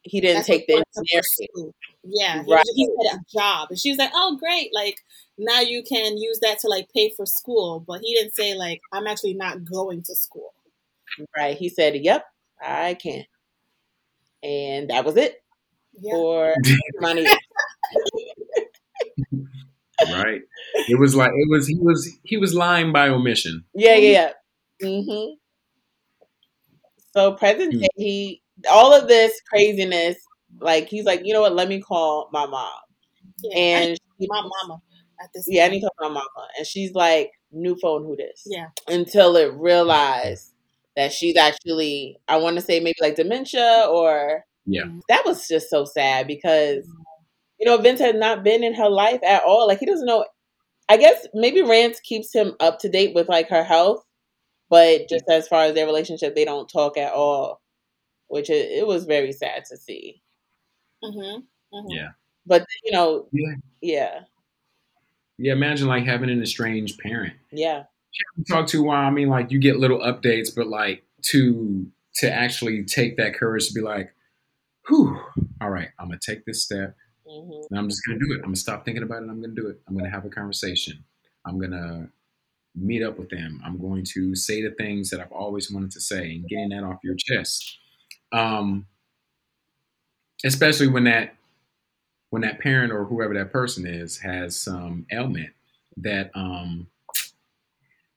he 0.03 0.21
didn't 0.21 0.37
That's 0.37 0.47
take 0.47 0.67
the 0.67 0.73
he 0.73 0.83
engineering. 1.15 1.73
Yeah, 2.03 2.43
he, 2.43 2.51
Right. 2.53 2.65
was- 2.65 2.73
he 2.75 2.85
said 3.09 3.19
a 3.19 3.25
job, 3.39 3.67
and 3.71 3.79
she 3.79 3.89
was 3.91 3.97
like, 3.99 4.11
"Oh, 4.13 4.37
great! 4.37 4.73
Like 4.73 4.97
now 5.37 5.61
you 5.61 5.83
can 5.83 6.17
use 6.17 6.39
that 6.41 6.59
to 6.61 6.67
like 6.69 6.89
pay 6.95 7.09
for 7.11 7.25
school." 7.25 7.79
But 7.87 8.01
he 8.01 8.13
didn't 8.15 8.35
say 8.35 8.55
like, 8.55 8.81
"I'm 8.93 9.07
actually 9.07 9.35
not 9.35 9.65
going 9.65 10.03
to 10.03 10.15
school." 10.15 10.53
Right? 11.37 11.57
He 11.57 11.69
said, 11.69 11.95
"Yep, 11.97 12.25
I 12.61 12.95
can," 12.95 13.25
and 14.43 14.89
that 14.89 15.05
was 15.05 15.17
it 15.17 15.41
Yeah, 15.99 16.13
for 16.13 16.55
money. 17.01 17.25
Right? 20.11 20.41
It 20.87 20.99
was 20.99 21.15
like 21.15 21.31
it 21.31 21.49
was. 21.49 21.67
He 21.67 21.75
was 21.79 22.09
he 22.23 22.37
was 22.37 22.53
lying 22.53 22.91
by 22.93 23.09
omission. 23.09 23.65
yeah, 23.73 23.95
yeah, 23.95 24.31
yeah. 24.81 24.87
Mm-hmm. 24.87 25.33
So 27.15 27.33
present 27.33 27.79
day, 27.79 27.87
he 27.95 28.41
all 28.69 28.93
of 28.93 29.07
this 29.07 29.39
craziness. 29.49 30.17
Like 30.59 30.87
he's 30.87 31.05
like, 31.05 31.21
you 31.23 31.33
know 31.33 31.41
what? 31.41 31.55
Let 31.55 31.67
me 31.67 31.81
call 31.81 32.29
my 32.31 32.45
mom, 32.45 32.71
yeah. 33.43 33.55
I 33.55 33.59
and 33.59 33.89
need 33.91 33.99
she, 34.21 34.27
my 34.29 34.41
mama 34.41 34.81
at 35.21 35.29
this. 35.33 35.45
yeah, 35.47 35.65
I 35.65 35.69
need 35.69 35.81
to 35.81 35.87
talk 35.87 35.97
to 35.97 36.03
my 36.09 36.13
mama, 36.15 36.47
and 36.57 36.65
she's 36.67 36.93
like, 36.93 37.31
new 37.51 37.75
phone, 37.81 38.03
who 38.03 38.15
this? 38.15 38.43
Yeah, 38.45 38.67
until 38.87 39.35
it 39.35 39.53
realized 39.53 40.53
that 40.95 41.11
she's 41.11 41.37
actually 41.37 42.17
I 42.27 42.37
want 42.37 42.55
to 42.55 42.61
say 42.61 42.79
maybe 42.79 42.97
like 43.01 43.15
dementia 43.15 43.85
or 43.89 44.45
Yeah. 44.65 44.85
that 45.09 45.25
was 45.25 45.47
just 45.47 45.69
so 45.69 45.85
sad 45.85 46.27
because 46.27 46.87
you 47.59 47.65
know 47.65 47.77
Vince 47.77 47.99
has 47.99 48.15
not 48.15 48.43
been 48.43 48.63
in 48.63 48.73
her 48.73 48.89
life 48.89 49.19
at 49.23 49.43
all 49.43 49.67
like 49.67 49.79
he 49.79 49.85
doesn't 49.85 50.05
know 50.05 50.25
I 50.89 50.97
guess 50.97 51.27
maybe 51.33 51.61
Rance 51.61 51.99
keeps 51.99 52.33
him 52.33 52.53
up 52.59 52.79
to 52.79 52.89
date 52.89 53.13
with 53.13 53.29
like 53.29 53.49
her 53.49 53.63
health 53.63 54.03
but 54.69 55.07
just 55.09 55.25
as 55.29 55.47
far 55.47 55.63
as 55.65 55.73
their 55.73 55.85
relationship 55.85 56.35
they 56.35 56.45
don't 56.45 56.69
talk 56.69 56.97
at 56.97 57.13
all 57.13 57.61
which 58.27 58.49
it, 58.49 58.71
it 58.71 58.87
was 58.87 59.05
very 59.05 59.31
sad 59.31 59.65
to 59.65 59.77
see 59.77 60.21
mm-hmm. 61.03 61.41
Yeah. 61.89 62.09
but 62.45 62.65
you 62.83 62.91
know 62.91 63.27
Yeah. 63.31 63.55
yeah 63.81 64.19
Yeah. 65.37 65.53
Imagine 65.53 65.87
like 65.87 66.05
having 66.05 66.29
an 66.29 66.41
estranged 66.41 66.99
parent. 66.99 67.33
yeah 67.51 67.83
talk 68.47 68.67
to 68.67 68.81
a 68.81 68.83
while. 68.83 69.05
I 69.05 69.09
mean, 69.09 69.29
like 69.29 69.51
you 69.51 69.59
get 69.59 69.77
little 69.77 69.99
updates, 69.99 70.49
but 70.55 70.67
like 70.67 71.03
to 71.23 71.85
to 72.15 72.31
actually 72.31 72.83
take 72.83 73.17
that 73.17 73.35
courage 73.35 73.67
to 73.67 73.73
be 73.73 73.81
like, 73.81 74.13
"Whew, 74.87 75.19
all 75.61 75.69
right, 75.69 75.89
I'm 75.99 76.07
gonna 76.07 76.19
take 76.19 76.45
this 76.45 76.63
step, 76.63 76.95
hmm 77.27 77.65
and 77.69 77.79
I'm 77.79 77.89
just 77.89 78.01
gonna 78.05 78.19
do 78.19 78.31
it. 78.33 78.37
I'm 78.37 78.43
gonna 78.43 78.55
stop 78.55 78.85
thinking 78.85 79.03
about 79.03 79.23
it. 79.23 79.29
I'm 79.29 79.41
gonna 79.41 79.53
do 79.53 79.67
it. 79.67 79.79
I'm 79.87 79.97
gonna 79.97 80.09
have 80.09 80.25
a 80.25 80.29
conversation. 80.29 81.03
I'm 81.45 81.59
gonna 81.59 82.09
meet 82.75 83.03
up 83.03 83.19
with 83.19 83.29
them. 83.29 83.61
I'm 83.65 83.79
going 83.79 84.05
to 84.13 84.35
say 84.35 84.61
the 84.61 84.71
things 84.71 85.09
that 85.09 85.19
I've 85.21 85.31
always 85.31 85.71
wanted 85.71 85.91
to 85.91 86.01
say 86.01 86.33
and 86.35 86.47
getting 86.47 86.69
that 86.69 86.83
off 86.83 86.99
your 87.03 87.15
chest. 87.17 87.79
Um, 88.31 88.87
especially 90.45 90.87
when 90.87 91.03
that 91.05 91.35
when 92.29 92.41
that 92.41 92.59
parent 92.59 92.91
or 92.91 93.05
whoever 93.05 93.33
that 93.35 93.51
person 93.51 93.85
is 93.87 94.17
has 94.19 94.55
some 94.55 95.05
ailment 95.11 95.51
that 95.97 96.31
um 96.35 96.87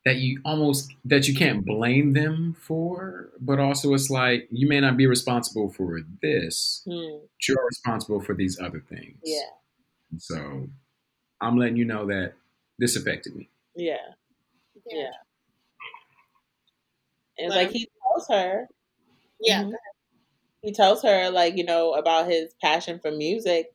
that 0.05 0.17
you 0.17 0.41
almost 0.45 0.93
that 1.05 1.29
you 1.29 1.35
can't 1.35 1.65
blame 1.65 2.13
them 2.15 2.55
for, 2.59 3.31
but 3.41 3.59
also 3.59 3.93
it's 3.95 4.11
like 4.11 4.49
you 4.51 4.69
may 4.69 4.81
not 4.81 4.97
be 4.97 5.07
responsible 5.07 5.71
for 5.71 6.01
this, 6.23 6.83
Hmm. 6.87 7.19
but 7.21 7.49
you're 7.49 7.67
responsible 7.67 8.21
for 8.21 8.35
these 8.35 8.59
other 8.61 8.81
things. 8.81 9.19
yeah 9.25 9.51
So 10.19 10.69
I'm 11.41 11.57
letting 11.59 11.77
you 11.77 11.85
know 11.85 12.07
that 12.07 12.35
this 12.79 12.97
affected 12.97 13.37
me. 13.37 13.49
yeah 13.77 13.97
yeah, 14.87 15.03
Yeah. 15.03 15.11
and 17.39 17.47
it's 17.47 17.57
like 17.57 17.71
he 17.71 17.89
tells 18.03 18.29
her 18.29 18.67
yeah. 19.41 19.65
Mhm. 19.65 19.73
he 20.63 20.73
tells 20.73 21.03
her 21.03 21.31
like 21.31 21.57
you 21.57 21.65
know 21.65 21.95
about 21.95 22.29
his 22.29 22.53
passion 22.63 22.99
for 23.01 23.11
music 23.11 23.73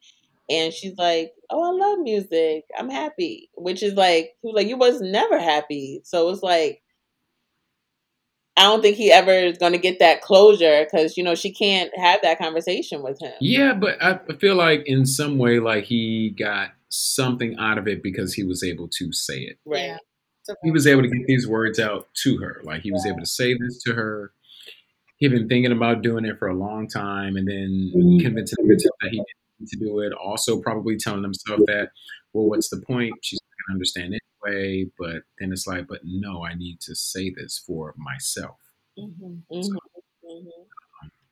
and 0.50 0.74
she's 0.74 0.98
like 0.98 1.32
oh 1.50 1.64
i 1.64 1.88
love 1.88 2.00
music 2.00 2.66
i'm 2.78 2.90
happy 2.90 3.50
which 3.56 3.82
is 3.82 3.94
like 3.94 4.32
he 4.42 4.48
was 4.48 4.56
like 4.56 4.68
you 4.68 4.78
was 4.78 5.02
never 5.02 5.40
happy 5.40 6.02
so 6.04 6.30
it's 6.30 6.44
like 6.44 6.82
i 8.58 8.64
don't 8.64 8.82
think 8.82 8.98
he 8.98 9.12
ever 9.12 9.32
is 9.32 9.58
going 9.58 9.72
to 9.72 9.78
get 9.78 10.00
that 10.00 10.22
closure 10.22 10.86
because 10.86 11.18
you 11.18 11.24
know 11.24 11.36
she 11.36 11.52
can't 11.52 11.92
have 11.98 12.22
that 12.22 12.38
conversation 12.38 13.04
with 13.04 13.20
him 13.22 13.34
Yeah, 13.40 13.74
but 13.74 14.02
I 14.02 14.20
I 14.30 14.36
feel 14.36 14.56
like 14.56 14.84
in 14.86 15.06
some 15.06 15.38
way, 15.38 15.60
like 15.60 15.86
he 15.86 16.30
got 16.30 16.70
something 16.90 17.58
out 17.60 17.78
of 17.78 17.88
it 17.88 18.02
because 18.02 18.34
he 18.34 18.44
was 18.44 18.64
able 18.64 18.88
to 18.88 19.12
say 19.12 19.40
it. 19.40 19.58
right 19.66 19.86
Yeah. 19.86 19.98
He 20.64 20.72
was 20.72 20.86
able 20.86 21.02
to 21.02 21.08
get 21.08 21.26
these 21.26 21.48
words 21.48 21.80
out 21.80 22.08
to 22.24 22.38
her. 22.38 22.62
Like 22.64 22.82
he 22.82 22.92
was 22.92 23.06
able 23.06 23.20
to 23.20 23.26
say 23.26 23.58
this 23.58 23.82
to 23.84 23.94
her. 23.94 24.32
He'd 25.18 25.30
been 25.30 25.50
thinking 25.50 25.72
about 25.72 26.04
doing 26.04 26.26
it 26.26 26.38
for 26.38 26.48
a 26.48 26.54
long 26.54 26.88
time, 26.88 27.36
and 27.36 27.48
then 27.48 27.92
mm-hmm. 27.96 28.20
convincing 28.20 28.68
himself 28.68 28.94
that 29.02 29.10
he 29.12 29.18
didn't 29.18 29.26
need 29.26 29.45
to 29.68 29.78
do 29.80 30.00
it. 30.00 30.14
Also, 30.14 30.62
probably 30.62 30.98
telling 30.98 31.24
himself 31.24 31.60
that, 31.68 31.90
well, 32.34 32.48
what's 32.50 32.70
the 32.70 32.82
point? 32.82 33.14
She's 33.22 33.40
not 33.42 33.68
gonna 33.68 33.76
understand 33.76 34.14
anyway. 34.46 34.86
But 35.00 35.24
then 35.40 35.52
it's 35.52 35.68
like, 35.68 35.88
but 35.88 36.02
no, 36.04 36.44
I 36.46 36.54
need 36.56 36.80
to 36.82 36.96
say 36.96 37.34
this 37.36 37.64
for 37.66 37.94
myself. 37.98 38.58
Mhm. 38.98 39.44
Mhm. 39.52 39.78
Mhm. 40.24 40.48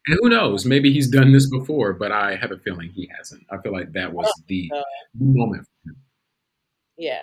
And 0.08 0.18
who 0.22 0.30
knows? 0.30 0.66
Maybe 0.66 0.92
he's 0.92 1.10
done 1.10 1.32
this 1.32 1.50
before, 1.50 1.94
but 1.94 2.12
I 2.12 2.36
have 2.36 2.52
a 2.52 2.58
feeling 2.60 2.90
he 2.90 3.10
hasn't. 3.18 3.44
I 3.50 3.58
feel 3.62 3.72
like 3.72 3.94
that 3.94 4.14
was 4.14 4.30
the 4.48 4.70
Uh, 4.74 4.84
moment. 5.18 5.66
for 5.84 5.90
him. 5.92 5.98
yeah 6.98 7.22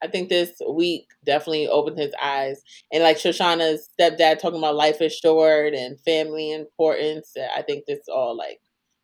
i 0.00 0.06
think 0.06 0.28
this 0.28 0.52
week 0.70 1.08
definitely 1.24 1.66
opened 1.66 1.98
his 1.98 2.14
eyes 2.22 2.62
and 2.92 3.02
like 3.02 3.16
shoshana's 3.16 3.88
stepdad 3.98 4.38
talking 4.38 4.58
about 4.60 4.76
life 4.76 5.00
is 5.02 5.12
short 5.16 5.74
and 5.74 5.98
family 6.02 6.52
importance 6.52 7.32
i 7.56 7.62
think 7.62 7.84
this 7.86 7.98
all 8.08 8.36
like 8.36 8.60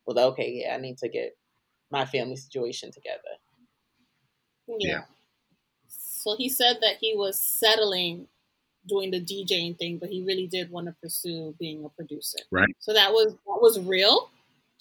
was 0.07 0.17
okay 0.17 0.61
yeah 0.63 0.75
i 0.75 0.77
need 0.77 0.97
to 0.97 1.09
get 1.09 1.37
my 1.91 2.05
family 2.05 2.35
situation 2.35 2.91
together 2.91 3.19
Yeah. 4.67 5.01
So 5.87 6.35
he 6.37 6.49
said 6.49 6.77
that 6.81 6.97
he 6.99 7.15
was 7.15 7.37
settling 7.39 8.27
doing 8.87 9.11
the 9.11 9.19
DJing 9.19 9.77
thing, 9.77 9.97
but 9.97 10.09
he 10.09 10.23
really 10.23 10.47
did 10.47 10.71
want 10.71 10.87
to 10.87 10.95
pursue 11.01 11.55
being 11.59 11.85
a 11.85 11.89
producer. 11.89 12.39
Right. 12.51 12.75
So 12.79 12.93
that 12.93 13.11
was 13.11 13.33
that 13.33 13.61
was 13.61 13.79
real. 13.79 14.29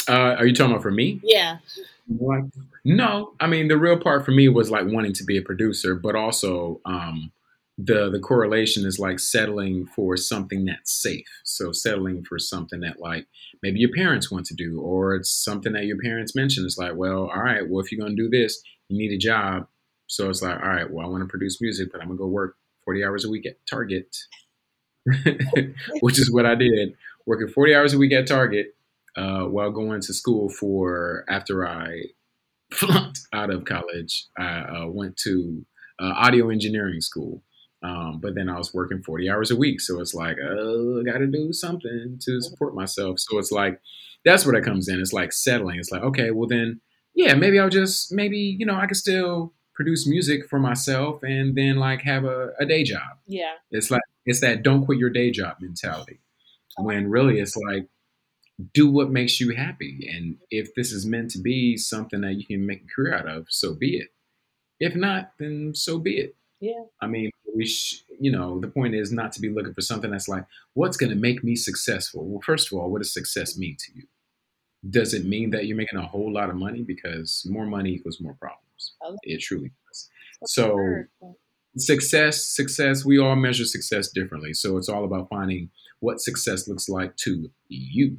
Uh, 0.09 0.37
are 0.39 0.47
you 0.47 0.55
talking 0.55 0.73
about 0.73 0.83
for 0.83 0.91
me? 0.91 1.21
Yeah. 1.23 1.59
What? 2.07 2.45
No, 2.85 3.35
I 3.41 3.47
mean 3.47 3.69
the 3.69 3.79
real 3.79 3.99
part 3.99 4.25
for 4.25 4.33
me 4.33 4.49
was 4.49 4.71
like 4.71 4.87
wanting 4.87 5.13
to 5.15 5.25
be 5.25 5.37
a 5.37 5.43
producer, 5.43 5.95
but 5.95 6.15
also 6.15 6.81
um, 6.85 7.33
the 7.77 8.09
the 8.11 8.21
correlation 8.21 8.85
is 8.87 8.99
like 8.99 9.19
settling 9.19 9.87
for 9.87 10.17
something 10.17 10.65
that's 10.65 10.93
safe. 10.93 11.27
So 11.45 11.73
settling 11.73 12.25
for 12.25 12.39
something 12.39 12.81
that 12.81 13.01
like 13.01 13.27
maybe 13.63 13.81
your 13.81 13.91
parents 13.93 14.31
want 14.31 14.47
to 14.47 14.55
do, 14.55 14.81
or 14.81 15.15
it's 15.15 15.31
something 15.31 15.73
that 15.73 15.87
your 15.87 15.99
parents 15.99 16.37
mention. 16.37 16.65
It's 16.65 16.79
like, 16.79 16.95
well, 16.95 17.31
all 17.35 17.43
right, 17.43 17.69
well, 17.69 17.85
if 17.85 17.91
you're 17.91 18.01
gonna 18.01 18.17
do 18.17 18.29
this, 18.29 18.63
you 18.89 18.97
need 18.97 19.13
a 19.13 19.19
job. 19.19 19.67
So 20.07 20.31
it's 20.31 20.43
like, 20.43 20.61
all 20.61 20.69
right, 20.69 20.91
well, 20.91 21.05
I 21.05 21.09
want 21.09 21.23
to 21.23 21.29
produce 21.29 21.61
music, 21.61 21.91
but 21.91 22.01
I'm 22.01 22.09
gonna 22.09 22.19
go 22.19 22.27
work 22.27 22.57
40 22.85 23.05
hours 23.05 23.25
a 23.25 23.31
week 23.31 23.47
at 23.47 23.57
Target, 23.67 24.17
which 26.01 26.21
is 26.21 26.31
what 26.31 26.47
I 26.47 26.55
did, 26.55 26.95
working 27.27 27.49
40 27.49 27.75
hours 27.75 27.95
a 27.95 27.99
week 27.99 28.13
at 28.13 28.27
Target 28.27 28.75
uh, 29.17 29.45
while 29.45 29.71
going 29.71 30.01
to 30.03 30.15
school 30.15 30.49
for 30.49 31.25
after 31.29 31.67
I 31.67 32.03
flunked 32.73 33.21
out 33.33 33.51
of 33.51 33.65
college. 33.65 34.27
I 34.39 34.61
uh, 34.61 34.87
went 34.87 35.17
to 35.19 35.65
uh, 36.01 36.13
audio 36.17 36.51
engineering 36.51 37.01
school. 37.01 37.43
Um, 37.85 38.19
but 38.21 38.35
then 38.35 38.49
I 38.49 38.57
was 38.57 38.73
working 38.73 39.03
40 39.03 39.29
hours 39.29 39.51
a 39.51 39.57
week. 39.57 39.81
So 39.81 40.01
it's 40.01 40.15
like, 40.15 40.39
oh, 40.43 41.01
I 41.01 41.05
got 41.05 41.19
to 41.19 41.27
do 41.27 41.53
something 41.53 42.19
to 42.23 42.41
support 42.41 42.75
myself. 42.75 43.21
So 43.21 43.39
it's 43.39 43.53
like, 43.53 43.79
that's 44.25 44.47
where 44.47 44.59
that 44.59 44.67
comes 44.67 44.89
in. 44.89 45.01
It's 45.01 45.13
like 45.13 45.33
settling. 45.33 45.79
It's 45.79 45.91
like, 45.91 46.03
okay, 46.03 46.31
well 46.31 46.49
then, 46.49 46.81
yeah, 47.15 47.35
maybe 47.35 47.59
I'll 47.59 47.69
just, 47.69 48.11
maybe, 48.11 48.39
you 48.39 48.65
know, 48.65 48.75
I 48.75 48.87
can 48.87 48.95
still 48.95 49.53
produce 49.75 50.09
music 50.09 50.49
for 50.49 50.59
myself 50.59 51.23
and 51.23 51.55
then 51.55 51.77
like 51.77 52.01
have 52.03 52.25
a, 52.25 52.53
a 52.59 52.65
day 52.65 52.85
job. 52.85 53.19
Yeah. 53.27 53.53
It's 53.71 53.91
like, 53.91 54.01
it's 54.25 54.41
that 54.41 54.63
don't 54.63 54.87
quit 54.87 54.99
your 54.99 55.11
day 55.11 55.31
job 55.31 55.57
mentality. 55.61 56.21
When 56.79 57.11
really 57.11 57.39
it's 57.39 57.57
like, 57.57 57.89
do 58.73 58.91
what 58.91 59.11
makes 59.11 59.41
you 59.41 59.55
happy. 59.55 60.09
And 60.11 60.37
if 60.51 60.75
this 60.75 60.91
is 60.91 61.05
meant 61.05 61.33
to 61.33 61.41
be 61.41 61.77
something 61.77 62.23
that 62.23 62.35
you 62.35 62.47
can 62.47 62.67
make 62.67 62.83
a 62.83 62.95
career 62.95 63.15
out 63.15 63.29
of, 63.29 63.47
so 63.51 63.75
be 63.75 63.99
it. 63.99 64.09
If 64.81 64.95
not, 64.95 65.33
then 65.39 65.73
so 65.75 65.99
be 65.99 66.19
it. 66.19 66.37
Yeah. 66.61 66.85
I 67.01 67.07
mean, 67.07 67.31
we, 67.55 67.67
sh- 67.67 68.05
you 68.19 68.33
know, 68.33 68.59
the 68.61 68.69
point 68.69 68.95
is 68.95 69.13
not 69.13 69.33
to 69.33 69.41
be 69.41 69.51
looking 69.51 69.75
for 69.75 69.81
something 69.81 70.11
that's 70.11 70.29
like, 70.29 70.45
what's 70.75 70.97
going 70.97 71.11
to 71.11 71.17
make 71.17 71.45
me 71.45 71.57
successful? 71.57 72.25
Well, 72.25 72.41
first 72.41 72.73
of 72.73 72.79
all, 72.79 72.91
what 72.91 73.03
does 73.03 73.13
success 73.13 73.57
mean 73.59 73.77
to 73.81 73.93
you? 73.95 74.05
Does 74.89 75.15
it 75.15 75.25
mean 75.25 75.51
that 75.51 75.67
you're 75.67 75.77
making 75.77 75.99
a 75.99 76.07
whole 76.07 76.33
lot 76.33 76.51
of 76.51 76.57
money? 76.57 76.83
Because 76.83 77.47
more 77.49 77.67
money 77.67 77.91
equals 77.91 78.21
more 78.21 78.35
problems. 78.35 78.93
Oh, 79.03 79.11
okay. 79.11 79.19
It 79.35 79.41
truly 79.41 79.71
does. 79.89 80.11
So, 80.47 81.05
success, 81.77 82.45
success, 82.45 83.05
we 83.05 83.19
all 83.19 83.37
measure 83.37 83.65
success 83.65 84.09
differently. 84.09 84.53
So, 84.53 84.77
it's 84.77 84.89
all 84.91 85.05
about 85.05 85.29
finding 85.31 85.71
what 86.01 86.21
success 86.21 86.69
looks 86.69 86.89
like 86.89 87.17
to 87.19 87.51
you 87.69 88.19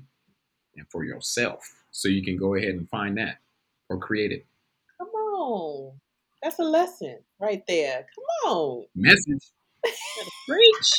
and 0.76 0.88
for 0.90 1.04
yourself. 1.04 1.72
So, 1.92 2.08
you 2.08 2.24
can 2.24 2.36
go 2.36 2.56
ahead 2.56 2.70
and 2.70 2.90
find 2.90 3.18
that 3.18 3.38
or 3.90 4.00
create 4.00 4.32
it. 4.32 4.46
Come 4.98 5.10
on. 5.10 6.00
That's 6.46 6.60
a 6.60 6.64
lesson 6.64 7.18
right 7.42 7.64
there. 7.68 8.06
Come 8.14 8.52
on. 8.52 8.86
Message. 8.94 9.50
Preach. 10.48 10.94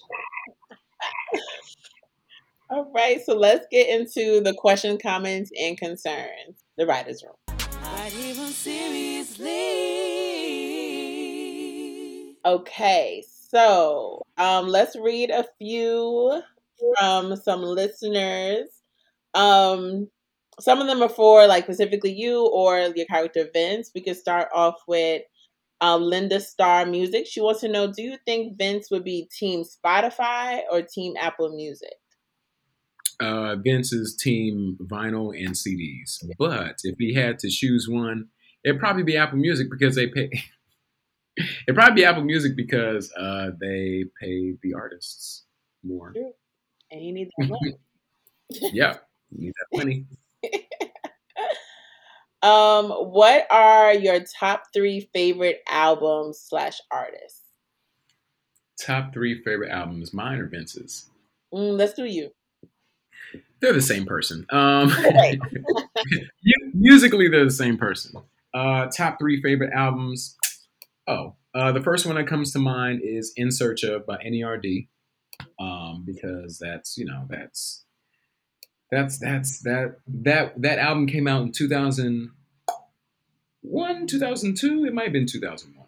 All 2.69 2.91
right, 2.93 3.25
so 3.25 3.37
let's 3.37 3.65
get 3.71 3.89
into 3.89 4.41
the 4.41 4.55
question, 4.55 4.99
comments, 5.01 5.53
and 5.57 5.79
concerns. 5.79 6.65
The 6.77 6.85
writer's 6.85 7.23
room. 7.23 7.37
Okay, 12.45 13.25
so 13.49 14.23
um, 14.39 14.67
let's 14.67 14.97
read 14.97 15.31
a 15.31 15.45
few 15.59 16.43
from 16.99 17.37
some 17.37 17.63
listeners. 17.63 18.67
Um, 19.33 20.09
some 20.59 20.81
of 20.81 20.89
them 20.89 21.03
are 21.03 21.09
for 21.09 21.47
like 21.47 21.65
specifically 21.65 22.13
you 22.13 22.47
or 22.47 22.81
your 22.97 23.07
character 23.07 23.49
Vince. 23.53 23.93
We 23.95 24.01
could 24.01 24.17
start 24.17 24.49
off 24.53 24.75
with 24.89 25.23
um, 25.81 26.03
Linda 26.03 26.41
Star 26.41 26.87
Music. 26.87 27.27
She 27.27 27.41
wants 27.41 27.61
to 27.61 27.69
know: 27.69 27.93
Do 27.93 28.03
you 28.03 28.17
think 28.25 28.59
Vince 28.59 28.91
would 28.91 29.05
be 29.05 29.29
Team 29.37 29.65
Spotify 29.65 30.61
or 30.71 30.83
Team 30.83 31.15
Apple 31.19 31.55
Music? 31.55 31.95
uh, 33.21 33.57
Vince's 33.57 34.17
team 34.17 34.77
vinyl 34.83 35.37
and 35.37 35.55
CDs. 35.55 36.25
But 36.39 36.77
if 36.85 36.97
he 36.99 37.15
had 37.15 37.39
to 37.41 37.49
choose 37.49 37.89
one, 37.89 38.29
it'd 38.65 38.81
probably 38.81 39.03
be 39.03 39.17
Apple 39.17 39.39
Music 39.39 39.69
because 39.71 39.95
they 39.95 40.09
pay. 40.09 40.31
it'd 41.37 41.75
probably 41.75 41.95
be 41.95 42.05
Apple 42.05 42.25
Music 42.25 42.57
because 42.57 43.13
uh, 43.19 43.51
they 43.61 44.05
pay 44.21 44.55
the 44.63 44.75
artists 44.75 45.45
more. 45.85 46.13
True. 46.13 46.33
And 46.91 47.03
you 47.03 47.13
need 47.13 47.31
that 47.39 47.49
money. 47.49 47.77
Yeah, 48.73 48.95
you 49.31 49.47
need 49.47 49.55
that 49.57 49.77
money. 49.77 50.07
Um, 52.47 52.91
what 52.91 53.47
are 53.51 53.93
your 53.93 54.21
top 54.39 54.65
three 54.73 55.09
favorite 55.13 55.63
albums 55.69 56.39
slash 56.41 56.81
artists? 56.93 57.41
Top 58.81 59.13
three 59.13 59.43
favorite 59.43 59.71
albums, 59.71 60.15
mine 60.15 60.39
or 60.39 60.47
Vince's? 60.47 61.11
Mm, 61.53 61.77
let's 61.77 61.95
do 61.95 62.05
you. 62.05 62.31
They're 63.61 63.73
the 63.73 63.83
same 63.83 64.07
person. 64.07 64.47
Um, 64.51 64.89
Right. 65.15 65.41
musically, 66.75 67.29
they're 67.29 67.45
the 67.45 67.51
same 67.51 67.79
person. 67.79 68.23
Uh, 68.55 68.87
top 68.87 69.19
three 69.19 69.43
favorite 69.43 69.73
albums. 69.75 70.37
Oh, 71.09 71.35
uh, 71.55 71.73
the 71.73 71.83
first 71.83 72.07
one 72.07 72.17
that 72.17 72.29
comes 72.29 72.53
to 72.53 72.59
mind 72.59 73.01
is 73.03 73.33
"In 73.37 73.51
Search 73.51 73.83
of" 73.83 74.07
by 74.07 74.19
NERD, 74.19 74.89
um, 75.59 76.05
because 76.07 76.59
that's 76.59 76.97
you 76.99 77.07
know 77.07 77.27
that's 77.29 77.85
that's 78.91 79.19
that's 79.19 79.61
that 79.63 79.97
that 80.07 80.61
that 80.61 80.79
album 80.79 81.07
came 81.07 81.27
out 81.27 81.43
in 81.43 81.53
2001, 83.67 84.07
2002. 84.07 84.85
It 84.87 84.95
might 84.95 85.05
have 85.05 85.13
been 85.13 85.27
2001. 85.27 85.87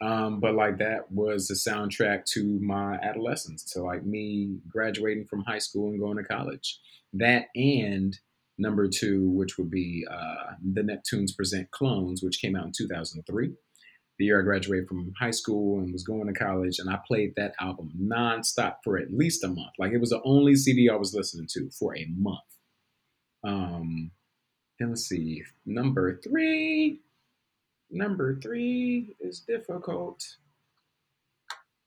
Um, 0.00 0.40
but 0.40 0.54
like 0.54 0.78
that 0.78 1.10
was 1.10 1.48
the 1.48 1.54
soundtrack 1.54 2.26
to 2.32 2.44
my 2.60 2.96
adolescence, 2.96 3.64
to 3.72 3.82
like 3.82 4.04
me 4.04 4.58
graduating 4.68 5.24
from 5.24 5.44
high 5.44 5.58
school 5.58 5.88
and 5.88 6.00
going 6.00 6.18
to 6.18 6.24
college. 6.24 6.78
That 7.14 7.46
and 7.54 8.18
number 8.58 8.88
two, 8.88 9.30
which 9.30 9.56
would 9.56 9.70
be 9.70 10.06
uh, 10.10 10.52
the 10.62 10.82
Neptunes 10.82 11.34
Present 11.34 11.70
Clones, 11.70 12.22
which 12.22 12.40
came 12.40 12.56
out 12.56 12.66
in 12.66 12.72
2003, 12.76 13.52
the 14.18 14.24
year 14.24 14.40
I 14.40 14.44
graduated 14.44 14.88
from 14.88 15.12
high 15.18 15.30
school 15.30 15.78
and 15.78 15.92
was 15.92 16.04
going 16.04 16.26
to 16.26 16.32
college. 16.38 16.78
And 16.78 16.90
I 16.90 16.98
played 17.06 17.32
that 17.36 17.54
album 17.60 17.92
nonstop 17.98 18.76
for 18.84 18.98
at 18.98 19.12
least 19.12 19.44
a 19.44 19.48
month. 19.48 19.72
Like 19.78 19.92
it 19.92 20.00
was 20.00 20.10
the 20.10 20.22
only 20.24 20.56
CD 20.56 20.90
I 20.90 20.96
was 20.96 21.14
listening 21.14 21.48
to 21.52 21.70
for 21.70 21.96
a 21.96 22.06
month. 22.16 22.38
Um, 23.44 24.10
then 24.78 24.90
let's 24.90 25.08
see, 25.08 25.42
number 25.64 26.20
three. 26.22 27.00
Number 27.90 28.38
three 28.40 29.14
is 29.20 29.40
difficult 29.40 30.22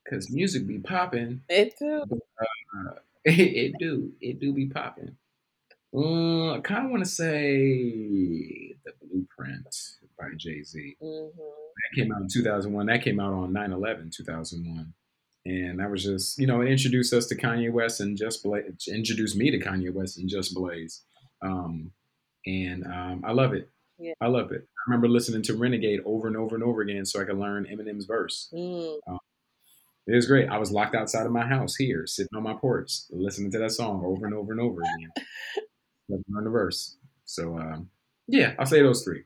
because 0.03 0.31
music 0.31 0.65
be 0.67 0.79
popping. 0.79 1.41
It 1.49 1.75
do. 1.79 2.03
Uh, 2.09 2.91
it, 3.25 3.33
it 3.39 3.73
do. 3.79 4.11
It 4.21 4.39
do 4.39 4.53
be 4.53 4.67
popping. 4.67 5.15
Uh, 5.95 6.53
I 6.53 6.59
kind 6.59 6.85
of 6.85 6.91
want 6.91 7.03
to 7.03 7.09
say 7.09 8.75
The 8.85 8.91
Blueprint 9.01 9.67
by 10.19 10.29
Jay 10.37 10.61
Z. 10.63 10.95
hmm 11.01 11.27
That 11.37 11.95
came 11.95 12.11
out 12.11 12.21
in 12.21 12.27
2001. 12.31 12.85
That 12.85 13.03
came 13.03 13.19
out 13.19 13.33
on 13.33 13.53
9 13.53 13.71
11, 13.71 14.11
2001. 14.15 14.93
And 15.45 15.79
that 15.79 15.89
was 15.89 16.03
just, 16.03 16.37
you 16.37 16.45
know, 16.45 16.61
it 16.61 16.69
introduced 16.69 17.13
us 17.13 17.25
to 17.27 17.35
Kanye 17.35 17.71
West 17.71 18.01
and 18.01 18.17
Just 18.17 18.43
Blaze, 18.43 18.87
introduced 18.87 19.35
me 19.35 19.49
to 19.51 19.57
Kanye 19.57 19.91
West 19.91 20.17
and 20.17 20.29
Just 20.29 20.53
Blaze. 20.53 21.01
Um, 21.41 21.91
and 22.45 22.85
um, 22.85 23.23
I 23.25 23.31
love 23.31 23.53
it. 23.53 23.69
Yeah. 23.97 24.13
I 24.21 24.27
love 24.27 24.51
it. 24.51 24.67
I 24.89 24.91
remember 24.91 25.07
listening 25.07 25.43
to 25.43 25.53
Renegade 25.53 25.99
over 26.03 26.27
and 26.27 26.35
over 26.35 26.55
and 26.55 26.63
over 26.63 26.81
again 26.81 27.05
so 27.05 27.21
I 27.21 27.23
could 27.23 27.37
learn 27.37 27.67
Eminem's 27.71 28.05
verse. 28.05 28.49
Mm. 28.51 28.97
It 30.07 30.15
was 30.15 30.25
great. 30.25 30.49
I 30.49 30.57
was 30.57 30.71
locked 30.71 30.95
outside 30.95 31.27
of 31.27 31.31
my 31.31 31.45
house 31.45 31.75
here, 31.75 32.07
sitting 32.07 32.35
on 32.35 32.41
my 32.41 32.55
porch, 32.55 32.91
listening 33.11 33.51
to 33.51 33.59
that 33.59 33.69
song 33.69 34.03
over 34.03 34.25
and 34.25 34.33
over 34.33 34.51
and 34.51 34.59
over 34.59 34.81
again. 34.81 35.11
Let 36.09 36.21
learn 36.27 36.45
the 36.45 36.49
verse. 36.49 36.97
So, 37.25 37.59
um, 37.59 37.91
yeah, 38.27 38.55
I'll 38.57 38.65
say 38.65 38.81
those 38.81 39.03
three. 39.03 39.25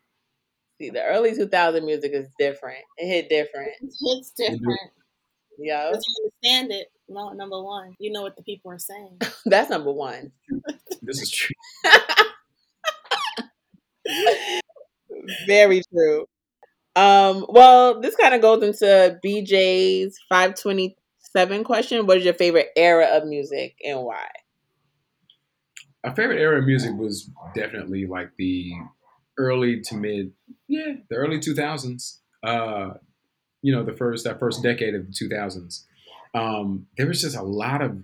See, 0.81 0.89
the 0.89 1.01
early 1.01 1.33
2000 1.33 1.85
music 1.85 2.11
is 2.13 2.27
different. 2.37 2.83
It 2.97 3.07
hit 3.07 3.29
different. 3.29 3.71
It's 3.81 4.31
different. 4.31 4.81
Yeah, 5.57 5.91
But 5.93 6.01
you 6.05 6.25
understand 6.25 6.73
it. 6.73 6.87
No, 7.07 7.29
number 7.29 7.63
one, 7.63 7.95
you 7.99 8.11
know 8.11 8.21
what 8.21 8.35
the 8.35 8.43
people 8.43 8.69
are 8.69 8.79
saying. 8.79 9.17
that's 9.45 9.69
number 9.69 9.93
one. 9.93 10.33
This 11.01 11.21
is 11.21 11.29
true. 11.29 11.55
Very 15.47 15.81
true. 15.91 16.25
Um, 16.95 17.45
well, 17.49 18.01
this 18.01 18.15
kind 18.15 18.33
of 18.33 18.41
goes 18.41 18.63
into 18.63 19.19
BJ's 19.25 20.19
527 20.29 21.63
question. 21.63 22.05
What 22.05 22.17
is 22.17 22.25
your 22.25 22.33
favorite 22.33 22.69
era 22.75 23.07
of 23.13 23.25
music 23.25 23.75
and 23.83 24.01
why? 24.01 24.27
My 26.03 26.13
favorite 26.13 26.39
era 26.39 26.59
of 26.59 26.65
music 26.65 26.91
was 26.95 27.29
definitely 27.55 28.05
like 28.05 28.29
the 28.37 28.73
early 29.37 29.81
to 29.81 29.95
mid, 29.95 30.33
yeah, 30.67 30.93
the 31.09 31.15
early 31.15 31.39
2000s. 31.39 32.19
Uh, 32.43 32.95
you 33.61 33.73
know, 33.73 33.83
the 33.83 33.93
first 33.93 34.25
that 34.25 34.39
first 34.39 34.61
decade 34.61 34.93
of 34.93 35.07
the 35.07 35.13
2000s. 35.13 35.85
Um, 36.35 36.87
there 36.97 37.07
was 37.07 37.21
just 37.21 37.37
a 37.37 37.41
lot 37.41 37.81
of 37.81 37.97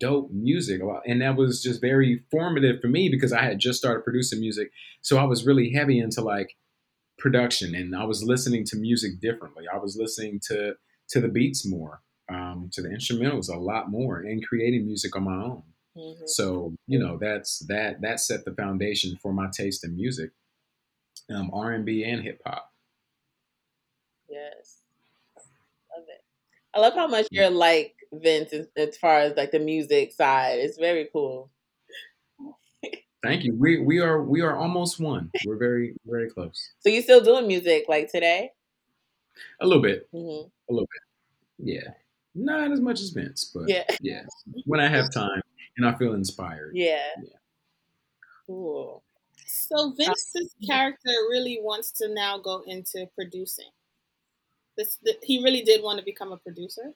dope 0.00 0.30
music, 0.32 0.80
and 1.06 1.20
that 1.20 1.36
was 1.36 1.62
just 1.62 1.80
very 1.80 2.22
formative 2.30 2.80
for 2.80 2.88
me 2.88 3.08
because 3.10 3.32
I 3.32 3.42
had 3.42 3.58
just 3.58 3.78
started 3.78 4.02
producing 4.02 4.40
music, 4.40 4.72
so 5.02 5.18
I 5.18 5.24
was 5.24 5.46
really 5.46 5.72
heavy 5.72 5.98
into 5.98 6.22
like 6.22 6.56
production, 7.22 7.74
and 7.74 7.94
I 7.96 8.04
was 8.04 8.22
listening 8.24 8.64
to 8.66 8.76
music 8.76 9.20
differently. 9.20 9.64
I 9.72 9.78
was 9.78 9.96
listening 9.96 10.40
to 10.48 10.76
to 11.10 11.20
the 11.20 11.28
beats 11.28 11.66
more. 11.66 12.02
um, 12.30 12.70
to 12.74 12.82
the 12.82 12.88
instrumentals 12.88 13.48
a 13.54 13.58
lot 13.58 13.90
more 13.90 14.20
and 14.20 14.46
creating 14.46 14.86
music 14.86 15.16
on 15.16 15.24
my 15.24 15.36
own. 15.50 15.62
Mhm. 15.96 16.28
So 16.28 16.74
you 16.86 16.98
know 16.98 17.18
that's 17.18 17.60
that 17.68 18.00
that 18.02 18.20
set 18.20 18.44
the 18.46 18.54
foundation 18.54 19.16
for 19.22 19.32
my 19.34 19.48
taste 19.60 19.84
in 19.84 19.96
music, 19.96 20.30
um, 21.30 21.50
R 21.52 21.72
and 21.72 21.84
B 21.84 22.04
and 22.04 22.22
hip 22.22 22.40
hop. 22.46 22.72
Yes. 24.28 24.80
Love 25.96 26.06
it. 26.08 26.24
I 26.74 26.80
love 26.80 26.94
how 26.94 27.06
much 27.08 27.28
you're 27.30 27.50
like 27.50 27.96
Vince 28.12 28.52
as, 28.52 28.68
as 28.76 28.96
far 28.96 29.18
as 29.20 29.36
like 29.36 29.50
the 29.52 29.58
music 29.58 30.12
side. 30.12 30.58
It's 30.60 30.78
very 30.78 31.08
cool. 31.12 31.50
Thank 33.22 33.44
you. 33.44 33.54
We 33.54 33.78
we 33.78 34.00
are 34.00 34.22
we 34.22 34.40
are 34.40 34.56
almost 34.56 34.98
one. 34.98 35.30
We're 35.46 35.56
very 35.56 35.94
very 36.06 36.28
close. 36.30 36.72
So 36.80 36.88
you 36.88 37.02
still 37.02 37.22
doing 37.22 37.46
music 37.46 37.84
like 37.88 38.10
today? 38.10 38.50
A 39.60 39.66
little 39.66 39.82
bit, 39.82 40.08
hmm 40.12 40.18
a 40.18 40.72
little 40.72 40.88
bit. 40.90 41.02
Yeah, 41.58 41.90
not 42.34 42.72
as 42.72 42.80
much 42.80 43.00
as 43.00 43.10
Vince, 43.10 43.50
but 43.54 43.68
Yeah. 43.68 43.84
yeah. 44.00 44.22
When 44.66 44.80
I 44.80 44.88
have 44.88 45.12
time 45.12 45.40
and 45.76 45.86
I 45.86 45.96
feel 45.96 46.14
inspired. 46.14 46.72
Yeah. 46.74 46.98
Yeah. 47.22 47.36
Cool. 48.46 49.02
So 49.46 49.92
Vince's 49.96 50.54
character 50.66 51.10
really 51.30 51.58
wants 51.62 51.92
to 51.92 52.12
now 52.12 52.38
go 52.38 52.62
into 52.66 53.06
producing. 53.14 53.70
This 54.76 54.96
th- 55.04 55.18
he 55.22 55.42
really 55.44 55.62
did 55.62 55.82
want 55.82 55.98
to 55.98 56.04
become 56.04 56.32
a 56.32 56.38
producer. 56.38 56.94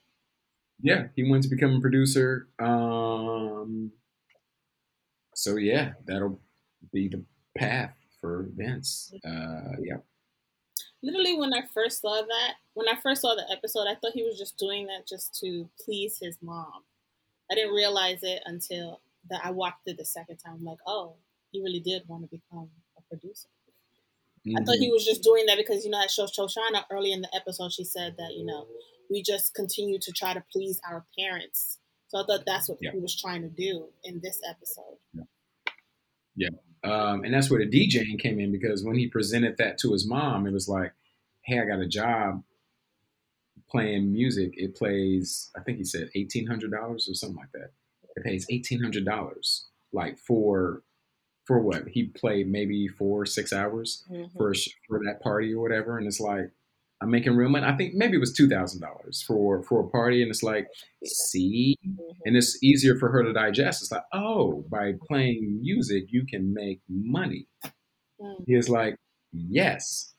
Yeah, 0.81 1.09
he 1.15 1.29
wanted 1.29 1.45
to 1.45 1.49
become 1.49 1.77
a 1.77 1.81
producer. 1.81 2.49
Um, 2.59 3.93
so 5.37 5.57
yeah, 5.57 5.93
that'll 6.07 6.41
be 6.95 7.09
the 7.09 7.23
path 7.59 7.95
for 8.23 8.49
Vince. 8.57 9.13
Uh, 9.23 9.77
yeah. 9.83 9.99
Literally, 11.03 11.39
when 11.39 11.53
I 11.53 11.61
first 11.75 12.01
saw 12.01 12.23
that, 12.23 12.55
when 12.73 12.89
I 12.89 12.99
first 13.03 13.21
saw 13.21 13.35
the 13.35 13.45
episode, 13.53 13.87
I 13.87 13.97
thought 13.97 14.13
he 14.15 14.25
was 14.25 14.39
just 14.39 14.57
doing 14.57 14.87
that 14.87 15.07
just 15.07 15.39
to 15.41 15.69
please 15.85 16.19
his 16.19 16.39
mom. 16.41 16.83
I 17.51 17.55
didn't 17.55 17.75
realize 17.75 18.21
it 18.23 18.43
until 18.47 19.01
that 19.29 19.43
I 19.45 19.51
watched 19.51 19.87
it 19.87 19.99
the 19.99 20.07
second 20.07 20.39
time. 20.39 20.55
I'm 20.55 20.65
like, 20.65 20.79
oh, 20.87 21.17
he 21.53 21.61
really 21.61 21.81
did 21.81 22.09
want 22.09 22.23
to 22.23 22.29
become 22.35 22.71
a 22.97 23.03
producer. 23.03 23.49
I 24.57 24.65
thought 24.65 24.77
he 24.79 24.91
was 24.91 25.05
just 25.05 25.23
doing 25.23 25.45
that 25.47 25.59
because 25.59 25.85
you 25.85 25.91
know, 25.91 26.01
at 26.01 26.09
Shosh- 26.09 26.39
Shoshana 26.39 26.85
early 26.91 27.13
in 27.13 27.21
the 27.21 27.29
episode, 27.35 27.73
she 27.73 27.85
said 27.85 28.15
that 28.17 28.33
you 28.35 28.47
know 28.47 28.67
we 29.11 29.23
just 29.23 29.55
continue 29.55 29.99
to 29.99 30.13
try 30.13 30.33
to 30.33 30.43
please 30.51 30.81
our 30.89 31.05
parents. 31.19 31.79
So 32.09 32.19
I 32.19 32.27
thought 32.27 32.45
that's 32.47 32.69
what 32.69 32.79
Yeah. 32.81 32.93
he 32.93 32.99
was 32.99 33.17
trying 33.21 33.43
to 33.43 33.49
do 33.49 33.89
in 34.05 34.21
this 34.21 34.41
episode. 34.49 34.99
Yeah. 36.37 36.51
Um, 36.85 37.25
and 37.25 37.33
that's 37.35 37.51
where 37.51 37.65
the 37.65 37.69
DJing 37.71 38.19
came 38.21 38.39
in 38.39 38.53
because 38.53 38.85
when 38.85 38.97
he 38.97 39.09
presented 39.09 39.57
that 39.57 39.79
to 39.79 39.93
his 39.93 40.07
mom, 40.07 40.47
it 40.47 40.53
was 40.53 40.69
like, 40.69 40.93
"Hey, 41.43 41.59
I 41.59 41.65
got 41.65 41.81
a 41.81 41.89
job 41.89 42.45
playing 43.69 44.13
music. 44.13 44.53
It 44.57 44.75
plays, 44.77 45.51
I 45.57 45.61
think 45.63 45.79
he 45.79 45.85
said 45.85 46.11
eighteen 46.15 46.47
hundred 46.47 46.71
dollars 46.71 47.09
or 47.09 47.15
something 47.15 47.37
like 47.39 47.53
that. 47.53 47.73
It 48.17 48.23
pays 48.23 48.47
eighteen 48.51 48.81
hundred 48.83 49.05
dollars, 49.05 49.67
like 49.93 50.19
for 50.19 50.83
for 51.45 51.61
what 51.61 51.89
he 51.89 52.05
played 52.09 52.49
maybe 52.49 52.89
four 52.89 53.23
or 53.23 53.27
six 53.27 53.53
hours 53.53 54.05
Mhm. 54.11 54.33
for 54.37 54.53
for 54.87 55.01
that 55.05 55.21
party 55.21 55.53
or 55.55 55.63
whatever. 55.63 55.97
And 55.99 56.07
it's 56.07 56.21
like 56.21 56.51
I'm 57.01 57.11
making 57.11 57.37
real 57.37 57.51
money. 57.51 57.67
I 57.67 57.77
think 57.77 57.95
maybe 57.95 58.17
it 58.17 58.21
was 58.21 58.33
two 58.33 58.49
thousand 58.49 58.81
dollars 58.81 59.23
for 59.23 59.63
for 59.65 59.81
a 59.81 59.89
party, 59.89 60.23
and 60.23 60.31
it's 60.31 60.43
like, 60.43 60.67
see, 61.05 61.77
Mhm. 61.87 61.97
and 62.25 62.37
it's 62.37 62.63
easier 62.63 62.97
for 62.97 63.11
her 63.11 63.23
to 63.23 63.33
digest. 63.33 63.83
It's 63.83 63.93
like, 63.93 64.05
oh, 64.13 64.65
by 64.71 64.95
playing 65.07 65.61
music, 65.61 66.05
you 66.09 66.25
can 66.25 66.55
make 66.55 66.81
money. 66.89 67.49
Mm. 68.21 68.45
He 68.47 68.57
was 68.57 68.69
like, 68.71 68.97
yes. 69.33 70.15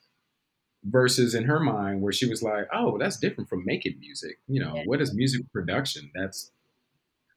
Versus 0.84 1.34
in 1.36 1.44
her 1.46 1.60
mind, 1.60 2.02
where 2.02 2.14
she 2.14 2.30
was 2.30 2.42
like, 2.44 2.68
oh, 2.72 2.98
that's 2.98 3.18
different 3.18 3.50
from 3.50 3.66
making 3.66 4.00
music. 4.00 4.38
You 4.48 4.62
know, 4.64 4.82
what 4.86 5.02
is 5.02 5.14
music 5.14 5.42
production? 5.52 6.12
That's 6.14 6.52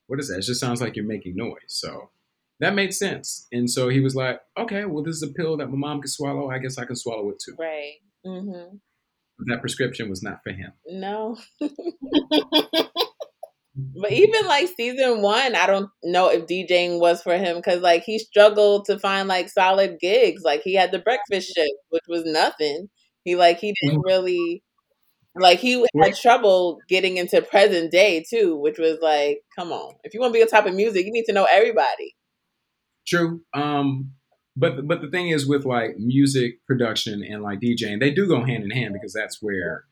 what 0.06 0.20
is 0.20 0.28
that? 0.28 0.38
It 0.38 0.42
just 0.42 0.60
sounds 0.60 0.80
like 0.80 0.94
you're 0.94 1.06
making 1.06 1.34
noise. 1.36 1.58
So 1.68 2.10
that 2.60 2.74
made 2.74 2.92
sense. 2.92 3.48
And 3.50 3.68
so 3.70 3.88
he 3.88 4.00
was 4.00 4.14
like, 4.14 4.40
okay, 4.58 4.84
well, 4.84 5.02
this 5.02 5.16
is 5.16 5.22
a 5.22 5.28
pill 5.32 5.56
that 5.56 5.68
my 5.68 5.76
mom 5.76 6.00
can 6.02 6.08
swallow. 6.08 6.50
I 6.50 6.58
guess 6.58 6.76
I 6.78 6.84
can 6.84 6.94
swallow 6.96 7.30
it 7.30 7.40
too. 7.44 7.56
Right. 7.58 7.94
hmm 8.24 8.50
But 8.52 8.70
that 9.46 9.60
prescription 9.60 10.08
was 10.08 10.22
not 10.22 10.40
for 10.42 10.52
him. 10.52 10.72
No. 10.86 11.36
But 14.00 14.12
even 14.12 14.46
like 14.46 14.68
season 14.76 15.22
one, 15.22 15.54
I 15.54 15.66
don't 15.66 15.90
know 16.02 16.28
if 16.28 16.46
DJing 16.46 16.98
was 16.98 17.22
for 17.22 17.36
him 17.36 17.56
because 17.56 17.80
like 17.80 18.02
he 18.02 18.18
struggled 18.18 18.86
to 18.86 18.98
find 18.98 19.28
like 19.28 19.48
solid 19.48 19.98
gigs. 20.00 20.42
Like 20.44 20.62
he 20.62 20.74
had 20.74 20.92
the 20.92 20.98
breakfast 20.98 21.52
shift, 21.54 21.72
which 21.90 22.04
was 22.08 22.24
nothing. 22.24 22.88
He 23.24 23.36
like 23.36 23.58
he 23.58 23.74
didn't 23.80 24.02
really 24.04 24.62
like 25.36 25.60
he 25.60 25.84
had 26.02 26.16
trouble 26.16 26.78
getting 26.88 27.16
into 27.16 27.40
present 27.42 27.92
day 27.92 28.24
too, 28.28 28.56
which 28.56 28.78
was 28.78 28.98
like, 29.00 29.38
come 29.56 29.72
on, 29.72 29.94
if 30.02 30.14
you 30.14 30.20
want 30.20 30.32
to 30.32 30.38
be 30.38 30.42
on 30.42 30.48
top 30.48 30.66
of 30.66 30.74
music, 30.74 31.06
you 31.06 31.12
need 31.12 31.26
to 31.26 31.32
know 31.32 31.46
everybody. 31.50 32.16
True. 33.06 33.40
Um, 33.54 34.12
but 34.56 34.86
but 34.86 35.00
the 35.00 35.10
thing 35.10 35.28
is 35.28 35.46
with 35.46 35.64
like 35.64 35.96
music 35.98 36.64
production 36.66 37.22
and 37.22 37.42
like 37.42 37.60
DJing, 37.60 38.00
they 38.00 38.10
do 38.10 38.26
go 38.26 38.44
hand 38.44 38.64
in 38.64 38.70
hand 38.70 38.94
because 38.94 39.12
that's 39.12 39.38
where 39.40 39.84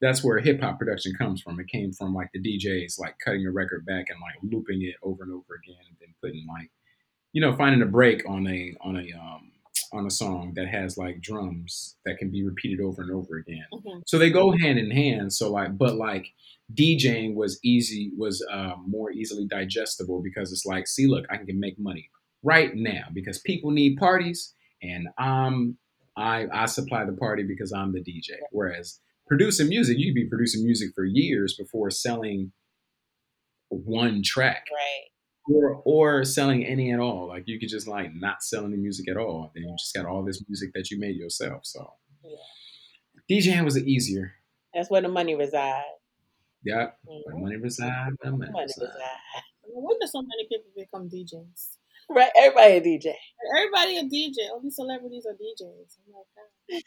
that's 0.00 0.22
where 0.22 0.38
hip 0.38 0.60
hop 0.60 0.78
production 0.78 1.14
comes 1.16 1.40
from. 1.40 1.58
It 1.60 1.68
came 1.68 1.92
from 1.92 2.14
like 2.14 2.30
the 2.32 2.40
DJs 2.40 2.98
like 2.98 3.16
cutting 3.24 3.46
a 3.46 3.50
record 3.50 3.86
back 3.86 4.06
and 4.08 4.20
like 4.20 4.34
looping 4.42 4.82
it 4.82 4.96
over 5.02 5.22
and 5.22 5.32
over 5.32 5.60
again 5.62 5.82
and 5.88 5.96
then 6.00 6.14
putting 6.22 6.46
like 6.46 6.70
you 7.32 7.40
know 7.40 7.54
finding 7.56 7.82
a 7.82 7.86
break 7.86 8.28
on 8.28 8.46
a 8.46 8.74
on 8.80 8.96
a 8.96 9.12
um 9.18 9.52
on 9.92 10.06
a 10.06 10.10
song 10.10 10.52
that 10.56 10.68
has 10.68 10.98
like 10.98 11.20
drums 11.20 11.96
that 12.04 12.18
can 12.18 12.30
be 12.30 12.44
repeated 12.44 12.80
over 12.80 13.02
and 13.02 13.10
over 13.10 13.36
again. 13.36 13.64
Mhm. 13.72 14.02
So 14.06 14.18
they 14.18 14.30
go 14.30 14.50
hand 14.50 14.78
in 14.78 14.90
hand. 14.90 15.32
So 15.32 15.50
like, 15.50 15.76
but 15.78 15.96
like 15.96 16.32
DJing 16.74 17.34
was 17.34 17.58
easy, 17.62 18.10
was 18.16 18.44
uh, 18.50 18.72
more 18.86 19.12
easily 19.12 19.46
digestible 19.46 20.22
because 20.22 20.52
it's 20.52 20.66
like, 20.66 20.86
see, 20.86 21.06
look, 21.06 21.24
I 21.30 21.36
can 21.36 21.60
make 21.60 21.78
money 21.78 22.10
right 22.46 22.70
now 22.74 23.04
because 23.12 23.38
people 23.40 23.70
need 23.70 23.96
parties, 23.98 24.54
and 24.82 25.08
I'm 25.18 25.76
I 26.16 26.46
I 26.52 26.66
supply 26.66 27.04
the 27.04 27.12
party 27.12 27.42
because 27.42 27.72
I'm 27.72 27.92
the 27.92 28.00
DJ. 28.00 28.30
Whereas 28.52 29.00
producing 29.26 29.68
music, 29.68 29.96
you'd 29.98 30.14
be 30.14 30.28
producing 30.28 30.64
music 30.64 30.90
for 30.94 31.04
years 31.04 31.54
before 31.58 31.90
selling 31.90 32.52
one 33.68 34.22
track 34.24 34.64
Right. 34.72 35.08
or 35.54 35.82
or 35.84 36.24
selling 36.24 36.64
any 36.64 36.92
at 36.92 37.00
all. 37.00 37.28
Like 37.28 37.44
you 37.46 37.58
could 37.58 37.68
just 37.68 37.88
like 37.88 38.14
not 38.14 38.42
sell 38.42 38.64
any 38.64 38.76
music 38.76 39.08
at 39.08 39.16
all. 39.16 39.50
Then 39.54 39.64
you 39.64 39.74
just 39.78 39.94
got 39.94 40.06
all 40.06 40.22
this 40.24 40.42
music 40.48 40.70
that 40.74 40.90
you 40.90 40.98
made 41.00 41.16
yourself. 41.16 41.66
So 41.66 41.92
Yeah. 42.22 42.36
DJing 43.30 43.64
was 43.64 43.76
easier. 43.78 44.32
That's 44.72 44.90
where 44.90 45.02
the 45.02 45.08
money 45.08 45.34
resides. 45.34 45.84
Yeah, 46.62 46.90
Mhm. 47.06 47.22
where 47.24 47.36
money 47.36 47.56
reside, 47.56 48.12
where 48.20 48.32
money 48.32 48.50
Money 48.52 48.64
reside. 48.64 48.86
reside. 48.86 49.42
No 49.68 49.80
wonder 49.80 50.06
so 50.06 50.22
many 50.22 50.46
people 50.48 50.70
become 50.76 51.08
DJs. 51.08 51.78
Right. 52.08 52.30
Everybody 52.36 52.74
a 52.74 52.80
DJ. 52.80 53.14
Everybody 53.56 53.98
a 53.98 54.02
DJ. 54.04 54.50
All 54.52 54.60
these 54.60 54.76
celebrities 54.76 55.26
are 55.26 55.32
DJs. 55.34 55.98
I'm 56.06 56.14
like, 56.14 56.26
"Ah." 56.38 56.80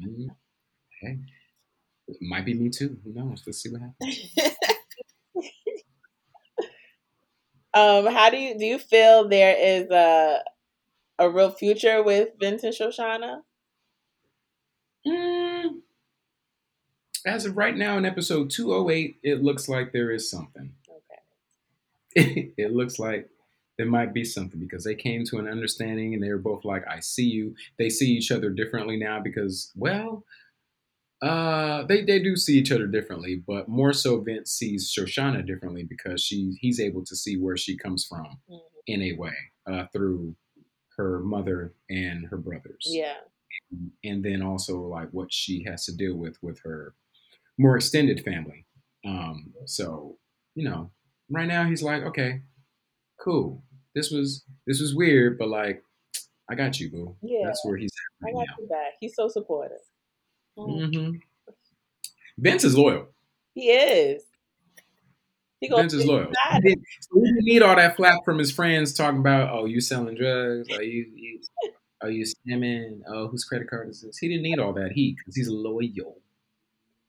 Mm, 0.00 0.28
Hey, 1.00 1.18
it 2.08 2.16
might 2.22 2.44
be 2.44 2.54
me 2.54 2.70
too. 2.70 2.98
Who 3.04 3.12
knows? 3.12 3.42
Let's 3.46 3.62
see 3.62 3.70
what 3.70 3.80
happens. 3.82 4.34
Um, 7.74 8.06
how 8.06 8.30
do 8.30 8.36
you 8.36 8.56
do 8.56 8.64
you 8.64 8.78
feel 8.78 9.28
there 9.28 9.56
is 9.56 9.90
a 9.90 10.44
a 11.18 11.28
real 11.28 11.50
future 11.50 12.02
with 12.04 12.28
Vince 12.40 12.62
and 12.62 12.72
Shoshana? 12.72 13.40
Mm, 15.06 15.80
as 17.26 17.46
of 17.46 17.56
right 17.56 17.76
now, 17.76 17.98
in 17.98 18.04
episode 18.04 18.50
208, 18.50 19.18
it 19.22 19.42
looks 19.42 19.68
like 19.68 19.92
there 19.92 20.10
is 20.10 20.30
something. 20.30 20.72
Okay. 22.16 22.52
it 22.56 22.72
looks 22.72 22.98
like 22.98 23.28
there 23.78 23.86
might 23.86 24.12
be 24.14 24.24
something 24.24 24.60
because 24.60 24.84
they 24.84 24.94
came 24.94 25.24
to 25.24 25.38
an 25.38 25.48
understanding 25.48 26.14
and 26.14 26.22
they 26.22 26.30
were 26.30 26.38
both 26.38 26.64
like, 26.64 26.84
I 26.88 27.00
see 27.00 27.24
you. 27.26 27.54
They 27.78 27.90
see 27.90 28.10
each 28.12 28.30
other 28.30 28.50
differently 28.50 28.96
now 28.96 29.20
because, 29.20 29.72
well, 29.74 30.24
uh, 31.22 31.84
they, 31.86 32.04
they 32.04 32.18
do 32.22 32.36
see 32.36 32.58
each 32.58 32.70
other 32.70 32.86
differently, 32.86 33.42
but 33.46 33.68
more 33.68 33.92
so 33.92 34.20
Vince 34.20 34.50
sees 34.52 34.92
Shoshana 34.96 35.46
differently 35.46 35.82
because 35.84 36.22
she 36.22 36.56
he's 36.60 36.78
able 36.80 37.04
to 37.06 37.16
see 37.16 37.36
where 37.38 37.56
she 37.56 37.76
comes 37.76 38.04
from 38.04 38.38
Mhm. 38.50 38.60
in 38.86 39.02
a 39.02 39.12
way 39.14 39.34
uh, 39.66 39.86
through 39.92 40.36
her 40.96 41.20
mother 41.20 41.72
and 41.88 42.26
her 42.26 42.36
brothers 42.36 42.86
Yeah. 42.86 43.16
and 44.04 44.22
then 44.24 44.42
also 44.42 44.80
like 44.82 45.08
what 45.12 45.32
she 45.32 45.64
has 45.64 45.86
to 45.86 45.96
deal 45.96 46.14
with 46.16 46.40
with 46.42 46.60
her 46.62 46.94
more 47.58 47.76
extended 47.76 48.22
family. 48.24 48.66
Um, 49.06 49.54
so 49.64 50.18
you 50.54 50.64
know, 50.68 50.90
right 51.30 51.48
now 51.48 51.64
he's 51.68 51.82
like, 51.82 52.02
okay, 52.02 52.42
cool. 53.20 53.62
This 53.94 54.10
was 54.10 54.44
this 54.66 54.80
was 54.80 54.94
weird, 54.94 55.38
but 55.38 55.48
like, 55.48 55.82
I 56.50 56.54
got 56.54 56.78
you, 56.80 56.90
boo. 56.90 57.16
Yeah. 57.22 57.46
That's 57.46 57.64
where 57.64 57.76
he's 57.76 57.92
I 58.24 58.28
at 58.28 58.32
got 58.32 58.38
right 58.38 58.46
now. 58.48 58.54
you 58.58 58.68
back. 58.68 58.92
He's 59.00 59.14
so 59.14 59.28
supportive. 59.28 59.78
hmm 60.58 61.10
Vince 62.38 62.64
is 62.64 62.76
loyal. 62.76 63.06
He 63.54 63.70
is. 63.70 64.24
He 65.60 65.68
goes 65.68 65.80
Vince 65.80 65.94
is 65.94 66.04
loyal. 66.04 66.30
He 66.54 66.60
didn't, 66.60 66.84
he 67.14 67.20
didn't 67.20 67.44
need 67.44 67.62
all 67.62 67.76
that 67.76 67.96
flap 67.96 68.24
from 68.24 68.38
his 68.38 68.50
friends 68.50 68.92
talking 68.92 69.20
about, 69.20 69.50
oh, 69.50 69.66
you 69.66 69.80
selling 69.80 70.16
drugs? 70.16 70.68
Are 70.72 70.82
you, 70.82 71.06
you 71.14 71.40
are 72.02 72.10
you 72.10 72.24
scamming? 72.24 73.00
Oh, 73.08 73.28
whose 73.28 73.44
credit 73.44 73.70
card 73.70 73.88
is 73.88 74.02
this? 74.02 74.18
He 74.18 74.28
didn't 74.28 74.42
need 74.42 74.58
all 74.58 74.72
that 74.74 74.92
heat 74.92 75.16
because 75.16 75.36
he's 75.36 75.48
loyal. 75.48 76.18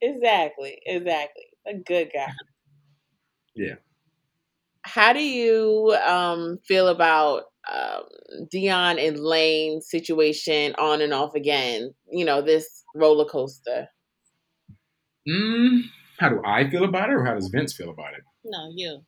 Exactly. 0.02 0.80
Exactly. 0.86 1.48
A 1.68 1.74
good 1.74 2.12
guy. 2.14 2.32
Yeah. 3.56 3.76
How 4.86 5.14
do 5.14 5.22
you 5.22 5.98
um, 6.06 6.60
feel 6.64 6.90
about 6.90 7.46
um, 7.72 8.04
Dion 8.52 9.00
and 9.00 9.20
Lane 9.20 9.82
situation 9.82 10.76
on 10.78 11.02
and 11.02 11.12
off 11.12 11.34
again? 11.34 11.94
You 12.12 12.24
know, 12.24 12.44
this 12.44 12.84
roller 12.94 13.26
coaster. 13.26 13.88
Mm, 15.28 15.82
how 16.20 16.30
do 16.30 16.40
I 16.46 16.70
feel 16.70 16.84
about 16.84 17.10
it, 17.10 17.16
or 17.16 17.26
how 17.26 17.34
does 17.34 17.48
Vince 17.48 17.74
feel 17.74 17.90
about 17.90 18.14
it? 18.14 18.22
No, 18.44 18.72
you, 18.76 19.02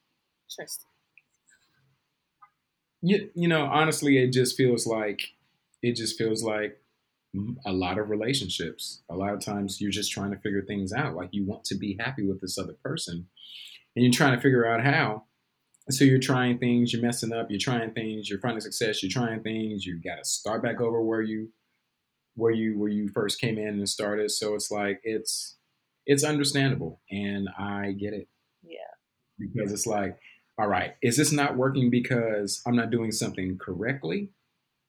Tristen. 0.49 0.85
You, 3.03 3.29
you 3.35 3.47
know, 3.47 3.65
honestly, 3.65 4.17
it 4.17 4.33
just 4.33 4.57
feels 4.57 4.87
like 4.87 5.21
it 5.83 5.95
just 5.95 6.17
feels 6.17 6.43
like 6.43 6.81
a 7.67 7.71
lot 7.71 7.99
of 7.99 8.09
relationships. 8.09 9.03
A 9.11 9.15
lot 9.15 9.35
of 9.35 9.41
times, 9.45 9.79
you're 9.79 9.91
just 9.91 10.11
trying 10.11 10.31
to 10.31 10.39
figure 10.39 10.63
things 10.63 10.91
out. 10.91 11.15
Like 11.15 11.29
you 11.33 11.45
want 11.45 11.65
to 11.65 11.75
be 11.75 11.95
happy 11.99 12.25
with 12.25 12.41
this 12.41 12.57
other 12.57 12.73
person, 12.83 13.27
and 13.95 14.03
you're 14.03 14.11
trying 14.11 14.35
to 14.35 14.41
figure 14.41 14.65
out 14.65 14.83
how. 14.83 15.25
So 15.89 16.03
you're 16.03 16.19
trying 16.19 16.57
things, 16.57 16.91
you're 16.91 17.01
messing 17.01 17.31
up, 17.31 17.47
you're 17.49 17.59
trying 17.59 17.91
things, 17.91 18.29
you're 18.29 18.39
finding 18.39 18.61
success, 18.61 19.01
you're 19.01 19.09
trying 19.09 19.41
things. 19.41 19.85
You 19.85 20.01
got 20.01 20.17
to 20.17 20.25
start 20.25 20.61
back 20.61 20.81
over 20.81 21.01
where 21.01 21.21
you, 21.21 21.49
where 22.35 22.51
you, 22.51 22.77
where 22.77 22.89
you 22.89 23.07
first 23.07 23.39
came 23.39 23.57
in 23.57 23.69
and 23.69 23.87
started. 23.87 24.31
So 24.31 24.53
it's 24.53 24.69
like 24.69 24.99
it's, 25.03 25.57
it's 26.05 26.23
understandable, 26.23 27.01
and 27.11 27.49
I 27.57 27.91
get 27.91 28.13
it. 28.13 28.27
Yeah. 28.63 28.77
Because 29.39 29.73
it's 29.73 29.85
like, 29.85 30.17
all 30.57 30.67
right, 30.67 30.95
is 31.01 31.17
this 31.17 31.31
not 31.31 31.57
working 31.57 31.89
because 31.89 32.61
I'm 32.65 32.75
not 32.75 32.89
doing 32.89 33.11
something 33.11 33.57
correctly? 33.57 34.29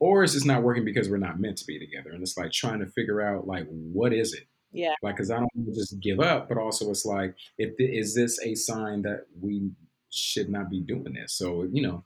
Or 0.01 0.23
is 0.23 0.35
this 0.35 0.45
not 0.45 0.63
working 0.63 0.85
because 0.85 1.09
we're 1.09 1.17
not 1.19 1.41
meant 1.41 1.59
to 1.59 1.67
be 1.67 1.79
together? 1.79 2.11
And 2.11 2.23
it's 2.23 2.37
like 2.37 2.53
trying 2.53 2.79
to 2.81 2.87
figure 2.87 3.21
out 3.21 3.47
like 3.47 3.67
what 3.69 4.13
is 4.13 4.33
it? 4.33 4.45
Yeah. 4.71 4.95
Like, 5.03 5.17
because 5.17 5.31
I 5.31 5.39
don't 5.39 5.49
want 5.55 5.75
to 5.75 5.81
just 5.81 6.01
give 6.01 6.21
up, 6.21 6.49
but 6.49 6.57
also 6.57 6.91
it's 6.91 7.05
like, 7.05 7.35
if 7.59 7.75
is 7.79 8.15
this 8.15 8.39
a 8.45 8.55
sign 8.55 9.03
that 9.03 9.27
we 9.41 9.71
should 10.11 10.49
not 10.49 10.71
be 10.71 10.81
doing 10.81 11.13
this? 11.15 11.33
So 11.35 11.65
you 11.73 11.83
know, 11.83 12.05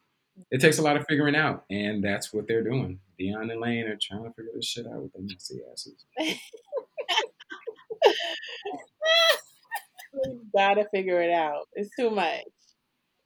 it 0.50 0.60
takes 0.60 0.78
a 0.78 0.82
lot 0.82 0.96
of 0.96 1.04
figuring 1.08 1.36
out, 1.36 1.64
and 1.70 2.02
that's 2.02 2.32
what 2.32 2.46
they're 2.48 2.64
doing. 2.64 2.98
Dion 3.18 3.50
and 3.50 3.60
Lane 3.60 3.86
are 3.86 3.96
trying 4.00 4.24
to 4.24 4.30
figure 4.30 4.52
this 4.54 4.66
shit 4.66 4.86
out 4.86 5.02
with 5.02 5.12
their 5.12 5.22
messy 5.22 5.60
asses. 5.72 6.04
You 10.24 10.44
gotta 10.54 10.86
figure 10.92 11.22
it 11.22 11.32
out. 11.32 11.68
It's 11.72 11.90
too 11.98 12.10
much. 12.10 12.42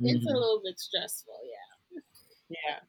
It's 0.00 0.24
a 0.24 0.28
Mhm. 0.28 0.34
little 0.34 0.60
bit 0.64 0.78
stressful, 0.78 1.34
yeah. 1.44 2.00
Yeah. 2.48 2.80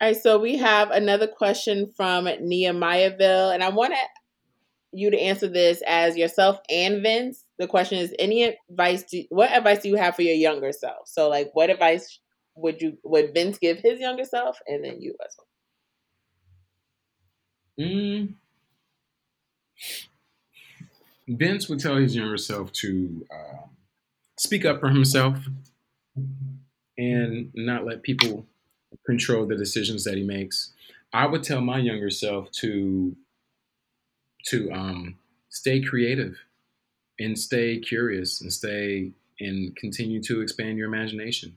All 0.00 0.08
right, 0.08 0.16
so 0.16 0.38
we 0.38 0.56
have 0.56 0.90
another 0.90 1.26
question 1.28 1.92
from 1.92 2.24
Nehemiahville, 2.24 3.54
and 3.54 3.62
I 3.62 3.68
want 3.68 3.94
you 4.92 5.10
to 5.10 5.18
answer 5.20 5.46
this 5.46 5.82
as 5.86 6.16
yourself 6.16 6.58
and 6.68 7.02
Vince. 7.02 7.44
The 7.60 7.66
question 7.66 7.98
is: 7.98 8.14
Any 8.18 8.56
advice? 8.70 9.02
Do, 9.02 9.22
what 9.28 9.52
advice 9.52 9.82
do 9.82 9.90
you 9.90 9.96
have 9.96 10.16
for 10.16 10.22
your 10.22 10.34
younger 10.34 10.72
self? 10.72 11.06
So, 11.06 11.28
like, 11.28 11.50
what 11.52 11.68
advice 11.68 12.18
would 12.56 12.80
you 12.80 12.96
would 13.04 13.34
Vince 13.34 13.58
give 13.58 13.80
his 13.80 14.00
younger 14.00 14.24
self, 14.24 14.58
and 14.66 14.82
then 14.82 14.98
you 14.98 15.14
as 15.22 15.36
well? 17.76 17.86
Mm. 17.86 18.34
Vince 21.28 21.68
would 21.68 21.80
tell 21.80 21.96
his 21.96 22.16
younger 22.16 22.38
self 22.38 22.72
to 22.72 23.26
um, 23.30 23.70
speak 24.38 24.64
up 24.64 24.80
for 24.80 24.88
himself 24.88 25.36
and 26.96 27.50
not 27.54 27.84
let 27.84 28.02
people 28.02 28.46
control 29.04 29.44
the 29.44 29.54
decisions 29.54 30.04
that 30.04 30.16
he 30.16 30.24
makes. 30.24 30.72
I 31.12 31.26
would 31.26 31.42
tell 31.42 31.60
my 31.60 31.76
younger 31.76 32.08
self 32.08 32.50
to 32.52 33.14
to 34.46 34.72
um, 34.72 35.18
stay 35.50 35.82
creative 35.82 36.38
and 37.20 37.38
stay 37.38 37.78
curious 37.78 38.40
and 38.40 38.52
stay 38.52 39.12
and 39.38 39.74
continue 39.76 40.20
to 40.22 40.40
expand 40.40 40.76
your 40.78 40.88
imagination 40.88 41.56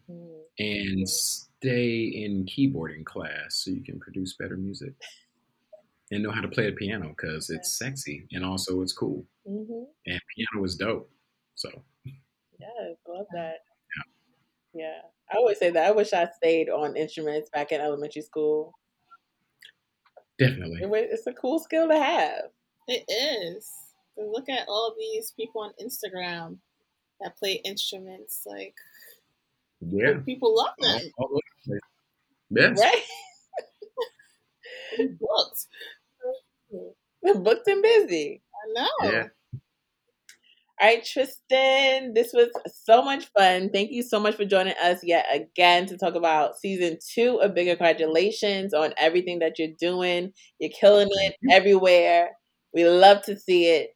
and 0.59 1.09
stay 1.09 2.03
in 2.03 2.45
keyboarding 2.45 3.03
class 3.05 3.55
so 3.63 3.71
you 3.71 3.81
can 3.83 3.99
produce 3.99 4.33
better 4.35 4.55
music 4.57 4.93
and 6.11 6.21
know 6.21 6.31
how 6.31 6.41
to 6.41 6.47
play 6.47 6.69
the 6.69 6.75
piano 6.75 7.09
because 7.09 7.49
it's 7.49 7.77
sexy 7.79 8.27
and 8.31 8.45
also 8.45 8.81
it's 8.81 8.93
cool 8.93 9.25
Mm-hmm. 9.49 9.83
and 10.05 10.21
piano 10.37 10.63
is 10.63 10.75
dope. 10.77 11.09
So 11.55 11.69
Yes, 12.05 12.95
love 13.07 13.25
that. 13.33 13.55
Yeah, 14.73 14.85
yeah. 14.85 14.99
I 15.33 15.35
always 15.37 15.57
say 15.59 15.69
that. 15.71 15.85
I 15.85 15.91
wish 15.91 16.13
I 16.13 16.27
stayed 16.37 16.69
on 16.69 16.95
instruments 16.95 17.49
back 17.51 17.73
in 17.73 17.81
elementary 17.81 18.21
school. 18.21 18.73
definitely, 20.39 20.79
It 20.81 20.89
It's 21.11 21.27
a 21.27 21.33
cool 21.33 21.59
skill 21.59 21.89
to 21.89 21.97
have. 21.97 22.43
It 22.87 23.03
is. 23.09 23.69
So 24.15 24.29
look 24.31 24.49
at 24.49 24.67
all 24.67 24.95
these 24.97 25.33
people 25.35 25.61
on 25.61 25.71
Instagram 25.81 26.57
that 27.21 27.37
play 27.37 27.61
instruments. 27.65 28.43
Like 28.45 28.75
yeah. 29.81 30.19
people 30.25 30.55
love 30.55 30.73
All- 30.81 30.99
them. 30.99 31.11
all 31.17 31.29
over 31.31 31.39
the. 31.67 31.79
Yes. 32.49 32.79
Right? 32.79 33.03
Books. 35.19 35.67
Booked 37.23 37.67
and 37.67 37.81
busy. 37.81 38.41
I 38.53 38.81
know. 38.81 39.11
Yeah. 39.11 39.23
All 40.81 40.89
right, 40.89 41.05
Tristen, 41.05 42.13
this 42.13 42.33
was 42.33 42.49
so 42.83 43.01
much 43.03 43.25
fun. 43.37 43.69
Thank 43.69 43.91
you 43.91 44.03
so 44.03 44.19
much 44.19 44.35
for 44.35 44.43
joining 44.43 44.73
us 44.83 44.99
yet 45.03 45.25
again 45.33 45.85
to 45.85 45.97
talk 45.97 46.15
about 46.15 46.57
season 46.57 46.97
two 47.13 47.39
of 47.41 47.53
Big 47.53 47.67
Congratulations 47.67 48.73
on 48.73 48.93
everything 48.97 49.39
that 49.39 49.57
you're 49.57 49.69
doing. 49.79 50.33
You're 50.59 50.71
killing 50.77 51.07
it 51.11 51.35
everywhere. 51.51 52.31
We 52.73 52.85
love 52.85 53.21
to 53.23 53.39
see 53.39 53.67
it. 53.67 53.91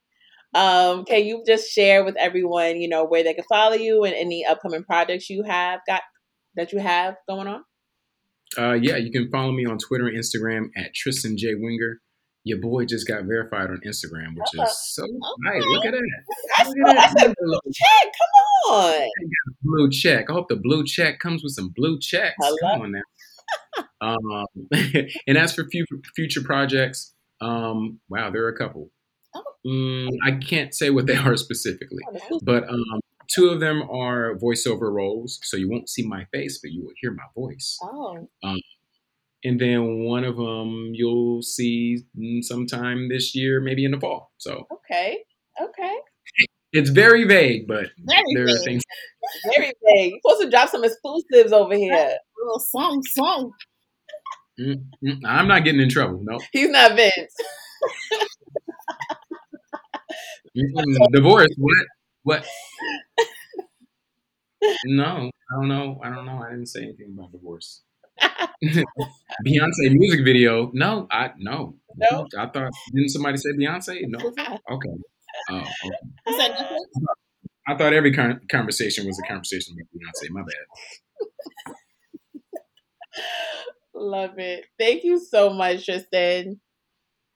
Um, 0.54 1.06
can 1.06 1.26
you 1.26 1.44
just 1.46 1.70
share 1.72 2.04
with 2.04 2.16
everyone, 2.18 2.80
you 2.82 2.88
know, 2.90 3.06
where 3.06 3.24
they 3.24 3.34
can 3.34 3.44
follow 3.50 3.76
you 3.76 4.04
and 4.04 4.14
any 4.16 4.46
upcoming 4.46 4.84
projects 4.84 5.30
you 5.30 5.44
have 5.44 5.82
got 5.88 6.02
that 6.56 6.72
you 6.72 6.80
have 6.80 7.16
going 7.28 7.48
on? 7.48 7.64
Uh, 8.58 8.74
yeah, 8.74 8.96
you 8.96 9.12
can 9.12 9.30
follow 9.30 9.52
me 9.52 9.66
on 9.66 9.78
Twitter 9.78 10.08
and 10.08 10.18
Instagram 10.18 10.68
at 10.78 10.94
Tristen 10.96 11.38
J 11.38 11.56
Winger. 11.56 12.00
Your 12.46 12.60
boy 12.62 12.86
just 12.86 13.06
got 13.08 13.26
verified 13.26 13.70
on 13.70 13.82
Instagram, 13.86 14.30
which 14.36 14.48
is 14.66 14.78
so 14.94 15.04
nice. 15.42 15.62
Look 15.66 15.86
at 15.86 15.92
that. 15.92 16.02
I 16.58 16.64
Look 16.64 16.88
at 16.88 16.96
that. 16.96 17.20
said, 17.20 17.34
blue 17.38 17.60
check, 17.74 18.14
come 18.18 18.74
on. 18.74 19.08
blue 19.62 19.90
check. 19.92 20.30
I 20.30 20.34
hope 20.34 20.48
the 20.48 20.56
blue 20.56 20.86
check 20.86 21.20
comes 21.20 21.44
with 21.44 21.52
some 21.54 21.74
blue 21.76 22.00
checks. 22.00 22.38
I 22.42 22.52
Come 22.62 22.82
on 22.84 22.92
now. 22.94 23.84
um, 24.00 24.68
and 25.28 25.38
as 25.38 25.54
for 25.54 25.66
future 25.70 25.98
future 26.16 26.42
projects, 26.42 27.14
um, 27.42 28.00
wow, 28.10 28.32
there 28.32 28.46
are 28.46 28.50
a 28.50 28.58
couple. 28.58 28.92
Mm, 29.66 30.10
I 30.26 30.32
can't 30.32 30.74
say 30.74 30.90
what 30.90 31.08
they 31.08 31.16
are 31.16 31.36
specifically, 31.38 32.04
but 32.44 32.68
um, 32.70 33.00
two 33.30 33.50
of 33.50 33.60
them 33.60 33.82
are 33.90 34.36
voiceover 34.36 34.92
roles, 34.92 35.40
so 35.44 35.58
you 35.58 35.70
won't 35.70 35.90
see 35.90 36.06
my 36.08 36.26
face, 36.34 36.60
but 36.62 36.72
you 36.72 36.84
will 36.84 36.94
hear 37.02 37.12
my 37.12 37.24
voice. 37.36 37.78
Oh. 37.82 38.28
And 39.44 39.62
then 39.62 40.00
one 40.06 40.24
of 40.24 40.36
them 40.38 40.92
you'll 40.94 41.42
see 41.42 42.00
sometime 42.42 43.10
this 43.10 43.36
year, 43.36 43.62
maybe 43.62 43.86
in 43.86 43.92
the 43.92 44.00
fall. 44.00 44.32
So 44.38 44.66
Okay, 44.72 45.20
okay. 45.62 45.96
it's 46.74 46.90
very 46.90 47.24
vague, 47.24 47.68
but 47.68 47.88
Very 48.00 48.24
there 48.36 48.46
are 48.46 48.58
things. 48.60 48.84
Very 49.56 49.74
vague. 49.86 50.12
You're 50.14 50.20
supposed 50.24 50.42
to 50.44 50.50
drop 50.50 50.70
some 50.70 50.86
exclusives 50.86 51.52
over 51.52 51.76
here. 51.76 52.16
little 52.42 52.60
song 52.60 53.04
song. 53.14 53.52
Mm, 54.60 54.86
mm, 55.04 55.18
I'm 55.26 55.48
not 55.50 55.66
getting 55.66 55.82
in 55.82 55.90
trouble. 55.90 56.22
No. 56.24 56.40
He's 56.54 56.70
not 56.70 56.96
Vince. 56.96 57.12
Divorce? 61.12 61.48
What? 61.58 61.86
What? 62.24 62.46
No, 64.86 65.30
I 65.52 65.56
don't 65.56 65.68
know. 65.68 66.02
I 66.04 66.10
don't 66.10 66.26
know. 66.26 66.42
I 66.44 66.50
didn't 66.50 66.66
say 66.66 66.82
anything 66.82 67.14
about 67.16 67.32
divorce. 67.32 67.84
Beyonce 69.46 69.92
music 69.92 70.26
video? 70.26 70.72
No, 70.74 71.08
I 71.12 71.32
no. 71.38 71.76
No? 71.96 72.26
I 72.38 72.48
thought 72.48 72.72
didn't 72.94 73.10
somebody 73.10 73.38
say 73.38 73.52
Beyonce? 73.52 74.02
No. 74.08 74.18
Okay. 74.18 74.90
Oh, 75.52 75.58
okay. 75.58 75.98
Is 76.28 76.38
that 76.38 76.58
Netflix? 76.58 77.04
I 77.68 77.76
thought 77.78 77.94
every 77.94 78.14
con- 78.14 78.42
conversation 78.50 79.06
was 79.06 79.22
a 79.24 79.28
conversation 79.28 79.76
about 79.76 79.88
Beyonce. 79.96 80.32
My 80.32 80.42
bad. 80.42 80.66
Love 83.94 84.40
it. 84.40 84.66
Thank 84.80 85.04
you 85.04 85.20
so 85.20 85.52
much, 85.52 85.86
Tristen. 85.86 86.60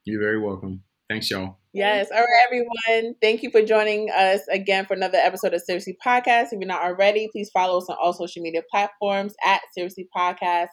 You're 0.06 0.22
very 0.22 0.40
welcome. 0.40 0.84
Thanks, 1.08 1.30
y'all. 1.30 1.61
Yes. 1.74 2.10
All 2.12 2.20
right, 2.20 2.42
everyone. 2.46 3.16
Thank 3.22 3.44
you 3.44 3.50
for 3.50 3.62
joining 3.62 4.10
us 4.12 4.42
again 4.52 4.86
for 4.86 4.94
another 4.94 5.18
episode 5.18 5.54
of 5.54 5.62
Seriously 5.62 5.96
Podcast. 6.06 6.48
If 6.52 6.60
you're 6.60 6.68
not 6.68 6.82
already, 6.84 7.30
please 7.32 7.50
follow 7.54 7.78
us 7.78 7.88
on 7.90 7.96
all 8.02 8.12
social 8.14 8.42
media 8.42 8.62
platforms 8.70 9.34
at 9.46 9.62
Seriously 9.74 10.08
Podcast. 10.16 10.68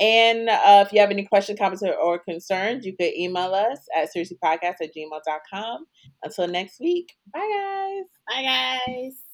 And 0.00 0.48
uh, 0.48 0.82
if 0.86 0.92
you 0.92 1.00
have 1.00 1.10
any 1.10 1.24
questions, 1.24 1.58
comments, 1.58 1.82
or- 1.84 2.18
concerns, 2.18 2.84
you 2.86 2.96
could 2.96 3.12
email 3.14 3.54
us 3.54 3.78
at 3.96 4.08
seriouslypodcast 4.16 4.76
at 4.82 4.90
gmail.com. 4.96 5.84
Until 6.24 6.48
next 6.48 6.80
week, 6.80 7.12
bye, 7.32 7.38
guys. 7.38 8.04
Bye 8.28 8.42
guys. 8.86 9.29